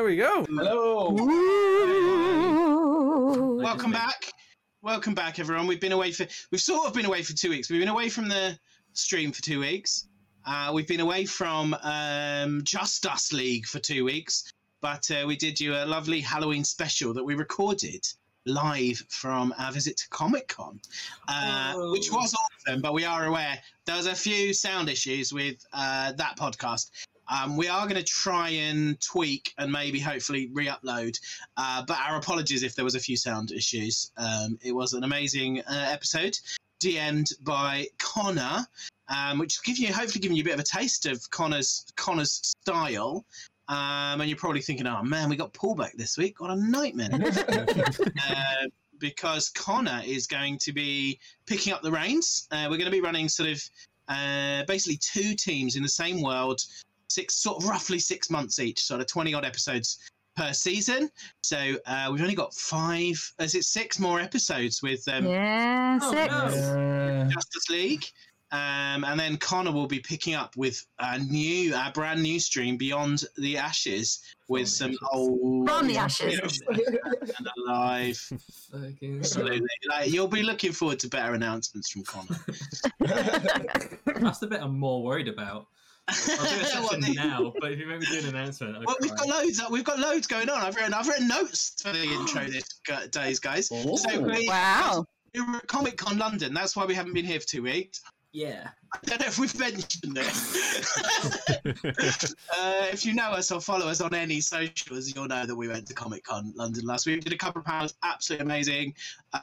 [0.00, 0.46] There we go.
[0.48, 1.10] Hello.
[3.62, 4.32] Welcome back.
[4.80, 5.66] Welcome back, everyone.
[5.66, 7.68] We've been away for we've sort of been away for two weeks.
[7.68, 8.58] We've been away from the
[8.94, 10.08] stream for two weeks.
[10.46, 14.50] Uh, we've been away from um, Just Us League for two weeks,
[14.80, 18.02] but uh, we did you a lovely Halloween special that we recorded
[18.46, 20.80] live from our visit to Comic Con,
[21.28, 22.80] uh, which was awesome.
[22.80, 26.90] But we are aware there was a few sound issues with uh, that podcast.
[27.30, 31.18] Um, we are going to try and tweak and maybe hopefully re-upload.
[31.56, 34.10] Uh, but our apologies if there was a few sound issues.
[34.16, 36.36] Um, it was an amazing uh, episode,
[36.80, 38.66] DM'd by Connor,
[39.08, 42.54] um, which give you hopefully giving you a bit of a taste of Connor's Connor's
[42.62, 43.24] style.
[43.68, 46.40] Um, and you're probably thinking, "Oh man, we got Paul back this week.
[46.40, 48.66] What a nightmare!" uh,
[48.98, 52.48] because Connor is going to be picking up the reins.
[52.50, 53.62] Uh, we're going to be running sort of
[54.08, 56.60] uh, basically two teams in the same world,
[57.10, 59.98] six sort of roughly six months each, sort of twenty odd episodes
[60.36, 61.10] per season.
[61.42, 63.32] So uh, we've only got five.
[63.40, 66.32] Is it six more episodes with um, Yeah, Oh, six.
[66.32, 67.28] no.
[67.32, 68.04] Justice League?
[68.52, 72.76] Um, and then Connor will be picking up with a new, a brand new stream
[72.76, 74.98] Beyond the Ashes with the some Ashes.
[75.12, 76.60] old From the ashes.
[76.68, 78.32] and alive.
[78.74, 79.68] Absolutely.
[79.88, 82.40] Like, you'll be looking forward to better announcements from Connor.
[84.20, 85.68] That's the bit I'm more worried about.
[86.10, 88.82] I'll do a What section now, but if you make me do an announcement, I'll
[88.86, 89.60] Well, we've got loads.
[89.70, 90.60] We've got loads going on.
[90.60, 90.94] I've written.
[90.94, 92.80] I've written notes for the intro this
[93.10, 93.68] days, guys.
[93.68, 95.06] So we, Wow.
[95.34, 96.52] we were at Comic Con London.
[96.54, 98.00] That's why we haven't been here for two weeks.
[98.32, 98.68] yeah.
[98.92, 100.26] I don't know if we've mentioned it.
[102.58, 105.68] uh, if you know us or follow us on any socials, you'll know that we
[105.68, 107.16] went to Comic Con London last week.
[107.16, 108.94] We did a couple of panels, absolutely amazing.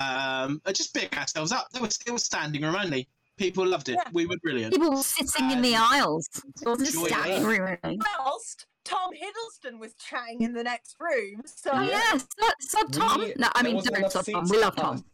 [0.01, 1.69] Um, uh, just big ourselves up.
[1.71, 3.07] There was, it was standing room only.
[3.37, 3.95] People loved it.
[3.95, 4.09] Yeah.
[4.13, 4.73] We were brilliant.
[4.73, 6.27] People were sitting in the aisles.
[6.61, 7.61] It wasn't Joy standing there.
[7.67, 7.77] room.
[7.83, 7.99] only.
[8.19, 11.41] Whilst Tom Hiddleston was chatting in the next room.
[11.45, 12.25] So Oh, yes.
[12.39, 13.19] Sub, sub Tom.
[13.21, 14.45] We- no, I there mean, wasn't don't enough sub Tom.
[14.45, 15.05] seats We to love pass Tom.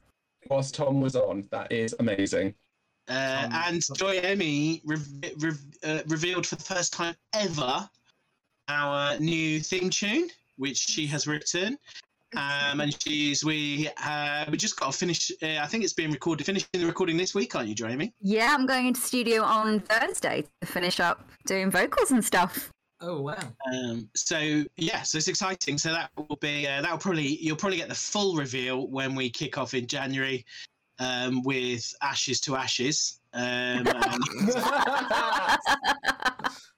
[0.50, 2.54] Whilst Tom was on, that is amazing.
[3.10, 3.12] Uh,
[3.46, 4.98] Um, and Joy Emmy re-
[5.40, 5.52] re-
[5.84, 7.90] uh, revealed for the first time ever
[8.70, 11.78] our new theme tune, which she has written.
[12.36, 15.32] Um, and she's we uh, we just got to finish.
[15.42, 16.46] Uh, I think it's being recorded.
[16.46, 18.14] Finishing the recording this week, aren't you, Joy Emmy?
[18.22, 22.72] Yeah, I'm going into studio on Thursday to finish up doing vocals and stuff.
[23.02, 23.38] Oh wow.
[23.72, 25.78] Um, so yeah, so it's exciting.
[25.78, 29.14] So that will be uh, that will probably you'll probably get the full reveal when
[29.14, 30.46] we kick off in January
[31.00, 33.20] um, with Ashes to Ashes.
[33.34, 33.42] Um,
[33.88, 33.88] and-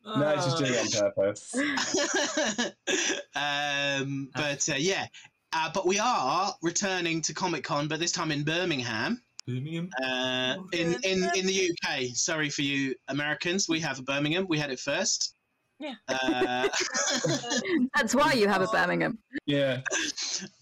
[0.06, 1.54] no, it's just doing it on purpose.
[3.36, 5.08] um, but uh, yeah,
[5.56, 9.90] uh, but we are returning to Comic Con, but this time in Birmingham, Birmingham.
[10.04, 12.08] uh, in, in in the UK.
[12.14, 14.48] Sorry for you Americans, we have a Birmingham.
[14.50, 15.36] We had it first.
[15.80, 15.96] Yeah.
[16.08, 16.68] Uh,
[17.96, 19.18] That's why you have a Birmingham.
[19.46, 19.82] Yeah.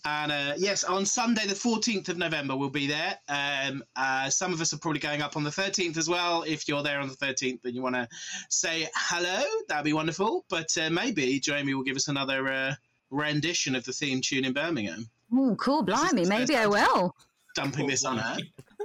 [0.06, 3.18] and uh, yes, on Sunday, the 14th of November, we'll be there.
[3.30, 6.44] Um, uh, some of us are probably going up on the 13th as well.
[6.44, 8.08] If you're there on the 13th and you want to
[8.50, 10.46] say hello, that'd be wonderful.
[10.50, 12.74] But uh, maybe Jamie will give us another uh,
[13.14, 15.08] rendition of the theme tune in Birmingham.
[15.34, 16.26] Oh, cool, blimey.
[16.26, 17.16] Maybe I will.
[17.56, 18.38] Dumping this on her.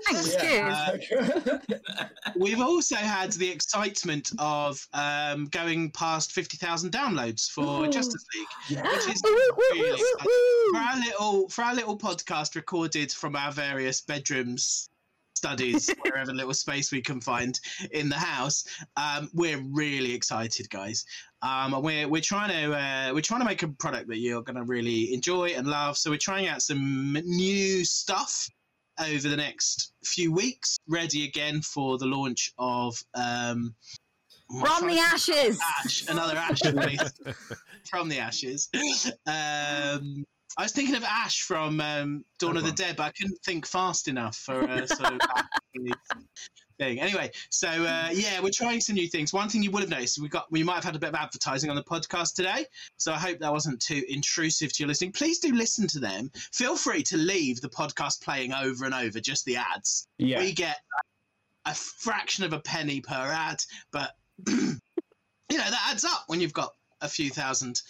[0.04, 0.96] Thanks, Yeah.
[0.98, 1.60] cheers.
[2.36, 7.90] We've also had the excitement of um, going past 50,000 downloads for Ooh.
[7.90, 8.78] Justice League.
[8.84, 10.26] Which is really woo, exciting.
[10.26, 10.72] woo.
[10.72, 14.90] for our little for our little podcast recorded from our various bedrooms
[15.38, 17.60] studies wherever little space we can find
[17.92, 18.64] in the house
[18.96, 21.04] um, we're really excited guys
[21.42, 24.42] um, and we're, we're trying to uh, we're trying to make a product that you're
[24.42, 28.48] going to really enjoy and love so we're trying out some new stuff
[29.00, 33.74] over the next few weeks ready again for the launch of um,
[34.50, 35.60] From the ashes.
[35.78, 37.12] ash, another ash release
[37.90, 38.68] from the ashes.
[39.26, 40.24] Um,
[40.56, 43.66] I was thinking of Ash from um, Dawn of the Dead, but I couldn't think
[43.66, 45.20] fast enough for a sort of
[46.78, 47.00] thing.
[47.00, 49.32] Anyway, so uh, yeah, we're trying some new things.
[49.32, 51.14] One thing you would have noticed, we got we might have had a bit of
[51.14, 52.64] advertising on the podcast today,
[52.96, 55.12] so I hope that wasn't too intrusive to your listening.
[55.12, 56.30] Please do listen to them.
[56.52, 60.38] Feel free to leave the podcast playing over and over, just the ads Yeah.
[60.40, 60.78] we get
[61.66, 63.62] a fraction of a penny per ad,
[63.92, 64.12] but
[64.48, 64.56] you
[65.50, 67.80] know that adds up when you've got a few thousand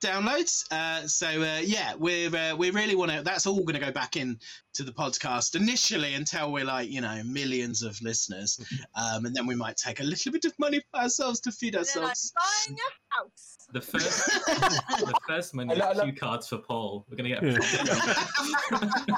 [0.00, 0.64] downloads.
[0.70, 3.22] Uh, so uh, yeah, we're uh, we really want to.
[3.22, 4.38] That's all going to go back in
[4.74, 8.58] to the podcast initially until we're like you know millions of listeners,
[8.94, 11.74] um, and then we might take a little bit of money for ourselves to feed
[11.74, 12.32] and then I'm ourselves.
[12.66, 13.54] buying a house.
[13.70, 17.04] The first, the first money I lo- I love- cue cards for Paul.
[17.10, 17.42] We're gonna get.
[17.42, 17.58] Yeah.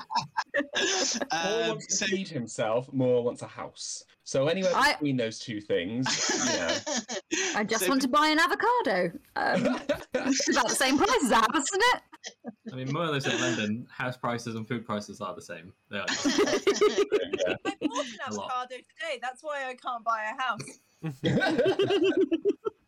[1.30, 4.02] Paul um, wants to feed himself, Moore wants a house.
[4.24, 6.76] So anywhere I- between those two things, you know.
[7.60, 9.12] I I just So- want to buy an avocado.
[9.36, 9.78] Um,
[10.14, 12.02] it's about the same price as a house, isn't it?
[12.72, 15.74] I mean, more or less in London, house prices and food prices are the same.
[15.90, 16.06] They are.
[17.40, 17.54] Yeah.
[17.66, 19.18] I bought an avocado today.
[19.20, 20.78] That's why I can't buy a house.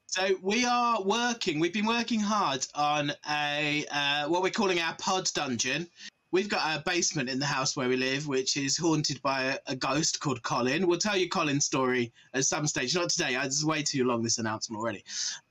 [0.06, 1.58] So we are working.
[1.58, 5.88] We've been working hard on a uh, what we're calling our pod dungeon.
[6.32, 9.58] We've got a basement in the house where we live, which is haunted by a,
[9.66, 10.86] a ghost called Colin.
[10.86, 12.94] We'll tell you Colin's story at some stage.
[12.94, 13.36] Not today.
[13.36, 14.22] uh, This way too long.
[14.22, 15.04] This announcement already.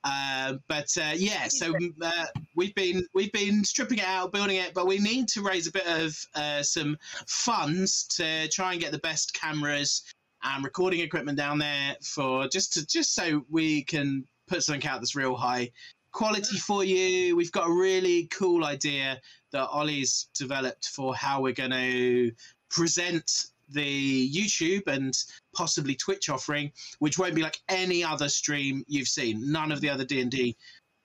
[0.04, 2.26] Uh, but uh, yeah, so uh,
[2.56, 5.72] we've been we've been stripping it out, building it, but we need to raise a
[5.72, 6.98] bit of uh, some
[7.28, 10.02] funds to try and get the best cameras
[10.44, 15.00] and recording equipment down there for just to just so we can put something out
[15.00, 15.70] that's real high
[16.12, 17.36] quality for you.
[17.36, 19.20] We've got a really cool idea
[19.52, 22.32] that Ollie's developed for how we're going to
[22.70, 25.18] present the YouTube and
[25.56, 29.52] possibly Twitch offering, which won't be like any other stream you've seen.
[29.52, 30.58] None of the other D and D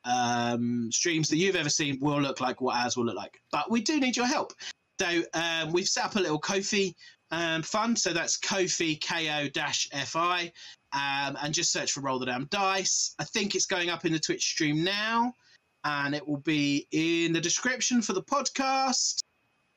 [0.05, 3.41] um, streams that you've ever seen will look like what ours will look like.
[3.53, 4.53] But we do need your help.
[5.01, 6.95] So um, we've set up a little Ko-fi
[7.31, 7.99] um, fund.
[7.99, 10.53] So that's Kofi ko-fi,
[10.97, 13.15] um, and just search for Roll the Damn Dice.
[13.19, 15.35] I think it's going up in the Twitch stream now,
[15.85, 19.19] and it will be in the description for the podcast.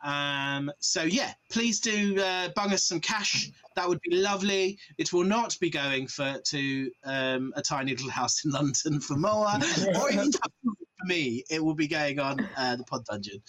[0.01, 3.51] Um, so yeah, please do uh, bung us some cash.
[3.75, 4.79] That would be lovely.
[4.97, 9.17] It will not be going for to um, a tiny little house in London for
[9.17, 9.59] Moa,
[9.99, 10.31] or even
[11.09, 11.43] me.
[11.49, 13.41] It will be going on uh, the Pod Dungeon.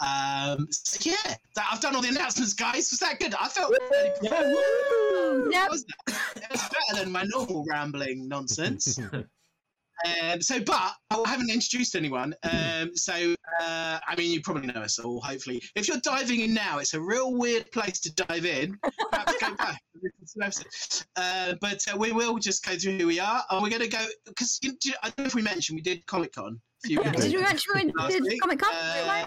[0.00, 2.88] Um, so yeah, that, I've done all the announcements, guys.
[2.90, 3.34] Was that good?
[3.34, 5.50] I felt really Yeah, woo!
[5.52, 5.70] Yep.
[5.70, 6.16] was that?
[6.36, 8.98] It was better than my normal rambling nonsense.
[10.06, 12.34] Um, so, but I haven't introduced anyone.
[12.44, 15.60] Um, so, uh, I mean, you probably know us all, hopefully.
[15.74, 18.78] If you're diving in now, it's a real weird place to dive in.
[19.10, 19.80] Perhaps go back.
[19.94, 21.06] and listen to the episode.
[21.16, 23.42] Uh, but uh, we will just go through who we are.
[23.50, 26.32] And we're going to go, because I don't know if we mentioned we did Comic
[26.32, 27.10] Con Yeah.
[27.12, 28.72] Did you mention we Last did week, Comic Con?
[28.74, 29.26] uh,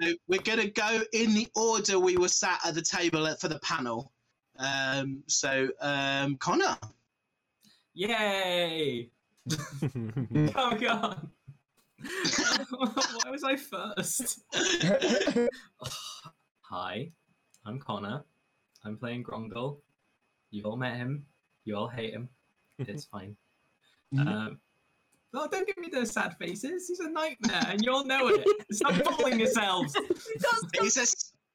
[0.00, 3.40] So we're going to go in the order we were sat at the table at-
[3.40, 4.12] for the panel.
[4.58, 6.76] Um, so, um, Connor.
[7.94, 9.08] Yay!
[10.54, 11.28] Oh god!
[12.70, 14.40] Why was I first?
[16.62, 17.10] Hi,
[17.64, 18.24] I'm Connor.
[18.84, 19.78] I'm playing Grongle.
[20.50, 21.24] You've all met him.
[21.64, 22.28] You all hate him.
[22.78, 23.36] It's fine.
[24.18, 24.58] Um,
[25.34, 26.88] oh, don't give me those sad faces.
[26.88, 28.46] He's a nightmare, and you all know it.
[28.72, 29.94] Stop fooling yourselves.
[29.94, 30.96] He does He's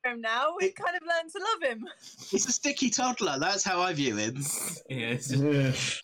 [0.06, 0.56] a, him now.
[0.60, 1.88] We kind of learned to love him.
[2.30, 3.38] he's a sticky toddler.
[3.40, 4.38] That's how I view him.
[4.90, 6.04] Yeah, it's just,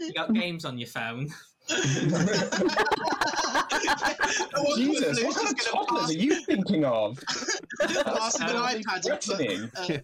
[0.00, 1.28] you got games on your phone.
[4.76, 7.18] Jesus, what kind of toddlers are you thinking of?
[7.80, 8.74] Pass an iPad.
[8.74, 9.70] and put- threatening.
[9.76, 9.98] uh,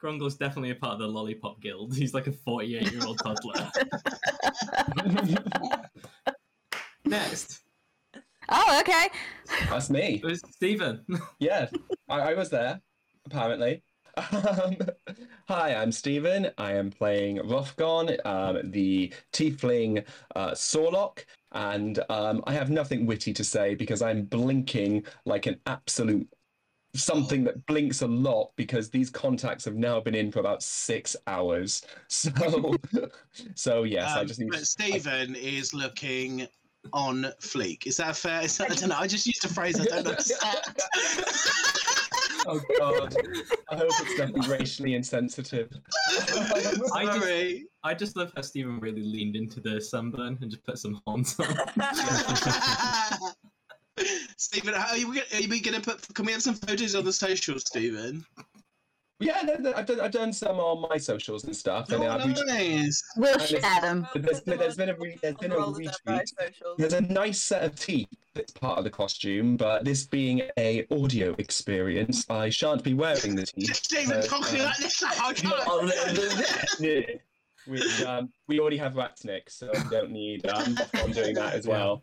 [0.00, 1.96] Grongle's definitely a part of the Lollipop Guild.
[1.96, 3.70] He's like a 48 year old toddler.
[7.06, 7.64] Next,
[8.48, 9.08] Oh, okay.
[9.70, 10.20] That's me.
[10.22, 11.04] it was Stephen.
[11.38, 11.68] Yeah,
[12.08, 12.80] I, I was there,
[13.26, 13.82] apparently.
[14.16, 14.76] Um,
[15.48, 16.50] hi, I'm Stephen.
[16.58, 20.04] I am playing Rothgon, um, the tiefling
[20.36, 25.60] uh, Sorlock, and um, I have nothing witty to say because I'm blinking like an
[25.66, 26.28] absolute
[26.94, 31.16] something that blinks a lot because these contacts have now been in for about six
[31.26, 31.82] hours.
[32.08, 32.74] So,
[33.54, 34.50] so yes, I um, just need.
[34.50, 36.46] but Stephen is looking
[36.92, 37.86] on fleek.
[37.86, 38.42] Is that fair?
[38.42, 38.98] Is that, I don't know.
[38.98, 40.60] I just used a phrase I don't understand.
[42.46, 43.14] Oh God!
[43.70, 45.70] I hope it's nothing racially insensitive.
[46.94, 50.78] I just- I just love how Stephen really leaned into the sunburn and just put
[50.78, 51.46] some horns on.
[54.36, 56.14] Stephen, how are you, are you going to put?
[56.14, 58.24] Can we have some photos on the socials, Stephen?
[59.20, 62.08] Yeah, no, no, I've done I've done some on my socials and stuff, and Oh,
[62.10, 63.02] I've reached, nice.
[63.16, 64.06] We'll And share them.
[64.12, 66.04] But there's been- there's been a re- there's been a Roll the retweet.
[66.04, 66.76] Dead Guy socials.
[66.78, 70.84] there's a nice set of teeth that's part of the costume, but this being a
[70.90, 73.76] audio experience, I shan't be wearing the teeth.
[73.76, 75.02] Stephen, Uh, talking uh, like this.
[75.04, 76.80] I can't.
[76.80, 77.00] Yeah.
[77.66, 81.66] Which um, we already have Ratsnick, so we don't need um, I'm doing that as
[81.66, 82.02] well.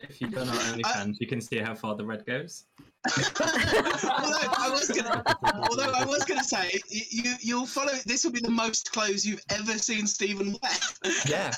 [0.00, 2.64] If you go on our OnlyFans, you can see how far the red goes.
[3.06, 7.92] although I was gonna, although I was gonna say, you you'll follow.
[8.06, 11.12] This will be the most clothes you've ever seen Stephen wear.
[11.26, 11.52] Yeah.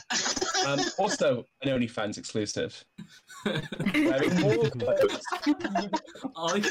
[0.67, 2.85] Um, also, an OnlyFans exclusive.
[3.45, 5.21] Wearing more clothes.
[6.37, 6.63] Ollie,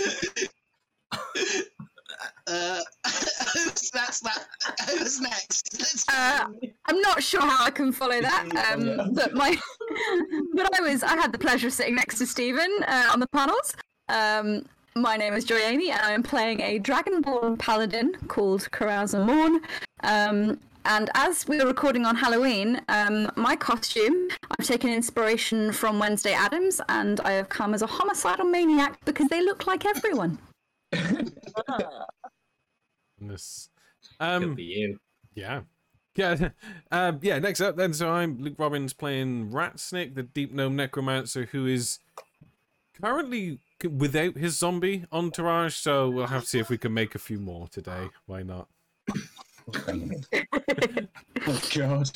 [2.50, 2.82] Uh,
[3.94, 4.46] that's that.
[4.90, 5.70] Who's next?
[5.78, 6.46] Let's- Uh,
[6.86, 9.08] I'm not sure how I can follow that, um, Yeah.
[9.14, 9.56] but my,
[10.54, 13.28] but I was, I had the pleasure of sitting next to Stephen uh, on the
[13.28, 13.74] panels.
[14.10, 14.66] Um,
[14.96, 19.62] my name is Joy Amy, and I'm playing a Dragonborn paladin called Carouser Morn.
[20.04, 26.00] Um, and as we were recording on Halloween, um, my costume, I've taken inspiration from
[26.00, 30.40] Wednesday Addams, and I have come as a homicidal maniac because they look like everyone.
[33.20, 33.70] Goodness.
[34.20, 35.00] Could Um, be you.
[35.36, 35.62] yeah.
[36.16, 36.50] Yeah,
[36.92, 37.40] um, yeah.
[37.40, 41.66] Next up, then, so I'm Luke Robbins playing Rat Ratsnick, the Deep Gnome Necromancer, who
[41.68, 42.00] is
[43.02, 43.60] currently
[43.90, 45.76] without his zombie entourage.
[45.76, 48.10] So we'll have to see if we can make a few more today.
[48.26, 48.68] Why not?
[51.48, 52.10] oh god.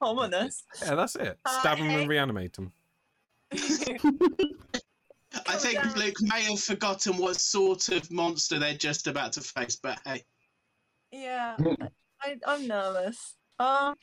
[0.00, 0.64] Ominous.
[0.82, 1.38] Yeah, that's it.
[1.44, 2.00] Uh, Stab him hey.
[2.00, 2.72] and reanimate him.
[3.52, 3.56] I
[5.56, 5.94] think down.
[5.94, 10.22] Luke may have forgotten what sort of monster they're just about to face, but hey.
[11.12, 11.56] Yeah,
[12.22, 13.36] I, I'm nervous.
[13.58, 13.96] Um,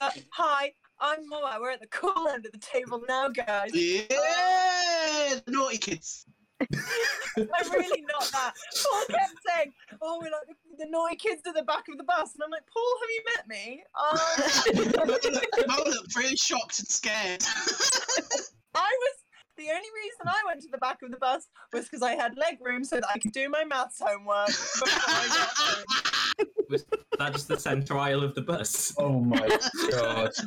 [0.00, 1.58] uh, hi, I'm Moa.
[1.60, 3.70] We're at the cool end of the table now, guys.
[3.74, 5.40] Yeah!
[5.44, 6.26] The naughty kids.
[6.60, 8.52] I'm really not that.
[8.82, 12.04] Paul kept saying, "Oh, we're like the, the naughty kids at the back of the
[12.04, 16.88] bus," and I'm like, "Paul, have you met me?" Um, Mo looked really shocked and
[16.88, 17.44] scared.
[18.74, 19.14] I was
[19.58, 22.38] the only reason I went to the back of the bus was because I had
[22.38, 26.48] leg room so that I could do my maths homework before I got home.
[26.70, 26.86] Was
[27.18, 28.94] that just the centre aisle of the bus?
[28.96, 29.58] Oh my
[29.90, 30.32] god.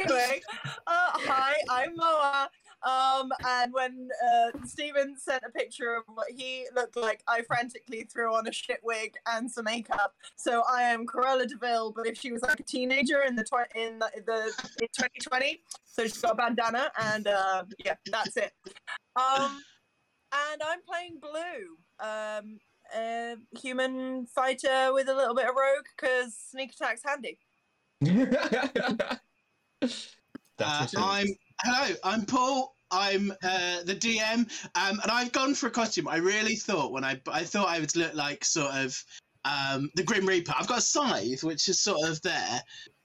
[0.00, 0.42] Anyway,
[0.86, 2.50] uh, hi, I'm Moa.
[2.84, 8.02] Um, and when uh, Steven sent a picture of what he looked like, I frantically
[8.12, 10.14] threw on a shit wig and some makeup.
[10.36, 13.44] So I am Cruella de Vil, but if she was like a teenager in the
[13.44, 14.46] tw- in the, the
[14.80, 18.52] in 2020, so she's got a bandana, and uh, yeah, that's it.
[19.14, 19.62] Um,
[20.32, 22.58] and I'm playing Blue, um,
[22.96, 27.38] a human fighter with a little bit of rogue because sneak attack's handy.
[30.58, 31.30] That's Uh, what it is.
[31.30, 31.94] I'm hello.
[32.04, 32.76] I'm Paul.
[32.90, 36.08] I'm uh, the DM, um, and I've gone for a costume.
[36.08, 39.02] I really thought when I I thought I would look like sort of
[39.44, 40.52] um, the Grim Reaper.
[40.56, 42.60] I've got a scythe, which is sort of there,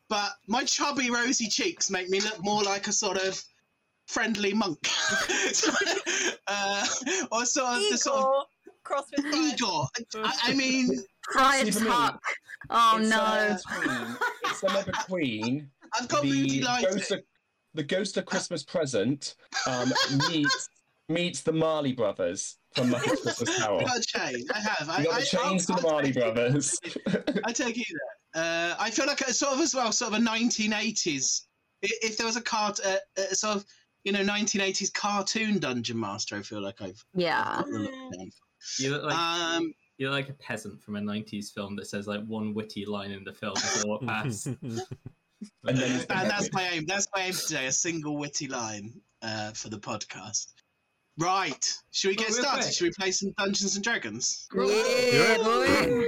[0.09, 3.41] but my chubby, rosy cheeks make me look more like a sort of
[4.07, 4.79] friendly monk,
[6.47, 6.85] uh,
[7.31, 8.43] or sort of the sort of Igor,
[8.83, 9.53] CrossFit Five.
[9.53, 9.87] Igor.
[10.15, 12.21] I, I mean, Friar See, for me, Tuck.
[12.69, 13.57] Oh It's no.
[13.57, 14.17] Summer Queen.
[14.43, 16.89] It's Summer between I've got moody the lighting.
[16.91, 17.19] ghost, of,
[17.77, 19.35] the ghost of Christmas present
[19.67, 19.93] um,
[20.29, 20.69] meets
[21.09, 23.79] meets the Marley brothers from Muppet Christmas Carol.
[23.79, 24.45] I got a chain.
[24.53, 24.89] I have.
[24.89, 26.79] I, You got I, the chains to I'll- the Marley take brothers.
[27.45, 27.99] I take either.
[28.35, 31.43] Uh, I feel like a sort of as well, sort of a 1980s.
[31.81, 33.65] If there was a cart, uh, uh, sort of
[34.03, 37.43] you know 1980s cartoon dungeon master, I feel like I've Yeah.
[37.43, 38.31] got the look down.
[38.79, 42.23] You look like Um, you're like a peasant from a '90s film that says like
[42.25, 44.47] one witty line in the film before it pass.
[45.65, 46.85] And then and that's my aim.
[46.87, 47.67] That's my aim today.
[47.67, 50.47] A single witty line uh, for the podcast.
[51.19, 51.65] Right.
[51.91, 52.61] Should we get real started?
[52.63, 52.73] quick.
[52.73, 54.47] Should we play some Dungeons and Dragons?
[54.55, 56.05] Yeah, boy.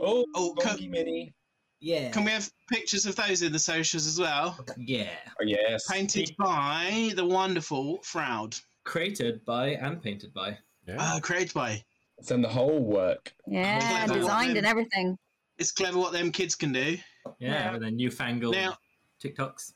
[0.00, 1.34] Oh, Oh, can- Mini.
[1.80, 2.10] Yeah.
[2.10, 4.58] Can we have pictures of those in the socials as well?
[4.76, 5.10] Yeah.
[5.40, 5.86] Oh, yes.
[5.88, 8.58] Painted by the wonderful Froud.
[8.84, 10.58] Created by and painted by.
[10.86, 10.96] yeah.
[10.98, 11.82] Uh, created by.
[12.18, 13.32] It's done the whole work.
[13.46, 15.16] Yeah, designed um, and everything.
[15.58, 16.96] It's clever what them kids can do.
[17.38, 17.72] Yeah, Yeah.
[17.72, 18.76] with their newfangled Now-
[19.22, 19.72] TikToks.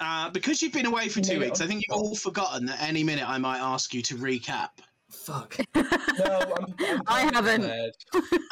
[0.00, 3.04] Uh, because you've been away for two weeks, I think you've all forgotten that any
[3.04, 4.70] minute I might ask you to recap.
[5.10, 5.56] Fuck.
[6.16, 7.62] No, I'm, I'm I haven't.
[7.62, 7.92] prepared.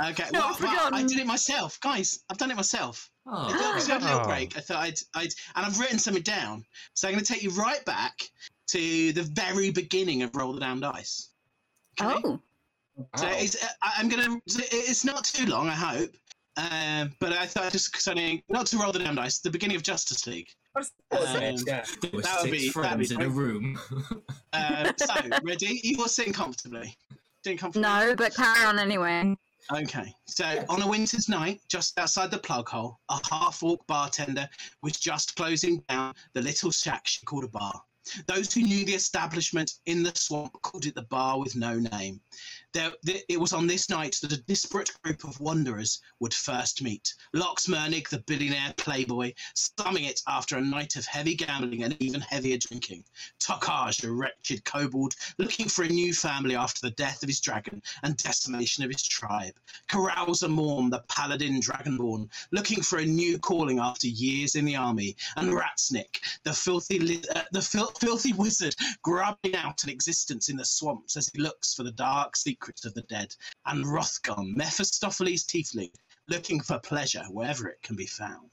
[0.04, 2.24] Okay, No, well, I've well, I did it myself, guys.
[2.28, 3.08] I've done it myself.
[3.24, 4.24] Oh, Because I had a little Oh.
[4.28, 4.56] break.
[4.56, 6.64] I thought I'd, I'd, and I've written something down.
[6.94, 8.28] So I'm going to take you right back
[8.68, 11.28] to the very beginning of Roll the Damn Dice.
[12.00, 12.20] Okay?
[12.24, 12.40] Oh.
[13.16, 13.32] So Ow.
[13.38, 14.40] it's, uh, I'm gonna.
[14.46, 16.10] It's not too long, I hope.
[16.56, 19.40] Um, but I thought just something not to roll the damn dice.
[19.40, 20.48] The beginning of Justice League.
[20.76, 20.86] Um,
[21.66, 21.84] yeah.
[22.12, 23.78] that would be- that'd be in a room.
[24.52, 25.80] Uh, so ready?
[25.82, 26.96] You all sitting comfortably.
[27.44, 27.88] Sitting comfortably.
[27.88, 29.34] No, but carry on anyway.
[29.72, 30.12] Okay.
[30.26, 34.48] So on a winter's night, just outside the plug hole, a half-orc bartender
[34.82, 37.80] was just closing down the little shack she called a bar.
[38.26, 42.20] Those who knew the establishment in the swamp called it the bar with no name.
[42.72, 46.82] There, th- it was on this night that a disparate group of wanderers would first
[46.82, 47.14] meet.
[47.34, 52.20] Lox Mernig, the billionaire playboy, slumming it after a night of heavy gambling and even
[52.22, 53.04] heavier drinking.
[53.40, 57.82] Tokaj, a wretched kobold, looking for a new family after the death of his dragon
[58.02, 59.54] and decimation of his tribe.
[59.88, 65.14] Carouser Morn, the paladin dragonborn, looking for a new calling after years in the army.
[65.36, 70.56] And Ratsnick, the filthy, li- uh, the fil- filthy wizard, grubbing out an existence in
[70.56, 73.34] the swamps as he looks for the dark secrets of the dead.
[73.66, 75.92] And Rothgon, Mephistopheles tiefling,
[76.28, 78.50] looking for pleasure wherever it can be found.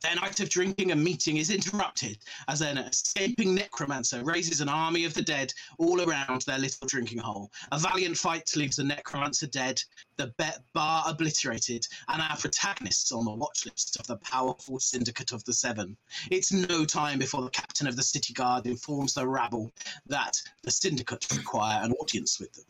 [0.00, 5.04] Their night of drinking and meeting is interrupted as an escaping necromancer raises an army
[5.04, 7.52] of the dead all around their little drinking hole.
[7.72, 9.82] A valiant fight leaves the necromancer dead,
[10.16, 10.32] the
[10.72, 15.52] bar obliterated, and our protagonists on the watch list of the powerful syndicate of the
[15.52, 15.98] Seven.
[16.30, 19.70] It's no time before the captain of the city guard informs the rabble
[20.06, 22.64] that the syndicate require an audience with them.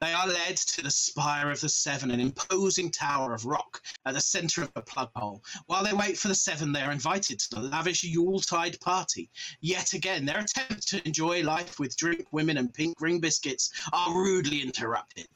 [0.00, 4.14] They are led to the spire of the Seven, an imposing tower of rock at
[4.14, 5.42] the centre of the plug hole.
[5.66, 9.30] While they wait for the Seven, they are invited to the lavish Yuletide party.
[9.60, 14.14] Yet again, their attempts to enjoy life with drink, women, and pink ring biscuits are
[14.14, 15.28] rudely interrupted.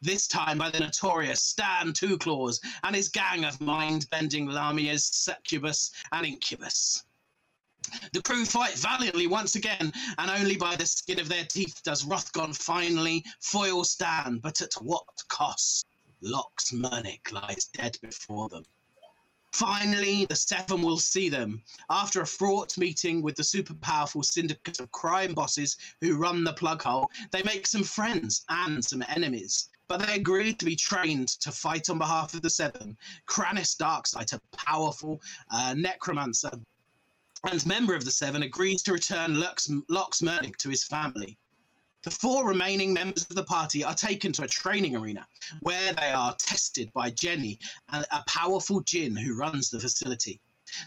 [0.00, 5.92] This time by the notorious Stan Two Claws and his gang of mind-bending Lamias, Succubus,
[6.12, 7.04] and Incubus.
[8.12, 12.04] The crew fight valiantly once again, and only by the skin of their teeth does
[12.04, 15.86] Rothgon finally foil Stan, but at what cost?
[16.20, 18.64] Lox Murnick lies dead before them.
[19.52, 21.62] Finally, the Seven will see them.
[21.88, 26.54] After a fraught meeting with the super powerful syndicate of crime bosses who run the
[26.54, 29.68] plug hole, they make some friends and some enemies.
[29.86, 32.96] But they agree to be trained to fight on behalf of the Seven.
[33.28, 35.22] Kranis Darksight, a powerful
[35.52, 36.50] uh, necromancer
[37.50, 41.38] and member of the Seven, agrees to return Lux, Lox Murnick to his family.
[42.02, 45.26] The four remaining members of the party are taken to a training arena
[45.60, 47.58] where they are tested by Jenny,
[47.92, 50.40] a, a powerful djinn who runs the facility.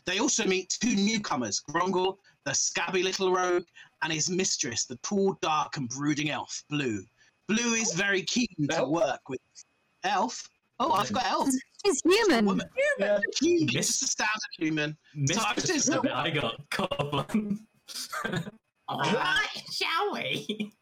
[0.05, 3.65] They also meet two newcomers, Grongol, the scabby little rogue,
[4.01, 7.03] and his mistress, the tall, dark, and brooding elf, Blue.
[7.47, 9.39] Blue is very keen to work with
[10.03, 10.49] Elf.
[10.79, 11.49] Oh, I've got elf.
[11.83, 12.45] He's human.
[12.45, 12.67] Woman.
[12.99, 13.19] Yeah.
[13.41, 14.97] Human, just a standard human.
[15.15, 17.31] Missed I've the I got caught up.
[18.89, 20.73] Alright, shall we?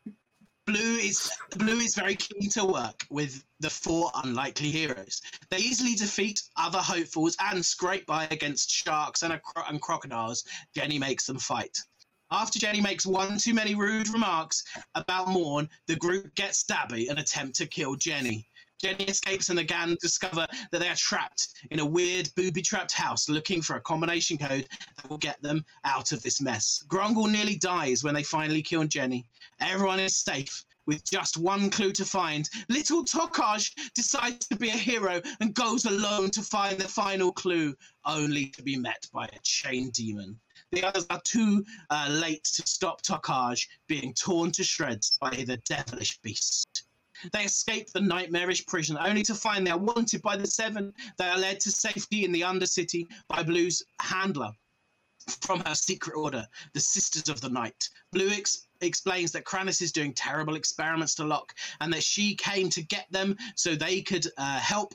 [0.66, 5.22] Blue is Blue is very keen to work with the four unlikely heroes.
[5.52, 10.44] They easily defeat other hopefuls and scrape by against sharks and, a cro- and crocodiles.
[10.76, 11.78] Jenny makes them fight.
[12.32, 14.64] After Jenny makes one too many rude remarks
[14.96, 18.48] about Morn, the group gets stabby and attempt to kill Jenny.
[18.82, 23.30] Jenny escapes and the gang discover that they are trapped in a weird booby-trapped house
[23.30, 26.84] looking for a combination code that will get them out of this mess.
[26.88, 29.26] Grongol nearly dies when they finally kill Jenny.
[29.60, 32.50] Everyone is safe with just one clue to find.
[32.70, 37.76] Little Tokaj decides to be a hero and goes alone to find the final clue,
[38.06, 40.40] only to be met by a chain demon.
[40.72, 45.58] The others are too uh, late to stop Tokaj being torn to shreds by the
[45.66, 46.84] devilish beast.
[47.32, 50.94] They escape the nightmarish prison only to find they are wanted by the Seven.
[51.18, 54.52] They are led to safety in the Undercity by Blue's handler
[55.42, 57.90] from her secret order, the Sisters of the Night.
[58.12, 62.70] Blue ex- explains that Kranis is doing terrible experiments to Locke and that she came
[62.70, 64.94] to get them so they could uh, help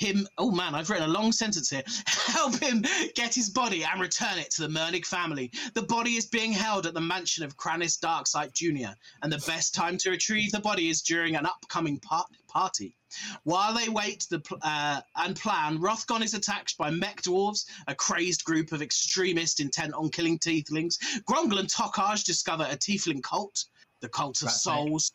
[0.00, 0.26] him.
[0.38, 1.82] Oh man, I've written a long sentence here.
[2.06, 2.84] help him
[3.14, 5.50] get his body and return it to the Mernig family.
[5.74, 9.74] The body is being held at the mansion of Kranis Darksight Jr., and the best
[9.74, 12.96] time to retrieve the body is during an upcoming par- party.
[13.44, 17.94] While they wait the pl- uh, and plan, Rothgon is attacked by mech dwarves, a
[17.94, 20.96] crazed group of extremists intent on killing tieflings.
[21.24, 23.66] Grongol and Tokaj discover a tiefling cult,
[24.00, 24.54] the Cult of Rat.
[24.54, 25.12] Souls.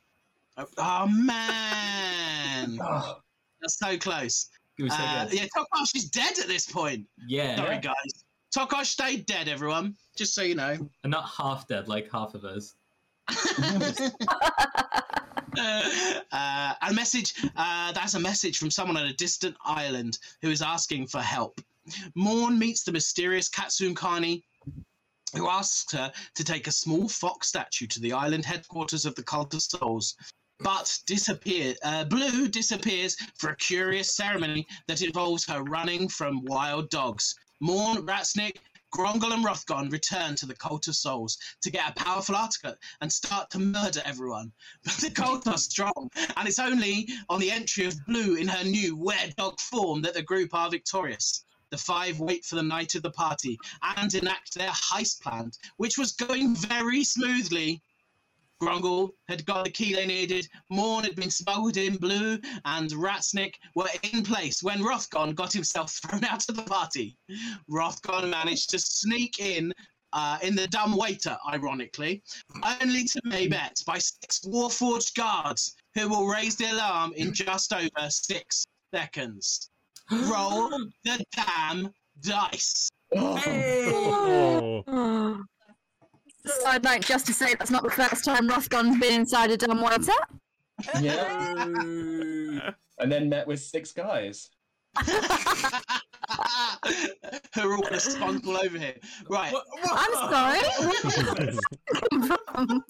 [0.58, 2.78] Oh, oh, man,
[3.62, 4.50] that's so close.
[4.78, 7.08] It was so Uh, yeah, Tokaj is dead at this point.
[7.28, 8.26] Yeah, Sorry, guys.
[8.56, 9.96] Tokaj stayed dead, everyone.
[10.16, 10.78] Just so you know.
[11.04, 12.76] and not half dead like half of us.
[15.60, 20.62] uh, a message uh, that's a message from someone on a distant island who is
[20.62, 21.60] asking for help.
[22.16, 24.44] Morn meets the mysterious Katsune Kani,
[25.36, 29.24] who asks her to take a small fox statue to the island headquarters of the
[29.24, 30.16] Cult of Souls.
[30.60, 31.76] But disappear.
[31.84, 37.36] Uh, Blue disappears for a curious ceremony that involves her running from wild dogs.
[37.60, 38.58] Morn, Ratsnick,
[38.96, 43.12] Grongol, and Rothgon return to the Cult of Souls to get a powerful article and
[43.12, 44.54] start to murder everyone.
[44.86, 48.64] But the cult are strong, and it's only on the entry of Blue in her
[48.64, 51.44] new were dog form that the group are victorious.
[51.72, 53.60] The five wait for the night of the party
[53.98, 57.82] and enact their heist plan, which was going very smoothly.
[58.62, 63.56] Grongol had got the key they needed, Morn had been smuggled in, Blue and Ratsnick
[63.76, 67.18] were in place when Rothgon got himself thrown out of the party.
[67.70, 69.74] Rothgon managed to sneak in
[70.14, 72.24] uh, in the dumb waiter, ironically,
[72.82, 77.74] only to be met by six Warforged guards who will raise the alarm in just
[77.74, 79.70] over six seconds.
[80.12, 80.70] Roll
[81.04, 81.92] the damn
[82.22, 82.90] dice.
[83.16, 84.84] oh.
[84.88, 85.44] Oh.
[86.46, 89.82] Side note, just to say that's not the first time Rothgon's been inside a dumb
[89.82, 90.12] waiter.
[91.02, 91.66] Yeah.
[93.00, 94.50] And then met with six guys.
[95.06, 95.12] Who
[97.62, 98.00] are all gonna
[98.46, 98.96] all over here.
[99.30, 99.52] Right.
[99.52, 100.60] What- what- I'm sorry.
[100.80, 101.60] Where did that
[102.10, 102.22] come
[102.68, 102.84] from?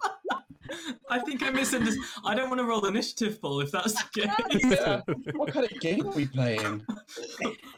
[1.09, 2.03] I think I misunderstood.
[2.23, 4.63] I don't want to roll initiative, Paul, if that's the case.
[4.63, 5.01] Yeah.
[5.35, 6.83] what kind of game are we playing?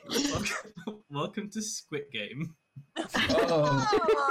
[0.10, 0.56] welcome,
[1.10, 2.56] welcome to Squid Game.
[2.98, 3.88] Oh,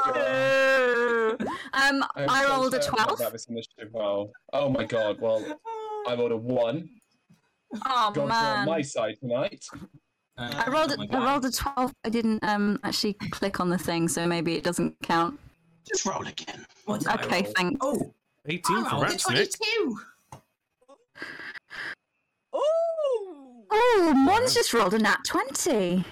[0.08, 1.36] Oh.
[1.72, 3.18] um, I'm I so rolled a 12.
[3.18, 4.32] that, this initiative roll.
[4.52, 5.20] Oh my god.
[5.20, 5.44] Well,
[6.08, 6.88] I rolled a one.
[7.84, 8.58] Oh Gone man.
[8.60, 9.64] on my side tonight.
[10.38, 11.92] Uh, I rolled oh my a, I rolled a 12.
[12.04, 15.38] I didn't um actually click on the thing, so maybe it doesn't count.
[15.88, 16.64] Just roll again.
[16.84, 17.52] What Okay, roll?
[17.56, 17.78] thanks.
[17.80, 18.14] Oh,
[18.46, 19.98] 18 I for rolled a 22.
[22.52, 26.04] Oh, Mon's just rolled a nat 20.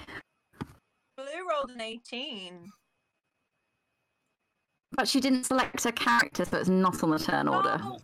[1.35, 2.71] Blue rolled an 18.
[4.91, 7.77] But she didn't select her character, so it's not on the turn order.
[7.81, 7.97] Oh,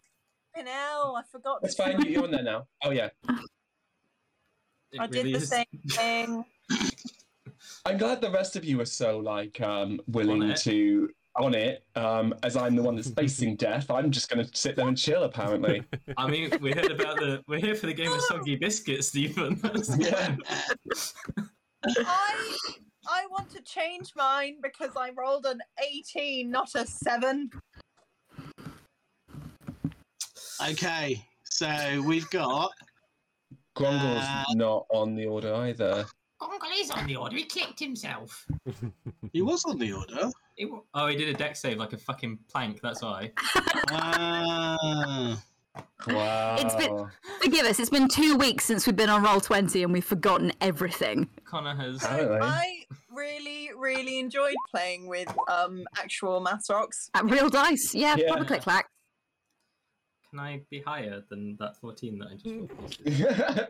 [0.56, 1.62] fucking hell, I forgot.
[1.62, 2.02] That's to fine.
[2.02, 2.68] You're on there now.
[2.84, 3.10] Oh yeah.
[4.94, 6.44] It I did the is- same thing.
[7.86, 11.86] I'm glad the rest of you are so like um willing On to on it.
[11.96, 15.24] Um, as I'm the one that's facing death, I'm just gonna sit there and chill.
[15.24, 15.82] Apparently.
[16.18, 17.42] I mean, we heard about the.
[17.48, 19.62] We're here for the game of soggy biscuits, Stephen.
[19.98, 20.36] Yeah.
[21.86, 22.76] I
[23.08, 27.50] I want to change mine because I rolled an 18, not a 7.
[30.70, 31.26] Okay.
[31.44, 32.72] So we've got
[33.78, 36.06] Grongle's Uh, not on the order either.
[36.42, 37.36] Gongle is on the order.
[37.36, 38.46] He kicked himself.
[39.34, 40.30] he was on the order.
[40.56, 42.80] He wa- oh, he did a dex save like a fucking plank.
[42.82, 43.32] That's why.
[43.92, 45.42] Ah.
[46.08, 46.56] Wow.
[46.60, 47.08] It's been-
[47.42, 51.30] Forgive us, it's been two weeks since we've been on Roll20 and we've forgotten everything.
[51.52, 52.04] Connor has.
[52.04, 52.40] Apparently.
[52.42, 52.84] I
[53.14, 57.10] really, really enjoyed playing with um actual math rocks.
[57.14, 58.28] At real dice, yeah, Yeah.
[58.30, 58.88] proper click clack.
[60.30, 63.68] Can I be higher than that 14 that I just rolled?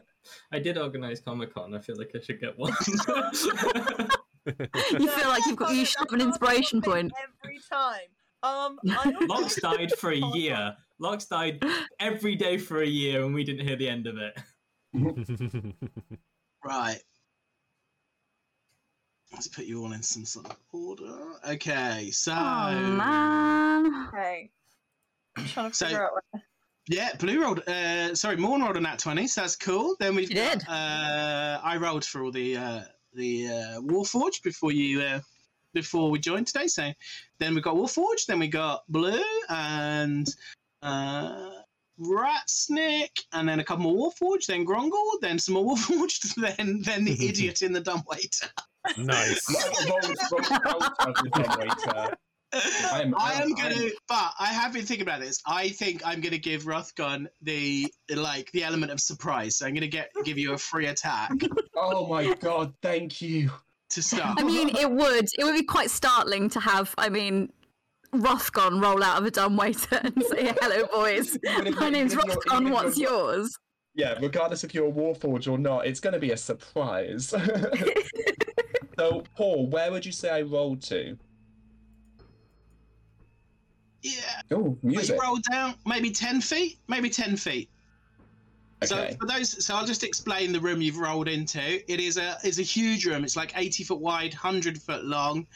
[0.53, 1.73] I did organise Comic Con.
[1.73, 2.73] I feel like I should get one.
[4.45, 7.11] You feel like you've got you should have an inspiration point.
[7.43, 8.09] every time.
[8.41, 10.75] Um, I Locks died for a year.
[10.99, 11.63] Locks died
[11.99, 14.35] every day for a year, and we didn't hear the end of it.
[16.65, 16.99] Right.
[19.33, 21.17] Let's put you all in some sort of order.
[21.49, 24.07] Okay, so Oh man.
[24.09, 24.51] Okay.
[25.37, 26.43] I'm trying to So- figure out where.
[26.87, 27.59] yeah, blue rolled.
[27.67, 29.95] Uh, sorry, Morn rolled a nat twenty, so that's cool.
[29.99, 30.67] Then we've She got, did.
[30.67, 32.81] Uh, I rolled for all the uh,
[33.13, 35.21] the uh, Warforged before you uh,
[35.73, 36.67] before we joined today.
[36.67, 36.91] So
[37.39, 40.27] then we got Warforged, then we got blue and
[40.81, 41.51] uh,
[41.99, 47.05] Ratsnick, and then a couple more Warforged, then Grongol, then some more Warforged, then then
[47.05, 48.49] the idiot in the dumbwaiter.
[48.97, 49.45] Nice.
[49.89, 52.15] Roll- roll out as the dumb waiter.
[52.53, 55.41] I'm- I am I'm- gonna, I'm- but I have been thinking about this.
[55.45, 59.55] I think I'm gonna give Rothgon the like the element of surprise.
[59.57, 61.31] So I'm gonna get give you a free attack
[61.75, 62.73] Oh my god!
[62.81, 63.51] Thank you.
[63.91, 64.39] to start.
[64.39, 66.93] I mean, it would it would be quite startling to have.
[66.97, 67.51] I mean,
[68.13, 71.37] Rothgon roll out of a dumb waiter and say, "Hello, boys.
[71.49, 72.67] Even if- My name's if you're- Rothgon.
[72.67, 73.57] if What's you're- yours?"
[73.93, 77.33] Yeah, regardless if you're a Warforge or not, it's going to be a surprise.
[79.01, 81.17] so, Paul, where would you say I rolled to?
[84.03, 85.15] yeah, Oh, but music.
[85.15, 87.69] you roll down maybe ten feet, maybe ten feet.
[88.83, 88.87] Okay.
[88.87, 91.59] So for those, so I'll just explain the room you've rolled into.
[91.91, 93.23] It is a is a huge room.
[93.23, 95.47] It's like eighty foot wide, hundred foot long.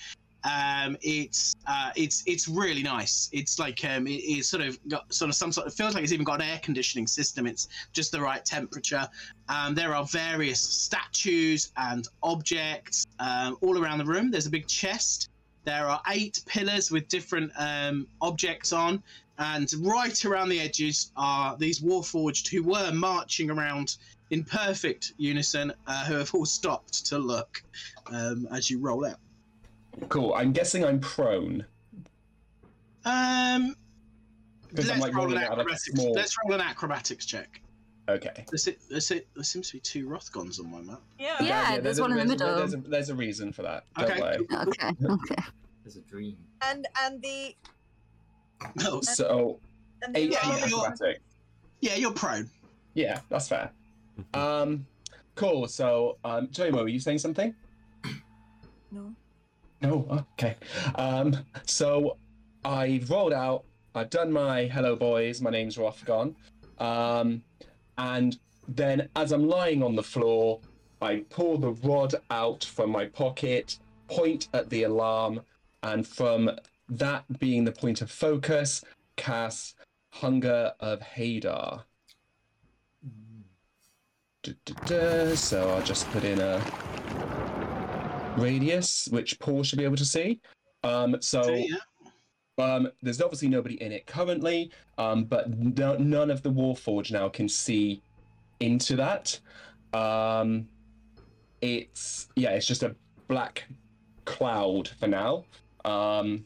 [0.45, 3.29] Um, it's uh, it's it's really nice.
[3.33, 6.03] It's like um, it, it's sort of got sort of some sort of feels like
[6.03, 7.47] it's even got an air conditioning system.
[7.47, 9.07] It's just the right temperature.
[9.49, 14.29] Um, there are various statues and objects um, all around the room.
[14.29, 15.29] There's a big chest.
[15.63, 19.01] There are eight pillars with different um, objects on,
[19.39, 23.97] and right around the edges are these warforged who were marching around
[24.29, 27.63] in perfect unison, uh, who have all stopped to look
[28.11, 29.17] um, as you roll out.
[30.09, 30.33] Cool.
[30.33, 31.65] I'm guessing I'm prone.
[33.05, 33.75] Um,
[34.69, 35.85] Because I'm let's like roll an rolling out of a acrobatics.
[35.93, 36.13] small.
[36.13, 37.61] Let's roll an acrobatics check.
[38.07, 38.45] Okay.
[38.51, 41.01] There's, it, there's, it, there seems to be two Rothgons on my map.
[41.19, 41.41] Yeah.
[41.41, 42.57] Yeah, there's one in the there's a- middle.
[42.57, 43.85] There's a, there's a reason for that.
[43.97, 44.21] Don't Okay.
[44.21, 44.47] worry.
[44.67, 45.43] Okay, okay.
[45.83, 46.37] There's a dream.
[46.61, 47.55] And and the
[48.75, 49.59] No, So,
[50.03, 51.21] and the Yeah, you're- acrobatic.
[51.81, 52.49] yeah, you're prone.
[52.93, 53.71] Yeah, that's fair.
[54.33, 54.85] Um,
[55.35, 55.67] cool.
[55.67, 57.53] So, um, Jomo, are you saying something?
[58.91, 59.13] No.
[59.81, 60.25] No.
[60.33, 60.55] Okay.
[60.95, 62.17] Um, so
[62.63, 63.65] I've rolled out.
[63.93, 65.41] I've done my hello boys.
[65.41, 66.35] My name's Rothgon.
[66.79, 67.43] Um,
[67.97, 70.59] and then as I'm lying on the floor,
[71.01, 75.41] I pull the rod out from my pocket, point at the alarm,
[75.83, 76.51] and from
[76.89, 78.83] that being the point of focus,
[79.15, 79.75] cast
[80.11, 81.83] Hunger of Hadar.
[84.41, 85.35] Du.
[85.35, 86.61] So I'll just put in a
[88.37, 90.39] radius, which Paul should be able to see.
[90.83, 91.75] Um, so yeah.
[92.57, 97.29] um, there's obviously nobody in it currently, um, but no, none of the Warforge now
[97.29, 98.01] can see
[98.59, 99.39] into that.
[99.93, 100.67] Um,
[101.61, 102.95] it's yeah, it's just a
[103.27, 103.65] black
[104.25, 105.45] cloud for now.
[105.83, 106.45] Um,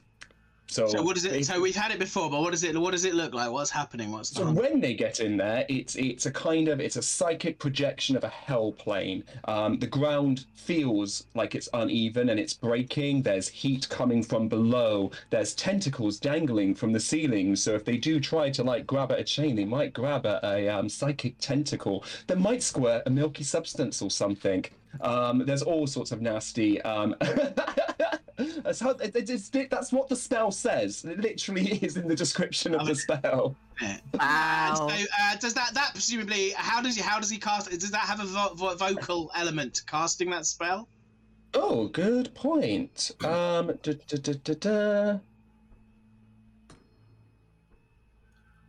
[0.69, 1.45] so So what is it?
[1.45, 2.79] So we've had it before, but what does it?
[2.79, 3.51] What does it look like?
[3.51, 4.12] What's happening?
[4.12, 7.01] What's So the when they get in there, it's it's a kind of it's a
[7.01, 9.23] psychic projection of a hell plane.
[9.45, 13.23] Um, the ground feels like it's uneven and it's breaking.
[13.23, 15.12] There's heat coming from below.
[15.32, 17.55] There's tentacles dangling from the ceiling.
[17.55, 20.43] So if they do try to like grab at a chain, they might grab at
[20.43, 24.65] a um, psychic tentacle that might squirt a milky substance or something.
[25.02, 26.82] Um, there's all sorts of nasty.
[26.82, 27.15] Um,
[28.63, 31.06] that's how it, it- it's- that's what the spell says.
[31.06, 33.56] It literally is in the description of the spell.
[33.82, 33.95] Wow.
[34.19, 37.69] And so, uh, does that that presumably how does he how does he cast?
[37.69, 40.88] Does that have a vo- vo- vocal element to casting that spell?
[41.54, 43.12] Oh, good point.
[43.23, 45.19] Um, da, da, da, da, da.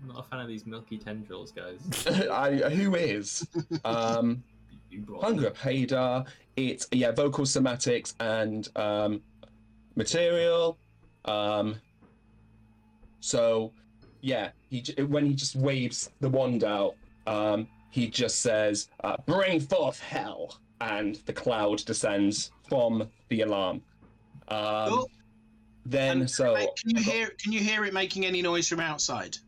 [0.03, 2.07] I'm not a fan of these milky tendrils, guys.
[2.31, 3.47] I, who is?
[3.85, 4.43] Um,
[4.91, 6.27] You brought Hunger of
[6.57, 9.23] It's yeah, vocal somatics and um,
[9.95, 10.79] material.
[11.25, 11.77] Um,
[13.21, 13.73] so
[14.21, 16.95] yeah, he when he just waves the wand out,
[17.27, 23.83] um, he just says, uh, "Bring forth hell," and the cloud descends from the alarm.
[24.49, 25.11] Um, Cool.
[25.87, 29.39] Then And so can you hear can you hear it making any noise from outside?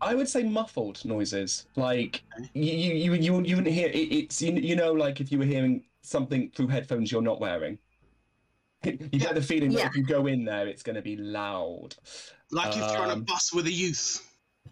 [0.00, 1.66] I would say muffled noises.
[1.76, 2.22] Like
[2.54, 3.88] you, you, you, you, wouldn't hear.
[3.88, 7.40] It, it's you, you know, like if you were hearing something through headphones you're not
[7.40, 7.78] wearing.
[8.82, 11.94] You get the feeling that if you go in there, it's going to be loud.
[12.50, 14.26] Like if you're on a Um, bus with a youth.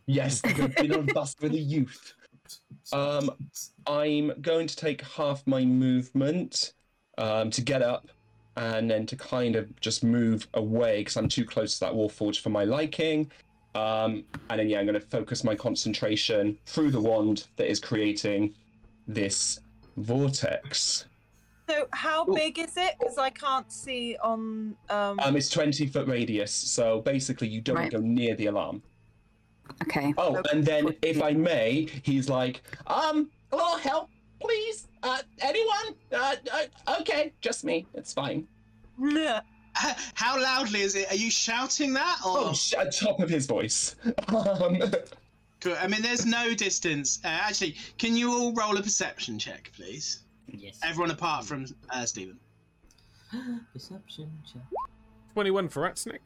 [0.07, 2.15] Yes, you're going to be on a bus with a youth.
[2.91, 3.31] Um,
[3.87, 6.73] I'm going to take half my movement
[7.19, 8.09] um, to get up,
[8.57, 12.09] and then to kind of just move away because I'm too close to that wall
[12.09, 13.31] warforge for my liking.
[13.83, 17.79] Um, and then yeah, I'm going to focus my concentration through the wand that is
[17.79, 18.55] creating
[19.07, 19.61] this
[19.97, 21.05] vortex.
[21.69, 22.35] So how Ooh.
[22.35, 22.95] big is it?
[22.99, 24.75] Because I can't see on.
[24.89, 27.93] Um, Um, it's 20 foot radius, so basically you don't Right.
[27.93, 28.83] go near the alarm.
[29.83, 30.15] Okay.
[30.17, 30.51] Oh, Okay.
[30.53, 34.09] and then if I may, he's like, um, a little help,
[34.41, 34.89] please.
[35.03, 35.95] Uh, anyone?
[36.11, 37.87] Uh, uh, okay, just me.
[37.95, 38.49] It's fine.
[39.79, 40.11] Bleh.
[40.15, 41.11] How loudly is it?
[41.11, 42.39] Are you shouting that or?
[42.39, 43.97] Oh, sh- at top of his voice.
[44.29, 44.83] um,
[45.61, 45.75] Cool.
[45.81, 47.19] I mean, there's no distance.
[47.25, 50.21] Uh, actually, can you all roll a perception check, please?
[50.47, 50.79] Yes.
[50.85, 52.39] Everyone apart from uh, Stephen.
[53.73, 54.63] Perception check.
[55.35, 56.19] 21 for Ratsnick.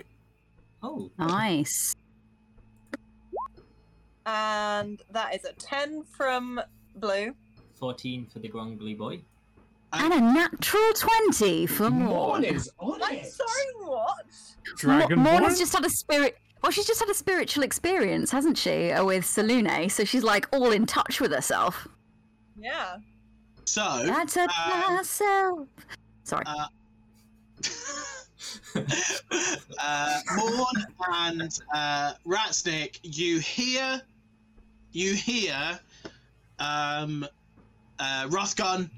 [0.83, 1.95] Oh, Nice.
[4.27, 6.61] and that is a ten from
[6.97, 7.35] Blue.
[7.79, 9.21] 14 for the Grongly boy.
[9.93, 12.45] And a natural 20 for Morn Morn.
[12.45, 13.27] is on I'm it.
[13.27, 14.25] sorry, what?
[14.79, 15.17] Dragonborn?
[15.17, 16.39] Morn has just had a spirit.
[16.63, 19.91] Well, she's just had a spiritual experience, hasn't she, uh, with Selûne?
[19.91, 21.89] So she's like all in touch with herself.
[22.57, 22.97] Yeah.
[23.65, 25.69] So, I touch um, myself.
[26.25, 26.45] Sorry.
[26.47, 26.67] uh,
[29.81, 34.01] uh, Morn and uh, Ratsnick, you hear,
[34.93, 35.79] you hear,
[36.59, 37.27] um,
[37.99, 38.89] uh, Rothgon.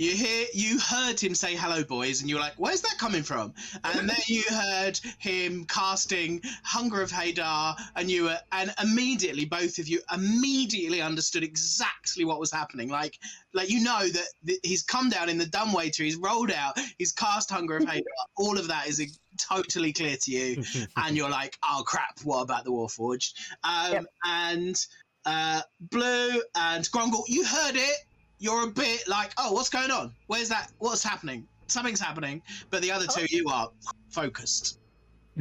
[0.00, 3.22] You hear, you heard him say "Hello, boys," and you were like, "Where's that coming
[3.22, 3.52] from?"
[3.84, 9.78] And then you heard him casting "Hunger of Hadar," and you were, and immediately both
[9.78, 12.88] of you immediately understood exactly what was happening.
[12.88, 13.18] Like,
[13.52, 17.12] like you know that th- he's come down in the dumbwaiter, he's rolled out, he's
[17.12, 18.00] cast "Hunger of Hadar."
[18.38, 20.64] All of that is totally clear to you
[20.96, 23.34] and you're like, oh crap, what about the Warforged?
[23.64, 24.04] Um, Yep.
[24.24, 24.86] And
[25.26, 27.96] uh, Blue and Grungle, you heard it.
[28.40, 30.12] You're a bit like, oh, what's going on?
[30.26, 30.72] Where's that?
[30.78, 31.46] What's happening?
[31.66, 32.42] Something's happening.
[32.70, 33.70] But the other two, you are
[34.08, 34.78] focused.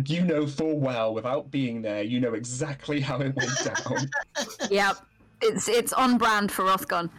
[0.06, 4.10] You know full well, without being there, you know exactly how it went down.
[4.70, 4.98] yep.
[5.42, 7.10] It's it's on brand for Rothgon.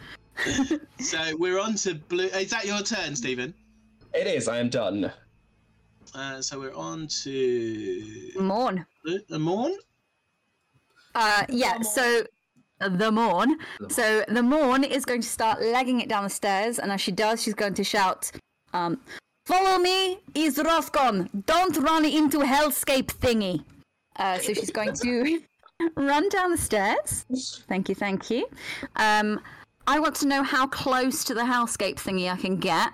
[1.01, 2.27] So we're on to Blue.
[2.27, 3.53] Is that your turn, Stephen?
[4.15, 4.49] it is.
[4.49, 5.13] I am done.
[6.15, 8.85] Uh, so we're on to Morn.
[9.05, 9.75] Blue, uh, Morn.
[11.15, 11.81] Uh, yeah.
[11.81, 12.25] So
[12.81, 13.57] the Morn.
[13.89, 17.13] So the Morn is going to start legging it down the stairs, and as she
[17.13, 18.31] does, she's going to shout,
[18.73, 19.01] um,
[19.47, 21.29] "Follow me, is Rothgon.
[21.47, 23.65] Don't run into hellscape thingy."
[24.17, 25.41] Uh, so she's going to
[25.97, 27.25] run down the stairs.
[27.69, 28.47] Thank you, thank you.
[28.97, 29.41] Um,
[29.87, 32.93] I want to know how close to the hellscape thingy I can get,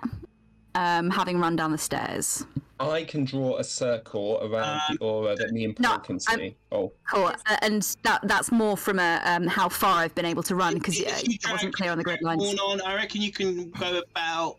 [0.75, 2.45] um, having run down the stairs.
[2.79, 6.39] I can draw a circle around the aura that me and Paul no, can I'm-
[6.39, 6.55] see.
[6.71, 10.43] Oh, Cool, uh, and that that's more from a um, how far I've been able
[10.43, 12.43] to run because If uh, it wasn't clear on the grid lines.
[12.43, 14.57] Morn on, I reckon you can go about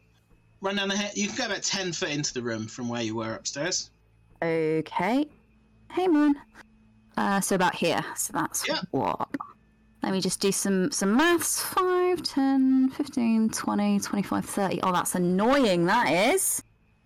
[0.61, 1.12] run down the head.
[1.16, 3.90] You can go about ten foot into the room from where you were upstairs.
[4.42, 5.26] Okay.
[5.92, 6.35] Hey, Moon.
[7.16, 8.04] Uh, so about here.
[8.16, 8.81] So that's Yeah.
[8.90, 9.28] what?
[10.02, 11.61] Let me just do some some maths.
[11.61, 14.81] 5, 10, 15, 20, 25, 30.
[14.83, 16.62] Oh, that's annoying, that is.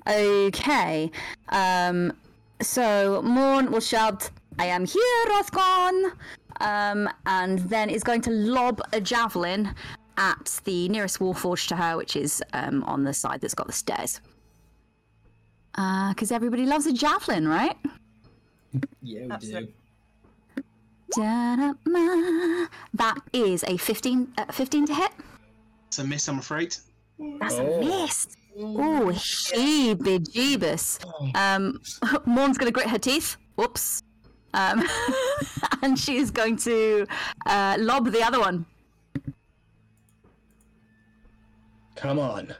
[0.06, 1.10] Okay.
[1.48, 2.12] Um,
[2.60, 6.12] so Morn will shout, I am here, Rothgon.
[6.60, 9.74] Um, and then is going to lob a javelin
[10.16, 13.72] at the nearest warforged to her, which is um, on the side that's got the
[13.72, 14.20] stairs.
[15.72, 17.76] Because everybody loves a javelin, right?
[19.02, 19.74] Yeah, we Absolutely.
[20.56, 20.62] do.
[21.16, 22.66] Da-da-ma.
[22.94, 25.10] That is a 15, uh, 15 to hit.
[25.88, 26.76] It's a miss, I'm afraid.
[27.40, 27.80] That's Oh.
[27.80, 28.28] a miss.
[28.58, 30.98] Oh, sheebie jeebus.
[31.34, 31.80] Um,
[32.26, 33.36] Morn's going to grit her teeth.
[33.56, 34.02] Whoops.
[34.54, 34.86] Um,
[35.82, 37.06] and she's going to
[37.46, 38.66] uh, lob the other one.
[41.96, 42.54] Come on.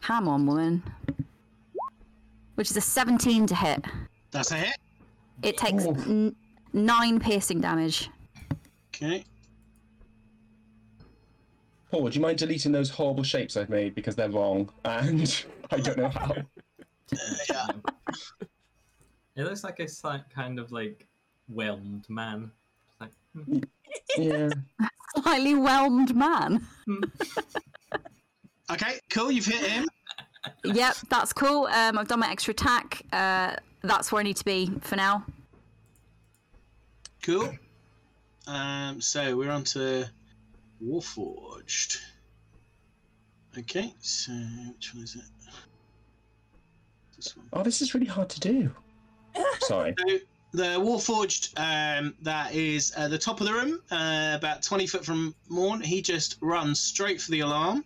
[0.00, 0.82] Come on, woman.
[2.54, 3.84] Which is a 17 to hit.
[4.30, 4.76] That's a hit.
[5.42, 6.34] It takes n-
[6.72, 8.10] nine piercing damage.
[8.94, 9.24] Okay.
[11.90, 15.78] Paul, would you mind deleting those horrible shapes I've made because they're wrong and I
[15.78, 16.34] don't know how?
[17.48, 17.66] Yeah.
[19.36, 21.06] It looks like a slight kind of like
[21.46, 22.50] whelmed man.
[23.00, 23.60] Like, hmm,
[24.18, 24.50] Yeah.
[25.22, 26.66] Slightly whelmed man.
[28.68, 29.30] Okay, cool.
[29.30, 29.88] You've hit him.
[30.64, 31.66] yep, that's cool.
[31.68, 33.02] Um, I've done my extra attack.
[33.12, 35.24] Uh, that's where I need to be for now.
[37.22, 37.54] Cool.
[38.48, 40.10] Um, so we're on to
[40.84, 41.98] Warforged.
[43.58, 45.22] Okay, so which one is it?
[47.16, 47.48] This one.
[47.52, 48.70] Oh, this is really hard to do.
[49.60, 49.94] Sorry.
[49.98, 50.18] So
[50.52, 55.04] the Warforged, um, that is uh, the top of the room, uh, about 20 foot
[55.04, 55.80] from Morn.
[55.80, 57.84] He just runs straight for the alarm.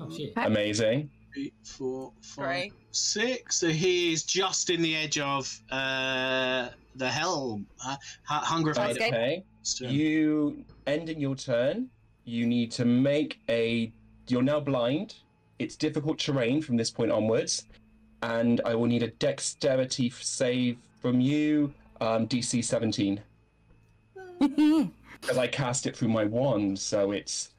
[0.00, 0.32] oh shit.
[0.36, 1.10] Amazing.
[1.32, 2.72] Three, four, five, Great.
[2.92, 3.56] six.
[3.60, 7.96] So he is just in the edge of uh, the hell, uh,
[8.28, 9.44] Hu- Hunger of That's Okay.
[9.64, 11.88] So- You ending your turn.
[12.24, 13.92] You need to make a.
[14.28, 15.14] You're now blind.
[15.58, 17.64] It's difficult terrain from this point onwards,
[18.22, 23.20] and I will need a dexterity save from you, um, DC 17,
[24.40, 27.50] because I cast it through my wand, so it's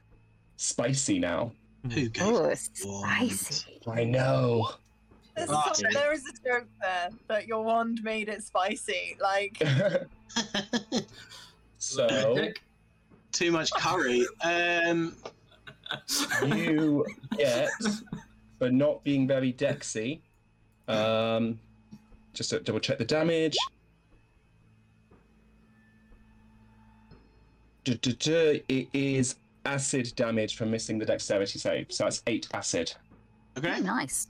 [0.56, 1.52] spicy now.
[1.84, 3.80] Who gave oh, it spicy.
[3.86, 4.70] I know.
[5.36, 9.16] There's Ah, some- there is a joke there that your wand made it spicy.
[9.20, 9.62] Like,
[11.78, 12.06] so
[13.32, 14.26] Too much curry.
[14.42, 15.14] Um,
[16.46, 17.04] you
[17.36, 17.68] get
[18.58, 20.20] for not being very dexy.
[20.88, 21.58] Um,
[22.32, 23.56] just to double check the damage.
[27.84, 32.94] It is acid damage from missing the dexterity save, so that's eight acid.
[33.58, 33.80] okay.
[33.80, 34.28] Nice.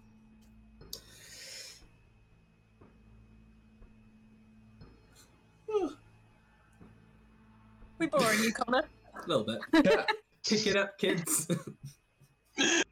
[7.99, 8.85] We boring you, Connor?
[9.25, 10.07] A little bit.
[10.45, 11.49] Kick it up, kids.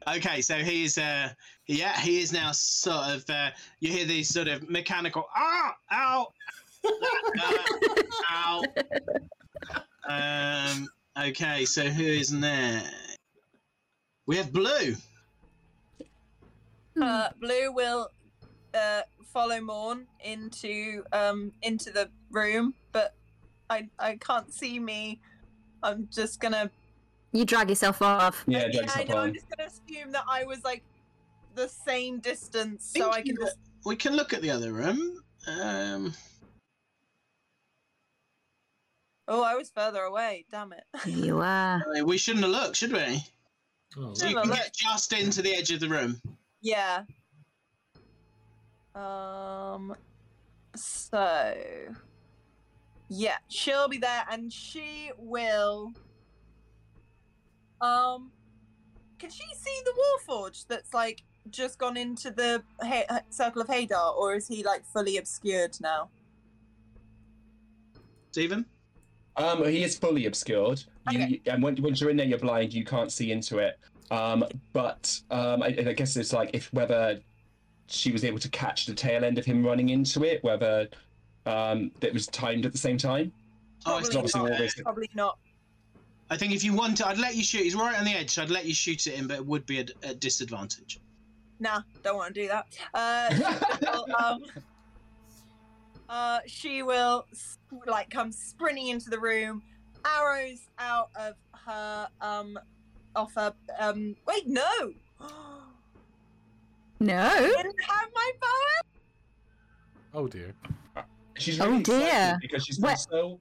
[0.07, 1.29] Okay, so he is, uh,
[1.65, 6.27] yeah, he is now sort of, uh, you hear these sort of mechanical, ah, ow,
[6.85, 8.63] uh, ow.
[10.07, 10.87] Um,
[11.19, 13.17] okay, so who is next?
[14.27, 14.95] We have Blue.
[17.01, 18.11] Uh, Blue will
[18.75, 19.01] uh,
[19.35, 22.84] follow Morn into um into the room, but
[23.69, 25.19] I I can't see me.
[25.83, 26.69] I'm just gonna.
[27.31, 28.43] You drag yourself off.
[28.47, 30.83] Yeah, I, Jake's I up know, I'm just gonna assume that I was like
[31.55, 33.57] the same distance, so I can just.
[33.85, 35.21] We can look at the other room.
[35.47, 36.13] Um,
[39.27, 40.45] Oh, I was further away.
[40.51, 40.83] Damn it.
[41.05, 41.83] You are.
[42.03, 43.23] we shouldn't have looked, should we?
[43.97, 46.21] Oh, So you can get just into the edge of the room.
[46.61, 47.03] Yeah.
[48.93, 49.95] Um.
[50.75, 51.55] So.
[53.09, 55.93] Yeah, she'll be there, and she will.
[57.81, 58.31] Um.
[59.17, 64.15] Can she see the Warforge that's like just gone into the ha- circle of Hadar,
[64.15, 66.09] or is he like fully obscured now?
[68.31, 68.65] Stephen?
[69.37, 70.83] Um, he is fully obscured.
[71.11, 71.41] You, Okay.
[71.47, 72.73] and when, once you're in there, you're blind.
[72.73, 73.79] You can't see into it.
[74.11, 77.19] Um, but um, I, I guess it's like if whether
[77.87, 80.87] she was able to catch the tail end of him running into it, whether
[81.45, 83.31] um, that was timed at the same time.
[83.85, 84.51] Oh, it's Probably obviously not.
[84.53, 85.37] always- Probably not.
[86.29, 87.61] I think if you want to, I'd let you shoot.
[87.63, 89.65] He's right on the edge, so I'd let you shoot at him, but it would
[89.67, 90.99] be a, a disadvantage.
[91.59, 92.65] Nah, don't want to do that.
[92.95, 94.43] Uh, she will, um,
[96.09, 99.61] uh, she will s- like come sprinting into the room,
[100.03, 101.35] arrows out of
[101.65, 102.57] her um,
[103.15, 104.15] off her um.
[104.27, 104.93] Wait, no.
[106.99, 107.29] No.
[107.57, 108.87] didn't have my bow.
[110.13, 110.53] Oh dear.
[111.37, 112.37] She's Oh, really excited dear.
[112.41, 113.39] because she's Where- been so.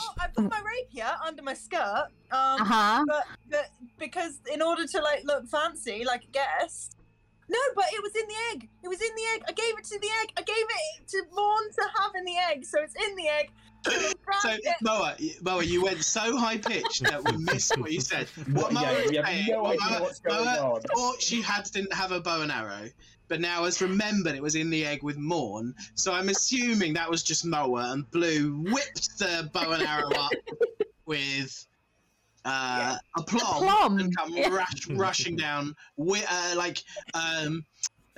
[0.00, 2.06] Oh, I put my rapier under my skirt.
[2.30, 3.04] Um, Uh huh.
[3.08, 6.94] but, but because in order to like look fancy, like a guest.
[7.50, 8.68] No, but it was in the egg.
[8.84, 9.42] It was in the egg.
[9.48, 10.32] I gave it to the egg.
[10.36, 13.50] I gave it to Vaughn to have in the egg, so it's in the egg.
[14.42, 14.74] So, grabbed it.
[14.82, 18.28] Moa, Moa, you went so high pitched that we missed what you said.
[18.52, 20.80] What Moa yeah, was we saying, no what idea Moa- what's going Moa on.
[20.82, 22.90] thought she had didn't have a bow and arrow,
[23.28, 25.74] but now has remembered it was in the egg with Morn.
[25.94, 30.32] So I'm assuming that was just Moa, and Blue whipped the bow and arrow up
[31.06, 31.66] with
[32.44, 34.48] uh, a plum, plum, and come yeah.
[34.48, 36.82] rush, rushing down, wi- uh, like
[37.14, 37.64] um,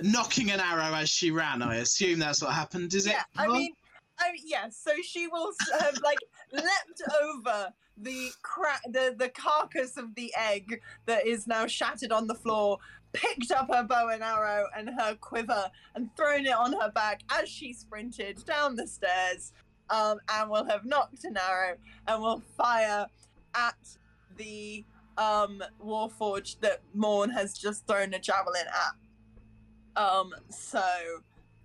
[0.01, 1.61] knocking an arrow as she ran.
[1.61, 2.93] I assume that's what happened.
[2.93, 3.13] Is it?
[3.13, 3.73] Yeah, I mean,
[4.19, 4.79] I mean, yes.
[4.81, 6.19] so she will have like
[6.53, 12.27] leapt over the crack, the the carcass of the egg that is now shattered on
[12.27, 12.77] the floor.
[13.13, 17.21] Picked up her bow and arrow and her quiver and thrown it on her back
[17.29, 19.51] as she sprinted down the stairs,
[19.89, 21.75] um, and will have knocked an arrow
[22.07, 23.07] and will fire
[23.53, 23.97] at
[24.37, 24.85] the
[25.17, 30.01] um, warforged that Morn has just thrown a javelin at.
[30.01, 30.83] Um, so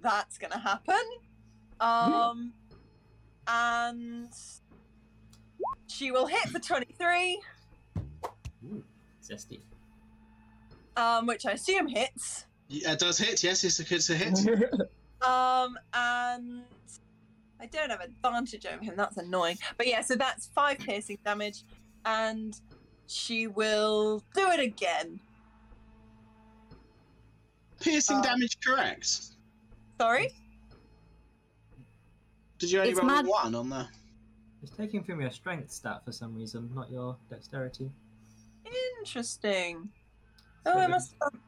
[0.01, 1.03] that's gonna happen.
[1.81, 2.53] Um,
[3.47, 4.33] and
[5.87, 7.41] she will hit for 23,
[8.65, 8.85] Ooh,
[9.23, 9.61] zesty.
[10.97, 12.47] Um, which I assume hits.
[12.69, 13.43] Yeah, it does hit.
[13.45, 14.39] Yes, it's a, it's a hit.
[15.23, 16.63] Um, and
[17.61, 18.95] I don't have advantage over him.
[18.97, 19.57] That's annoying.
[19.79, 21.65] But yeah, so that's five piercing damage,
[22.05, 22.59] and
[23.07, 25.21] she will do it again.
[27.81, 29.21] Piercing Uh, damage, correct.
[30.01, 30.31] Sorry.
[32.59, 33.87] Did you only It's roll mad- one on the?
[34.63, 37.91] It's taking from your strength stat for some reason, not your dexterity.
[38.99, 39.91] Interesting.
[40.67, 41.15] Oh, I must.
[41.23, 41.41] Um...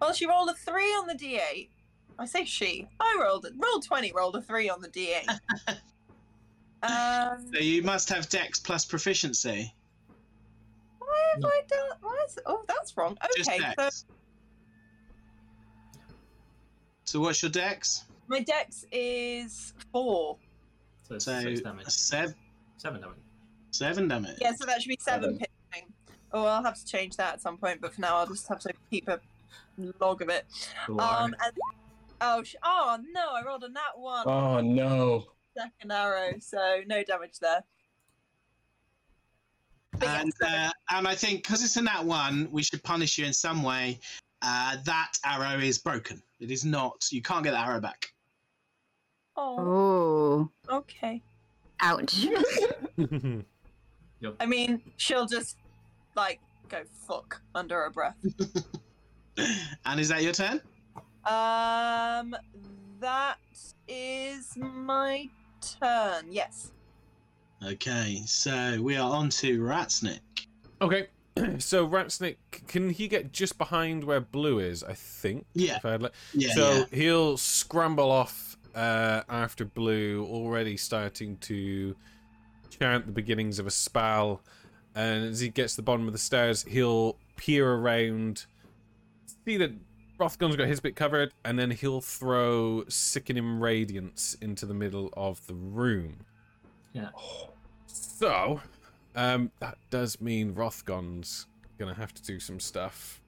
[0.00, 1.68] Well, she rolled a three on the d8.
[2.18, 2.86] I say she.
[3.00, 3.52] I rolled it.
[3.58, 4.12] Rolled twenty.
[4.12, 5.28] Rolled a three on the d8.
[6.82, 9.72] um, So you must have Dex plus proficiency.
[10.98, 11.48] why have No.
[11.48, 11.98] I done?
[12.02, 12.38] Why is?
[12.46, 13.16] Oh, that's wrong.
[13.24, 14.04] Okay, so Dex.
[17.04, 18.04] So what's your Dex?
[18.26, 20.38] my dex is four.
[21.02, 21.86] So it's So six damage.
[21.88, 22.34] seven,
[22.78, 23.16] Seven damage.
[23.70, 24.38] seven damage.
[24.40, 25.46] Yeah, so that should be seven Seven.
[26.34, 26.46] Piercing.
[26.48, 28.60] Oh, I'll have to change that at some point, but for now, I'll just have
[28.60, 29.20] to keep a
[30.00, 30.44] log of it.
[30.88, 31.52] Um, and
[32.20, 35.24] oh, sh- oh no, I rolled a nat one oh no.
[35.56, 37.64] second arrow, so no damage there.
[39.98, 43.18] But And so- uh, and I think because it's a nat one, we should punish
[43.18, 44.00] you in some way.
[44.42, 46.20] Uh, that arrow is broken.
[46.40, 47.06] It is not.
[47.10, 48.12] You can't get that arrow back.
[49.36, 51.22] oh, Oh, okay.
[51.80, 52.26] ouch.
[54.40, 55.56] I mean, she'll just
[56.16, 58.16] like go fuck under her breath.
[59.86, 60.60] and is that your turn?
[61.24, 62.36] Um,
[63.00, 63.36] that
[63.88, 65.28] is my
[65.80, 66.26] turn.
[66.30, 66.72] Yes.
[67.64, 70.20] Okay, so we are on to Ratsnick.
[70.80, 71.08] okay.
[71.58, 72.36] So Ratsnick,
[72.68, 74.84] can he get just behind where Blue is?
[74.84, 75.46] I think.
[75.54, 75.78] Yeah.
[75.78, 76.84] If I had le- Yeah, so yeah.
[76.92, 81.96] he'll scramble off uh, after Blue, already starting to
[82.70, 84.42] chant the beginnings of a spell.
[84.94, 88.46] And as he gets to the bottom of the stairs, he'll peer around,
[89.44, 89.72] see that
[90.18, 95.44] Rothgon's got his bit covered, and then he'll throw Sickening Radiance into the middle of
[95.48, 96.18] the room.
[96.92, 97.08] Yeah.
[97.86, 98.60] So,
[99.16, 101.46] um, that does mean Rothgon's
[101.78, 103.20] gonna have to do some stuff.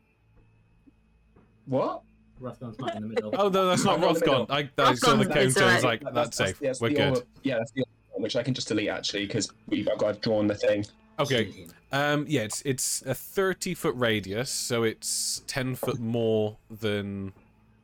[1.66, 2.02] What?
[2.38, 3.30] Rothgon's not in the middle.
[3.38, 4.46] Oh no, that's not no, no, Rothgon.
[4.50, 5.40] I, I saw the Rothgon's- counter.
[5.46, 6.58] it's I was like, That- that's, safe.
[6.60, 7.08] yes, We're good.
[7.08, 7.90] order- yeah, that's the order
[8.22, 10.86] which I can just delete actually because we've I've, I've drawn the thing.
[11.18, 11.66] Okay.
[11.92, 17.32] Um, yeah, it's it's a thirty foot radius, so it's ten foot more than.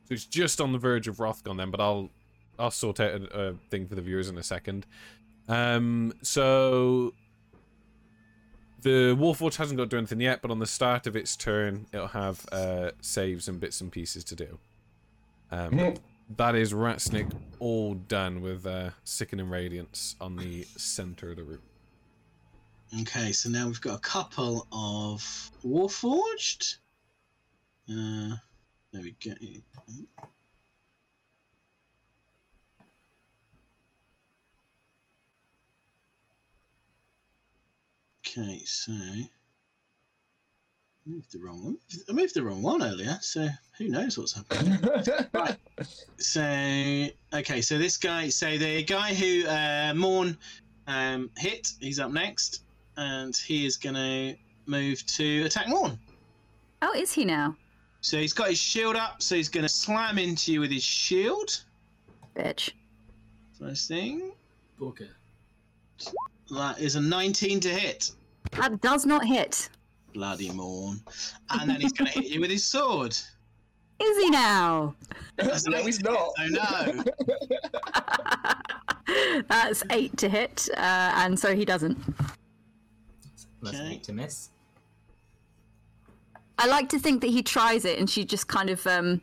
[0.07, 2.09] So it's just on the verge of Rothgon then, but I'll
[2.59, 4.85] I'll sort out a, a thing for the viewers in a second.
[5.47, 7.13] Um, so
[8.81, 11.87] the Warforge hasn't got to do anything yet, but on the start of its turn,
[11.93, 14.59] it'll have uh, saves and bits and pieces to do.
[15.51, 15.97] Um, Mhm.
[16.37, 21.61] that is Ratsnick all done with uh, Sickening Radiance on the center of the room.
[23.01, 26.77] Okay, so now we've got a couple of Warforged.
[27.89, 28.35] Uh,
[28.91, 29.33] there we go.
[38.27, 39.27] Okay, so I
[41.07, 41.77] moved the wrong one.
[42.07, 43.47] I moved the wrong one earlier, so
[43.79, 44.77] who knows what's happening?
[45.33, 45.57] Right.
[46.17, 46.41] So
[47.33, 50.37] okay, so this guy, so the guy who uh, Morn
[50.85, 52.61] um, hit, he's up next,
[52.97, 54.35] and he is going to
[54.65, 55.97] move to attack Morn.
[56.81, 57.55] Oh, is he now?
[58.01, 60.83] So he's got his shield up, so he's going to slam into you with his
[60.83, 61.63] shield.
[62.35, 62.71] Bitch.
[63.57, 64.33] First thing.
[64.79, 65.09] Booger.
[66.51, 68.11] That is a 19 to hit.
[68.51, 69.69] That does not hit.
[70.13, 71.01] Bloody morn.
[71.49, 73.15] And then he's going to hit you with his sword.
[73.99, 74.95] Is he now?
[75.37, 76.83] That's no, eight he's to hit, not.
[76.85, 77.03] So
[79.07, 79.43] no.
[79.47, 81.97] That's eight to hit, uh, and so he doesn't.
[83.63, 83.93] That's Okay.
[83.93, 84.49] eight to miss.
[86.59, 89.21] I like to think that he tries it, and she just kind of um,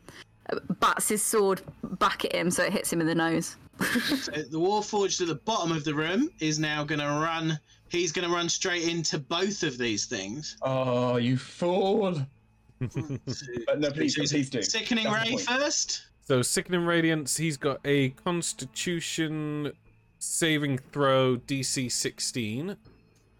[0.81, 1.63] bats his sword
[1.99, 3.57] back at him, so it hits him in the nose.
[3.81, 7.59] So the Warforged at the bottom of the room is now going to run.
[7.89, 10.57] He's going to run straight into both of these things.
[10.61, 12.21] Oh, you fool!
[12.79, 14.61] But no, please, please do.
[14.63, 16.03] Sickening That's Ray first.
[16.27, 19.73] So Sickening Radiance, he's got a Constitution
[20.19, 22.77] saving throw DC 16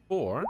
[0.09, 0.45] or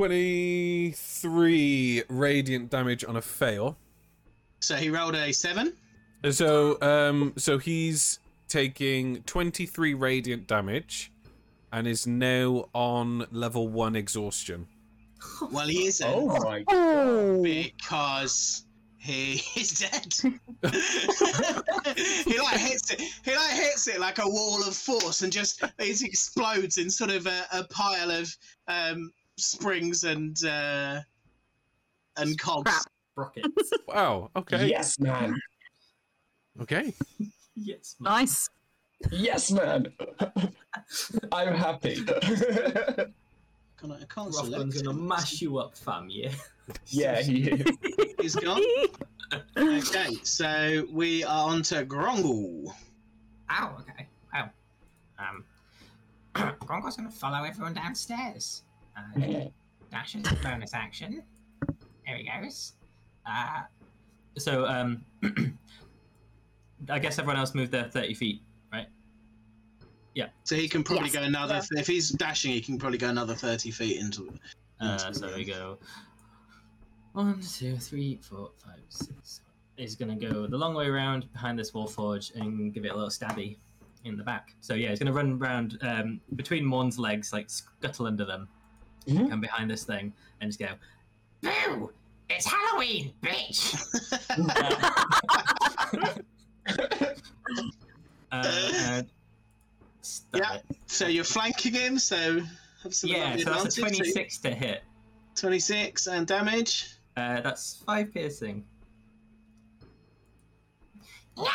[0.00, 3.76] 23 radiant damage on a fail.
[4.60, 5.74] So he rolled a seven.
[6.30, 11.12] So um so he's taking 23 radiant damage
[11.70, 14.68] and is now on level 1 exhaustion.
[15.52, 16.64] Well, he isn't Oh my!
[16.68, 18.64] Oh, because
[18.96, 20.14] he is dead.
[22.24, 23.02] he like hits it.
[23.22, 27.10] He like hits it like a wall of force, and just it explodes in sort
[27.10, 28.34] of a, a pile of
[28.66, 31.00] um, springs and uh,
[32.16, 32.70] and cogs.
[32.70, 32.86] Crap.
[33.16, 33.72] Rockets.
[33.88, 34.68] Wow, okay.
[34.68, 35.36] Yes, man.
[36.62, 36.94] Okay.
[37.56, 37.96] yes.
[37.98, 38.12] man.
[38.12, 38.48] nice.
[39.10, 39.92] Yes, man.
[41.32, 42.04] I'm happy.
[42.04, 44.84] Can I, I can't Rothman's select.
[44.84, 45.08] gonna him.
[45.08, 46.06] mash you up, fam.
[46.08, 46.30] Yeah.
[46.86, 47.76] yeah, he is.
[48.20, 48.62] He's gone.
[49.56, 52.72] Okay, so we are on to Grongle.
[53.50, 54.06] Oh, okay.
[54.32, 54.50] Well,
[55.18, 55.44] um,
[56.60, 58.62] Grongo's gonna follow everyone downstairs.
[58.96, 59.46] Uh,
[59.90, 61.22] dash is a bonus action.
[62.06, 62.72] There he goes.
[63.26, 63.62] Uh,
[64.38, 65.04] so um,
[66.88, 68.86] I guess everyone else moved their thirty feet, right?
[70.14, 70.28] Yeah.
[70.44, 71.14] So he can probably Yes.
[71.16, 71.60] go another.
[71.72, 74.32] If he's dashing, he can probably go another thirty feet into.
[74.80, 75.78] Uh, so the we go
[77.12, 79.40] one, two, three, four, five, six.
[79.76, 82.94] He's gonna go the long way around behind this wall forge and give it a
[82.94, 83.56] little stabby
[84.04, 84.54] in the back.
[84.60, 88.48] So yeah, he's gonna run around um, between Morn's legs, like scuttle under them,
[89.10, 89.32] Mhm.
[89.32, 90.68] and behind this thing, and just go.
[91.42, 91.90] Boo!
[92.28, 93.74] It's Halloween, bitch!
[95.90, 96.22] Uh,
[98.32, 99.10] and
[100.34, 100.54] Yeah.
[100.54, 100.64] it.
[100.86, 101.98] So you're flanking him.
[101.98, 102.40] So
[102.82, 103.72] have some Yeah, so that's a advantage.
[103.74, 104.82] So twenty-six to hit.
[105.34, 106.94] Twenty-six and damage.
[107.16, 108.64] Uh, that's five piercing.
[111.36, 111.50] Yeah!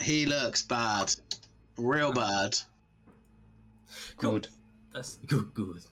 [0.00, 1.14] He looks bad,
[1.78, 2.58] real bad.
[4.18, 4.48] Good,
[4.92, 5.82] That's good, good,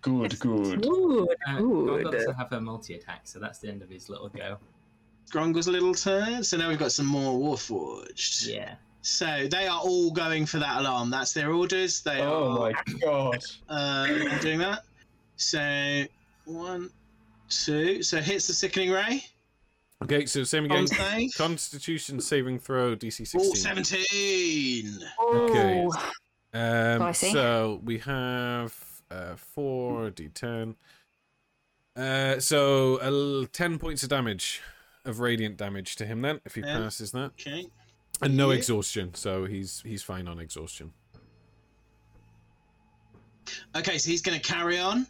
[0.00, 0.38] good.
[0.40, 0.82] good, good.
[0.82, 1.28] Good.
[1.48, 2.12] Uh, Gorgon Good.
[2.12, 4.58] doesn't have a multi-attack, so that's the end of his little go.
[5.30, 6.42] Grongle's little turn.
[6.42, 8.46] So now we've got some more Warforged.
[8.48, 8.74] Yeah.
[9.02, 11.08] So they are all going for that alarm.
[11.10, 12.02] That's their orders.
[12.02, 13.44] They Oh are my god.
[13.68, 14.82] uh, doing that.
[15.36, 16.04] So
[16.44, 16.90] one,
[17.48, 18.02] two.
[18.02, 19.24] So hits the sickening ray.
[20.02, 20.86] Okay, so same again.
[20.86, 21.34] Save.
[21.36, 23.40] Constitution saving throw DC 16.
[23.42, 24.98] Oh, 17.
[25.34, 25.86] Okay.
[25.88, 26.10] Oh,
[26.52, 28.74] Um, so we have
[29.10, 30.74] uh, 4d10.
[31.96, 34.60] Uh, so uh, 10 points of damage,
[35.04, 36.78] of radiant damage to him then, if he Yeah.
[36.78, 37.32] passes that.
[37.40, 37.66] Okay.
[38.22, 38.58] And no Yeah.
[38.58, 40.92] exhaustion, so he's he's fine on exhaustion.
[43.74, 45.06] Okay, so he's going to carry on.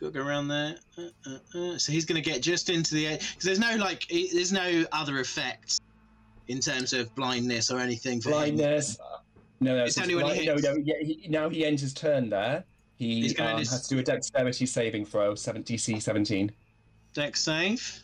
[0.00, 0.76] Got to go around there.
[0.98, 1.78] Uh, uh, uh.
[1.78, 4.84] So he's going to get just into the because there's no like he- there's no
[4.92, 5.78] other effects
[6.48, 8.34] in terms of blindness or anything for him.
[8.56, 8.98] Blindness.
[9.60, 10.64] No, no, It's so only when he blind- no, hits.
[10.64, 10.74] no.
[10.84, 12.64] Yeah, he, now he ends his turn there.
[12.98, 16.50] He He's gonna um, just- has to do a dexterity saving throw, 7 DC 17.
[17.14, 18.02] Dex save.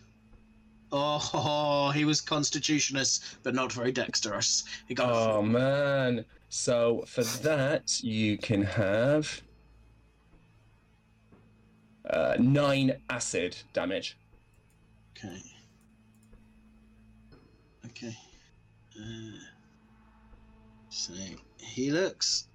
[0.90, 4.64] Oh, he was constitutionous, but not very dexterous.
[4.86, 6.24] He got a Oh man!
[6.48, 9.42] So for that, you can have
[12.08, 14.16] uh, nine acid damage.
[15.16, 15.42] Okay.
[17.86, 18.16] Okay.
[18.98, 19.38] Uh,
[20.88, 21.12] so
[21.58, 22.46] he looks.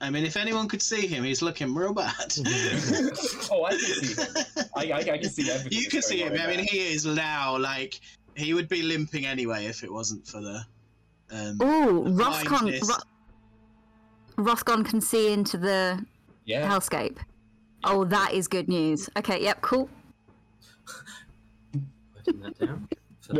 [0.00, 2.34] I mean, if anyone could see him, he's looking real bad.
[3.50, 4.66] Oh, I can see him.
[4.76, 5.78] I, I, I can see everything.
[5.78, 6.32] you can see him.
[6.32, 8.00] on I mean, he is now like
[8.34, 10.64] he would be limping anyway if it wasn't for the.
[11.30, 12.88] Um, Ooh, the Rothgon.
[12.88, 16.04] Ro- Rothgon can see into the
[16.44, 16.68] yeah.
[16.68, 17.18] hellscape.
[17.84, 19.08] Oh, that is good news.
[19.16, 19.88] Okay, yep, cool.
[22.24, 22.88] Putting that down.
[23.20, 23.34] for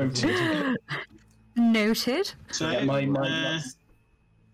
[1.56, 2.32] Noted.
[2.50, 3.60] So, yeah, my, my, uh,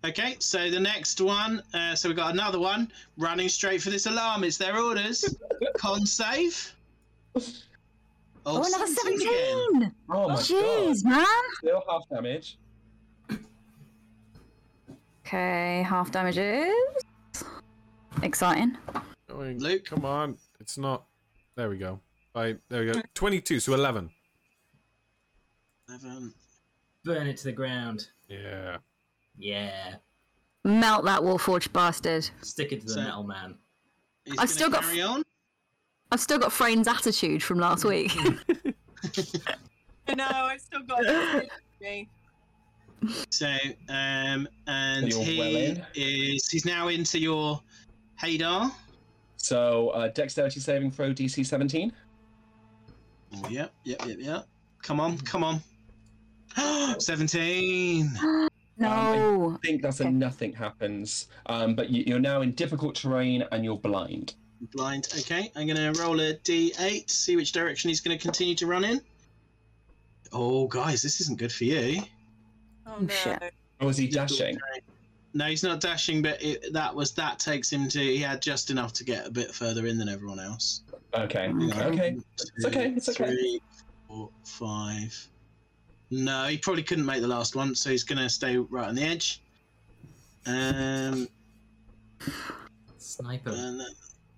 [0.05, 1.61] okay, so the next one.
[1.73, 4.43] Uh, so we've got another one running straight for this alarm.
[4.43, 5.35] It's their orders.
[5.77, 6.73] Con save.
[8.45, 9.95] Oh, another 17 again.
[10.09, 10.39] Oh my god.
[10.39, 11.25] Jeez, man!
[11.59, 12.57] Still half damage.
[15.25, 17.43] Okay, half damage is.
[18.23, 18.77] Exciting.
[19.29, 19.85] Going, Luke?
[19.85, 20.37] come on.
[20.59, 21.05] It's not.
[21.55, 21.99] There we go.
[22.35, 23.01] Right, there we go.
[23.13, 24.09] 22, so 11.
[25.87, 26.33] 11.
[27.03, 28.09] Burn it to the ground.
[28.27, 28.77] Yeah.
[29.41, 29.95] Yeah.
[30.63, 32.29] Melt that Warforged bastard.
[32.41, 33.57] Stick it to the So- metal man.
[34.29, 35.23] I've gonna still got- carry on.
[36.11, 38.11] I've still got Frane's attitude from last week.
[40.07, 42.07] I know, I still got it.
[43.29, 43.47] So,
[43.89, 47.61] um, and You're he well is he's now into your
[48.21, 48.71] Hadar.
[49.37, 51.91] So uh, dexterity saving throw DC 17.
[53.33, 54.47] Oh, yep, yep, yep, yep.
[54.83, 55.61] Come on, come on.
[56.99, 58.11] 17.
[58.81, 59.57] no.
[59.61, 61.27] I think that's a nothing happens.
[61.45, 64.35] Um, but you, you're now in difficult terrain and you're blind.
[64.73, 65.07] Blind.
[65.19, 68.67] Okay, I'm going to roll a d8, see which direction he's going to continue to
[68.67, 69.01] run in.
[70.31, 72.01] Oh, guys, this isn't good for you.
[72.85, 73.13] Oh, Oh, no.
[73.13, 73.53] shit.
[73.79, 74.57] Or was he dashing?
[75.33, 77.99] No, he's not dashing, but it, that was that takes him to.
[77.99, 80.81] He had just enough to get a bit further in than everyone else.
[81.13, 81.47] Okay.
[81.49, 81.81] Okay.
[81.83, 82.17] Okay.
[82.33, 83.25] It's okay, it's okay.
[83.25, 83.61] Three,
[84.07, 85.27] four, five.
[86.11, 88.95] No, he probably couldn't make the last one, so he's going to stay right on
[88.95, 89.41] the edge.
[90.45, 91.27] Um,
[92.97, 93.49] Sniper.
[93.51, 93.87] and then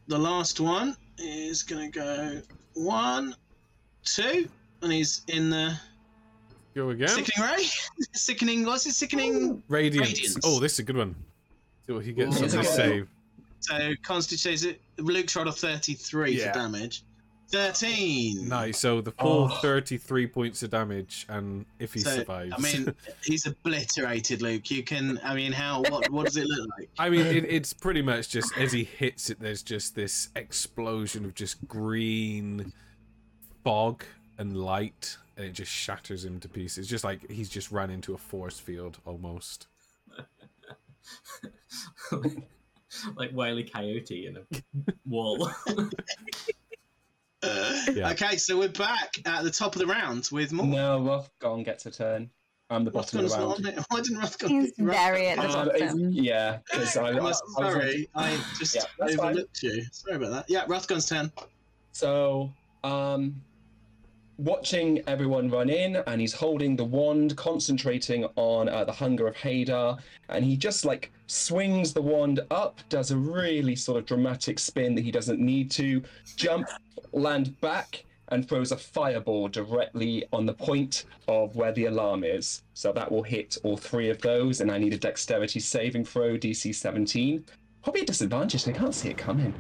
[0.07, 2.41] the last one is going to go
[2.75, 3.35] one,
[4.05, 4.47] two,
[4.81, 5.73] and he's in the
[6.75, 7.07] Go again.
[7.07, 7.65] sickening ray.
[8.13, 8.65] sickening.
[8.65, 8.93] What's it?
[8.93, 9.61] Sickening.
[9.67, 10.07] Radiance.
[10.09, 10.37] Radiance.
[10.43, 11.15] Oh, this is a good one.
[11.87, 12.39] See what he gets Ooh.
[12.39, 12.67] on this Okay.
[12.67, 13.07] save.
[13.61, 14.75] So Constitution.
[14.97, 16.51] Luke's rolled a thirty-three Yeah.
[16.51, 17.03] for damage.
[17.51, 18.47] Thirteen.
[18.47, 18.79] Nice.
[18.79, 19.59] So the full Oh.
[19.61, 22.53] 33 points of damage, and if he So, survives.
[22.55, 24.71] I mean, he's obliterated, Luke.
[24.71, 25.19] You can.
[25.23, 25.81] I mean, how?
[25.81, 26.09] What?
[26.09, 26.89] What does it look like?
[26.99, 31.25] I mean, it, it's pretty much just as he hits it, there's just this explosion
[31.25, 32.73] of just green
[33.63, 34.03] fog
[34.39, 36.87] and light, and it just shatters him to pieces.
[36.87, 39.67] Just like he's just ran into a force field almost.
[43.15, 43.63] like Wile E.
[43.63, 44.41] Coyote in a
[45.05, 45.51] wall.
[47.93, 48.11] Yeah.
[48.11, 50.65] Okay, so we're back at the top of the round with more.
[50.65, 50.99] No,
[51.41, 52.29] Rothgon gets a turn.
[52.69, 53.67] I'm the bottom of Rothgon's the not round.
[53.67, 53.85] on it.
[53.89, 54.47] Why didn't Rothgon?
[54.49, 56.09] He's pick very at the Um, bottom.
[56.11, 59.25] yeah, because I, I, I I'm was sorry, I just Yeah, that's fine.
[59.27, 59.83] overlooked you.
[59.91, 60.45] Sorry about that.
[60.49, 61.31] Yeah, Rothgon's turn.
[61.91, 62.51] So,
[62.83, 63.35] um,
[64.37, 69.35] watching everyone run in, and he's holding the wand, concentrating on uh, the hunger of
[69.35, 74.59] Hadar, and he just like swings the wand up, does a really sort of dramatic
[74.59, 76.03] spin that he doesn't need to,
[76.35, 76.67] jump,
[77.11, 82.63] land back, and throws a fireball directly on the point of where the alarm is.
[82.73, 86.37] So that will hit all three of those, and I need a dexterity saving throw,
[86.37, 87.45] DC 17.
[87.83, 89.53] Probably a disadvantage, they can't see it coming.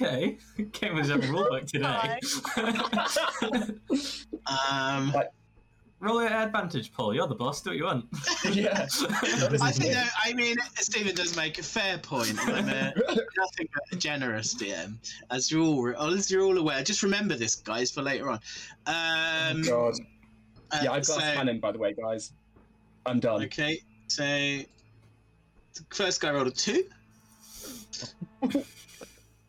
[0.00, 0.38] Oh, okay.
[0.72, 2.20] Came with a rulebook today.
[4.70, 5.12] Um,
[5.98, 7.14] Roll your advantage, Paul.
[7.14, 7.62] You're the boss.
[7.62, 8.04] Do what you want.
[8.52, 8.86] yeah.
[9.60, 12.34] I think that, I mean, Stephen does make a fair point.
[12.46, 12.92] I'm a,
[13.36, 14.98] nothing but a generous DM,
[15.30, 16.82] as you're all, as you're all aware.
[16.84, 18.38] Just remember this, guys, for later on.
[18.86, 19.94] Um, God.
[20.70, 22.32] uh, Yeah, I've got so- a cannon, by the way, guys.
[23.06, 23.42] I'm done.
[23.44, 24.60] Okay, so
[25.90, 26.84] first guy rolled a two.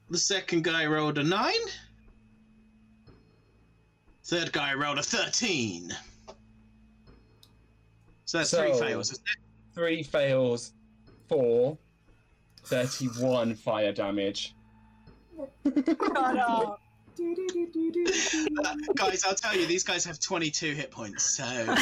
[0.10, 1.54] The second guy rolled a nine.
[4.26, 5.96] Third guy rolled a thirteen.
[8.26, 9.12] So that's three fails.
[9.12, 9.40] isn't it?
[9.74, 10.74] Three fails,
[11.30, 11.78] four,
[12.66, 14.54] 31 fire damage.
[15.38, 15.54] Shut.
[15.66, 16.76] Uh,
[18.96, 21.24] guys, I'll tell you, these guys have twenty-two hit points.
[21.24, 21.44] So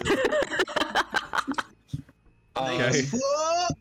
[2.57, 3.01] Okay.
[3.11, 3.71] What?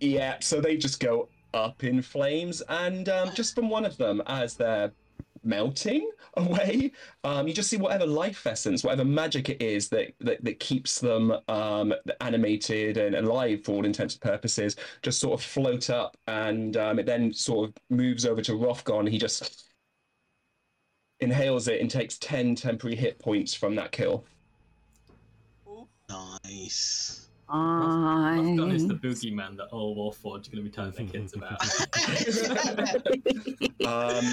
[0.00, 4.22] yeah, so they just go up in flames, and um, just from one of them,
[4.26, 4.92] as they're
[5.42, 6.92] melting away,
[7.24, 11.00] um, you just see whatever life essence, whatever magic it is that that, that keeps
[11.00, 16.16] them um, animated and alive for all intents and purposes, just sort of float up,
[16.26, 19.08] and um, it then sort of moves over to Rothgon.
[19.08, 19.64] He just
[21.20, 24.24] inhales it and takes 10 temporary hit points from that kill.
[26.08, 27.25] Nice.
[27.48, 28.98] I've got is the I...
[28.98, 31.62] boogeyman that all Warforged are going to be telling their kids about.
[33.86, 34.24] Um,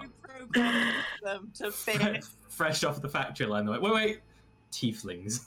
[0.00, 2.24] we programmed them to fit.
[2.48, 4.20] Fresh off the factory line, they're like, wait, wait,
[4.72, 5.46] tieflings.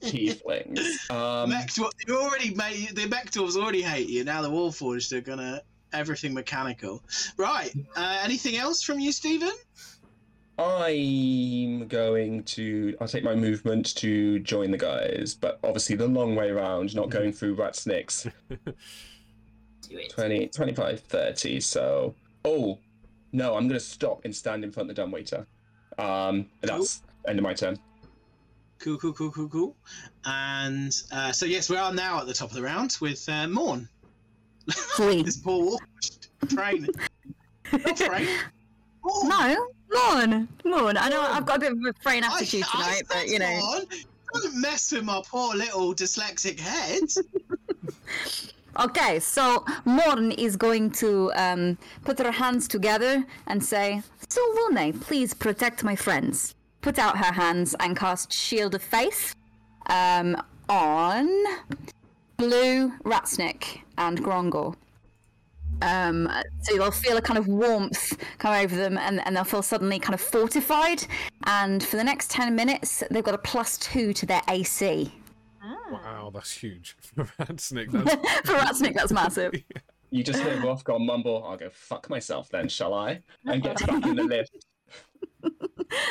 [0.00, 1.10] tieflings.
[1.10, 4.24] Um, Mech dwar- you already made the mech already hate you.
[4.24, 5.62] Now the Warforged are gonna
[5.92, 7.02] everything mechanical.
[7.36, 7.72] Right.
[7.96, 9.52] Uh, anything else from you, Stephen?
[10.60, 12.94] I'm going to.
[13.00, 17.08] I'll take my movement to join the guys, but obviously the long way around, not
[17.08, 18.26] going through Ratsnick's.
[18.50, 20.10] Do it.
[20.10, 21.60] 20, 25, 30.
[21.60, 22.78] So, oh,
[23.32, 25.46] no, I'm going to stop and stand in front of the dumbwaiter.
[25.98, 27.78] Um, that's end of my turn.
[28.78, 29.76] Cool, cool, cool, cool, cool.
[30.26, 33.48] And uh, so yes, we are now at the top of the round with uh,
[33.48, 33.88] Morn.
[34.98, 35.80] This poor wolf
[36.48, 36.86] train.
[37.72, 38.28] Not train.
[39.02, 39.28] Morn.
[39.28, 40.96] No, Morn, Morn.
[40.96, 43.38] I know I've got a bit of a brain I- attitude I tonight, but you
[43.38, 43.58] know.
[43.60, 43.84] Morn.
[44.32, 47.02] Don't mess with my poor little dyslexic head.
[48.78, 55.34] Okay, so Morn is going to um, put her hands together and say, Selûne, please
[55.34, 56.54] protect my friends.
[56.80, 59.34] Put out her hands and cast Shield of Faith
[59.86, 61.28] um, on
[62.36, 64.74] Blue, Ratsnick, and Grongor.
[65.82, 66.30] Um,
[66.62, 69.98] so they'll feel a kind of warmth come over them and, and they'll feel suddenly
[69.98, 71.04] kind of fortified.
[71.44, 75.12] And for the next 10 minutes, they've got a plus two to their AC.
[75.90, 76.96] Wow, that's huge.
[77.02, 78.14] For Ratsnick, that's
[78.46, 79.52] for Ratsnick, that's massive.
[80.12, 83.20] You just hear Rothgon mumble, I'll go fuck myself then, shall I?
[83.46, 84.66] And gets back in the lift.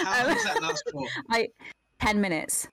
[0.05, 1.05] How long does that last for?
[1.29, 1.49] I,
[1.99, 2.69] 10 minutes.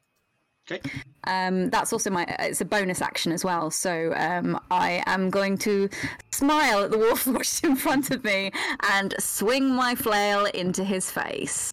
[0.70, 0.80] Okay.
[1.24, 2.24] Um, that's also my.
[2.40, 3.70] It's a bonus action as well.
[3.70, 5.88] So um, I am going to
[6.32, 8.50] smile at the warforged in front of me
[8.90, 11.72] and swing my flail into his face.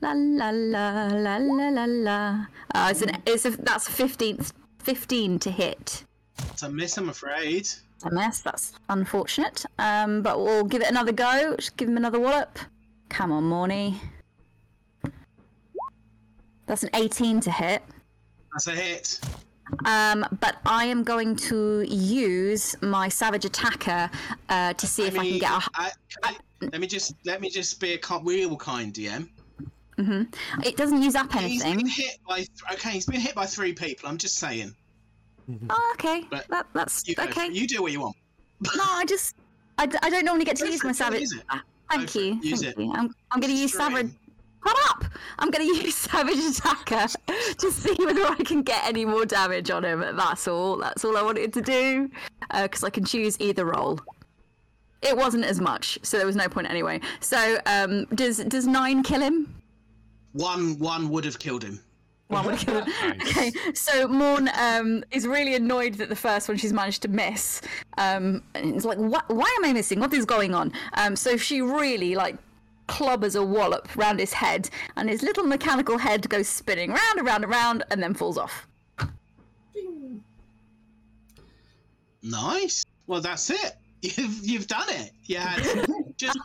[0.00, 2.46] La la la la la la la.
[2.74, 3.22] Uh, it's an.
[3.26, 3.50] It's a.
[3.50, 4.52] That's fifteenth.
[4.78, 6.04] Fifteen to hit.
[6.50, 7.60] It's a miss, I'm afraid.
[7.60, 8.40] It's A mess.
[8.40, 9.64] That's unfortunate.
[9.78, 11.54] Um, but we'll give it another go.
[11.56, 12.58] Just give him another wallop.
[13.10, 14.00] Come on, Morny.
[16.66, 17.82] That's an eighteen to hit.
[18.52, 19.20] That's a hit.
[19.86, 24.10] Um, but I am going to use my savage attacker
[24.50, 25.62] uh, to see if I, can mean, get a.
[25.74, 25.90] I-
[26.22, 26.36] I-
[26.70, 29.28] let me just let me just be a real kind DM.
[29.96, 30.22] hmm
[30.64, 31.78] It doesn't use up anything.
[31.80, 32.90] He's been hit by th- okay.
[32.90, 34.08] He's been hit by three people.
[34.08, 34.74] I'm just saying.
[35.70, 36.24] Oh, okay.
[36.30, 37.48] But That, that's You okay.
[37.50, 38.16] You do what you want.
[38.76, 39.34] No, I just.
[39.76, 41.22] I, d- I don't normally get to Go use my savage.
[41.22, 41.60] it.
[41.90, 42.38] Thank you.
[42.42, 42.80] use Thank it.
[42.80, 42.92] you.
[42.92, 44.12] I'm, I'm going to use savage.
[44.62, 44.74] Strain.
[44.74, 45.04] Shut up!
[45.38, 47.06] I'm going to use savage attacker
[47.58, 50.00] to see whether I can get any more damage on him.
[50.16, 50.76] That's all.
[50.76, 52.10] That's all I wanted to do.
[52.52, 54.00] Because I can choose either role.
[55.02, 57.00] It wasn't as much, so there was no point anyway.
[57.18, 59.52] So, um, does does nine kill him?
[60.32, 61.80] One one would have killed him.
[62.28, 63.20] One would have killed him.
[63.20, 67.60] Okay, so Morn um, is really annoyed that the first one she's managed to miss.
[67.98, 69.98] Um, and it's like, what, why am I missing?
[69.98, 70.72] What is going on?
[70.94, 72.36] Um, so she really like
[72.88, 77.26] clubbers a wallop round his head, and his little mechanical head goes spinning round and
[77.26, 78.66] round and round, and then falls off.
[82.22, 82.84] Nice.
[83.06, 83.76] Well, that's it.
[84.02, 85.12] You've you've done it.
[85.26, 86.36] You had just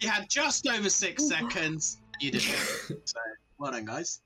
[0.00, 1.98] you had just over six seconds.
[2.20, 3.00] You did it.
[3.04, 3.20] So
[3.58, 4.20] well done, guys.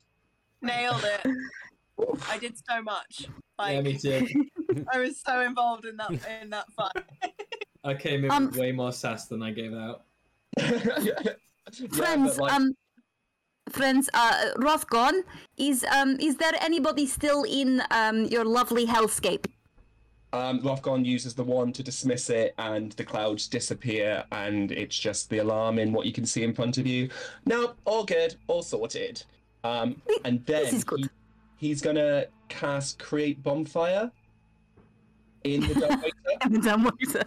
[0.62, 1.36] Nailed it.
[2.30, 3.26] I did so much.
[3.58, 4.26] Like yeah, me too.
[4.90, 7.04] I was so involved in that in that fight.
[7.84, 10.04] I came in Um, with way more sass than I gave out.
[11.72, 12.72] Yeah, friends, but, like, um,
[13.70, 15.22] friends, uh, Rothgon,
[15.56, 19.46] is um, is there anybody still in um your lovely hellscape?
[20.32, 25.30] Um, Rothgon uses the wand to dismiss it, and the clouds disappear, and it's just
[25.30, 27.08] the alarm in what you can see in front of you.
[27.46, 29.22] No, all good, all sorted.
[29.64, 31.00] Um, and then this is good.
[31.58, 34.10] he- he's gonna cast Create Bonfire
[35.44, 36.60] in the dumbwaiter.
[36.68, 37.24] Dumbwaiter.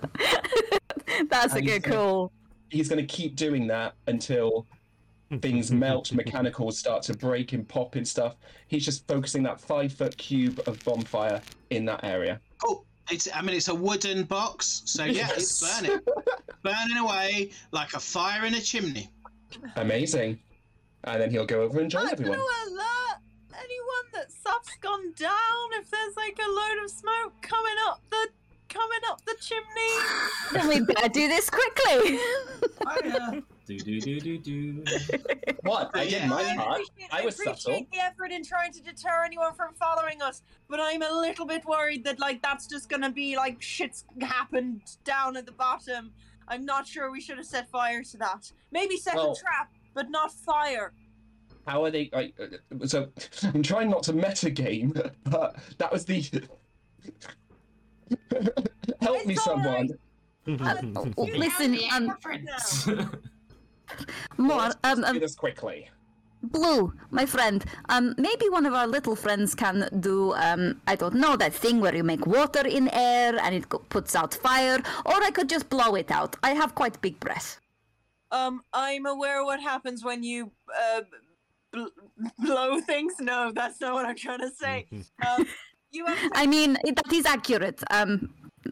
[1.29, 2.31] That's a And he's good call.
[2.71, 4.65] He's gonna keep doing that until
[5.41, 8.35] things melt, mechanicals start to break and pop and stuff.
[8.67, 12.39] He's just focusing that five foot cube of bonfire in that area.
[12.57, 12.85] Cool.
[13.09, 15.81] It's I mean it's a wooden box, so yeah, it's Yes.
[15.81, 15.99] burning,
[16.63, 19.09] burning away like a fire in a chimney.
[19.75, 20.39] Amazing.
[21.03, 22.37] And then he'll go over and join I'm everyone.
[22.37, 23.17] gonna alert
[23.53, 28.27] anyone that stuff's gone down if there's like a load of smoke coming up the
[28.73, 29.93] coming up the chimney.
[30.53, 32.19] Then we better do this quickly.
[32.83, 33.41] Fire!
[33.67, 34.83] do do do do do.
[35.63, 35.91] What?
[35.93, 36.27] I did Yeah.
[36.27, 36.81] my I part.
[36.81, 37.85] appreciate, I was appreciate subtle.
[37.93, 41.63] the effort in trying to deter anyone from following us, but I'm a little bit
[41.65, 46.11] worried that like that's just gonna be like shit's happened down at the bottom.
[46.47, 48.51] I'm not sure we should have set fire to that.
[48.71, 50.93] Maybe set Well- a trap, but not fire.
[51.67, 52.09] How are they?
[52.11, 53.09] Like, uh, so
[53.43, 54.93] I'm trying not to meta game,
[55.25, 56.23] but that was the.
[59.01, 59.89] Help me, It's all someone.
[60.45, 62.87] Listen, the um, difference.
[64.37, 65.89] more, Let's um, do um, this quickly.
[66.43, 71.13] Blue, my friend, um, maybe one of our little friends can do, um, I don't
[71.13, 74.81] know, that thing where you make water in air and it go- puts out fire,
[75.05, 76.35] or I could just blow it out.
[76.41, 77.59] I have quite big breath.
[78.31, 81.01] Um, I'm aware what happens when you uh,
[81.71, 81.93] bl-
[82.39, 83.13] blow things.
[83.19, 84.87] No, that's not what I'm trying to say.
[85.27, 85.45] Um,
[85.91, 87.81] you have I mean, that is accurate.
[87.89, 88.33] Um,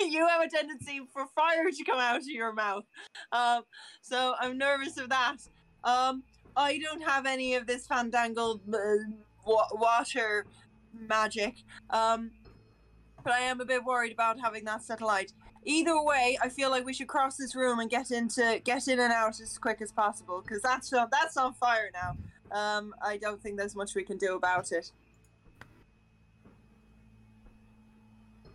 [0.00, 2.84] you have a tendency for fire to come out of your mouth.
[3.32, 3.62] Um,
[4.02, 5.36] so I'm nervous of that.
[5.84, 6.22] Um,
[6.56, 8.78] I don't have any of this fandangled uh,
[9.44, 10.46] wa- water
[11.08, 11.56] magic.
[11.90, 12.30] Um,
[13.22, 15.32] but I am a bit worried about having that satellite.
[15.64, 19.00] Either way, I feel like we should cross this room and get into get in
[19.00, 22.16] and out as quick as possible because that's on, that's on fire now.
[22.52, 24.92] Um, I don't think there's much we can do about it.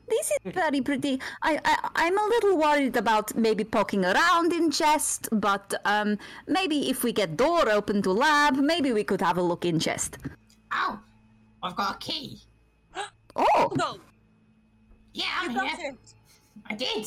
[0.10, 1.20] This is very pretty.
[1.42, 6.90] I, I I'm a little worried about maybe poking around in chest, but um maybe
[6.90, 10.18] if we get door open to lab, maybe we could have a look in chest.
[10.72, 11.00] Oh,
[11.64, 12.40] I've got a key.
[13.36, 13.98] Oh, No,
[15.14, 15.96] Yeah, I'm got here.
[16.70, 17.06] I did.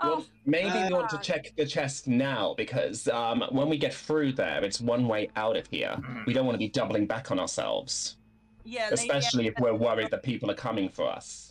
[0.00, 3.78] Oh, Well, maybe we want to Uh, check the chest now because um, when we
[3.78, 5.96] get through there, it's one way out of here.
[6.26, 8.16] We don't want to be doubling back on ourselves,
[8.64, 8.84] yeah.
[8.90, 11.47] Lady especially S if we're worried that people are coming for us.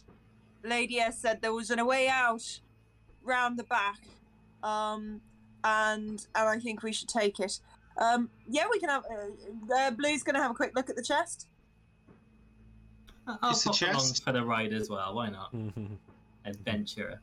[0.64, 2.60] Lady S said there was a way out
[3.24, 4.00] round the back,
[4.64, 5.22] um,
[5.64, 7.60] and and I think we should take it.
[7.98, 9.04] Um, yeah, we can have.
[9.06, 11.48] Uh, uh, Blue's gonna have a quick look at the chest.
[13.28, 14.24] I'll It's a pop along chest.
[14.24, 15.14] for the ride as well.
[15.16, 15.54] Why not?
[16.46, 17.20] Adventurer.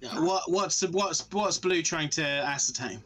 [0.00, 3.02] Yeah, What what's what's what's Blue trying to ascertain?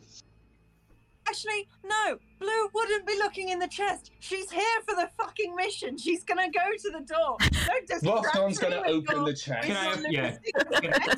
[1.28, 2.18] Actually, no.
[2.38, 4.12] Blue wouldn't be looking in the chest.
[4.20, 5.98] She's here for the fucking mission.
[5.98, 7.36] She's gonna go to the door.
[7.66, 9.66] Don't distract Rothgon's me going to open your- the chest.
[9.66, 10.36] Can I- yeah.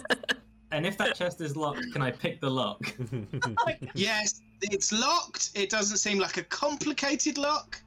[0.72, 2.80] And if that chest is locked, can I pick the lock?
[3.94, 5.50] Yes, it's locked.
[5.56, 7.82] It doesn't seem like a complicated lock.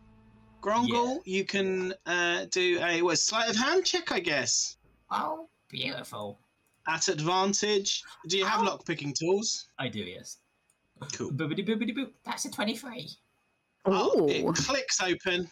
[0.62, 4.76] Grongle, you can uh, do a what, sleight of hand check, I guess.
[5.12, 6.40] Oh, beautiful.
[6.86, 8.04] At advantage.
[8.28, 8.66] Do you have Oh.
[8.66, 9.70] lock picking tools?
[9.80, 10.40] I do, yes.
[11.14, 11.32] Cool.
[11.32, 12.12] Boobity boobity boop.
[12.26, 13.10] That's a 23.
[13.86, 15.50] Oh, it clicks open,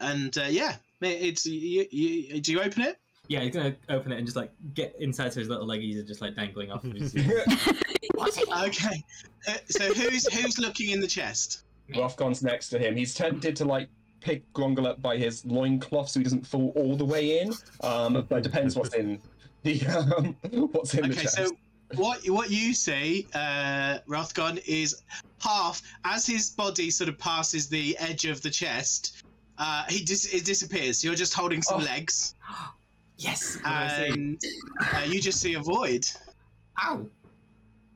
[0.00, 2.40] and uh, yeah, it- it's you, you.
[2.40, 2.98] Do you open it?
[3.28, 6.02] Yeah, he's gonna open it and just like get inside so his little leggies are
[6.02, 7.14] just like dangling off of his.
[8.18, 9.02] Okay.
[9.48, 11.62] Uh, so who's who's looking in the chest?
[11.96, 12.96] Rothgon's next to him.
[12.96, 13.88] He's tempted to like
[14.20, 17.52] pick Grongle up by his loincloth so he doesn't fall all the way in.
[17.82, 19.20] Um, but it depends what's in
[19.62, 20.36] the um,
[20.72, 21.36] what's in the Okay, chest.
[21.36, 21.50] so
[21.96, 25.02] what what you see, uh, Rothgon, is
[25.40, 29.22] half as his body sort of passes the edge of the chest.
[29.58, 31.02] Uh, he dis- it disappears.
[31.04, 31.84] You're just holding some Oh.
[31.84, 32.34] legs,
[33.18, 33.56] yes.
[33.56, 34.08] What do I see?
[34.12, 34.42] and
[34.94, 36.06] uh, you just see a void.
[36.82, 37.06] Oh.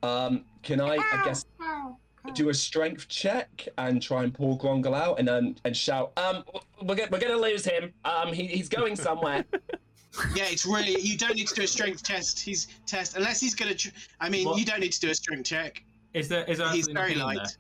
[0.03, 1.97] Um, can I, I guess, Oh.
[2.35, 6.43] do a strength check and try and pull Grongle out and then and shout, um,
[6.83, 7.93] we're, go- we're gonna lose him.
[8.05, 9.45] Um, he, he's going somewhere.
[10.35, 12.39] Yeah, it's really you don't need to do a strength test.
[12.41, 13.75] He's test unless he's gonna.
[13.75, 13.89] Tr-
[14.21, 14.59] I mean, What?
[14.59, 15.83] you don't need to do a strength check.
[16.13, 17.37] Is there is there He's absolutely very nothing in light.
[17.49, 17.57] there?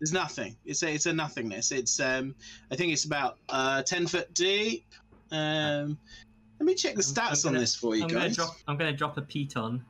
[0.00, 0.56] There's nothing.
[0.64, 1.72] It's a it's a nothingness.
[1.72, 2.34] It's um
[2.70, 4.84] I think it's about uh ten foot deep.
[5.32, 5.98] Um,
[6.60, 8.56] let me check the I'm- stats I'm on this for you I'm gonna drop.
[8.68, 9.80] I'm gonna drop a piton,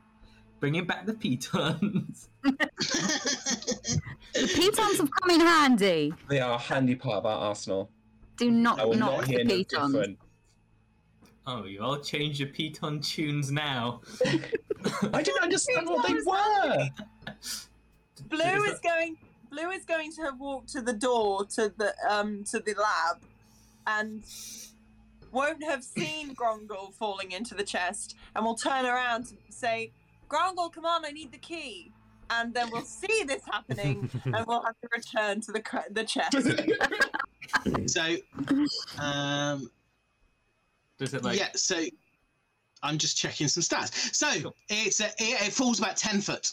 [0.61, 2.29] bringing back the pitons.
[2.43, 2.53] The
[4.55, 6.13] pitons have come in handy.
[6.29, 7.91] they are a handy part of our arsenal.
[8.37, 10.17] Do not I will knock not the hear no pitons.
[11.49, 11.65] Different.
[11.65, 14.01] oh, you all change your piton tunes now.
[15.13, 16.89] I didn't understand what they were.
[18.29, 19.17] Blue Is is going.
[19.51, 23.23] Blue is going to walk to the door to the um to the lab,
[23.87, 24.23] and
[25.33, 29.93] won't have seen Grongle falling into the chest, and will turn around and say,
[30.29, 31.93] "Grongle, come on, I need the key."
[32.31, 36.05] And then we'll see this happening, and we'll have to return to the cre- the
[36.05, 36.37] chest.
[37.87, 38.17] so,
[39.03, 39.71] um,
[40.99, 41.39] Does it like?
[41.39, 41.49] yeah.
[41.55, 41.85] So,
[42.83, 44.15] I'm just checking some stats.
[44.15, 44.55] So Cool.
[44.69, 46.53] it's a, it, it falls about ten foot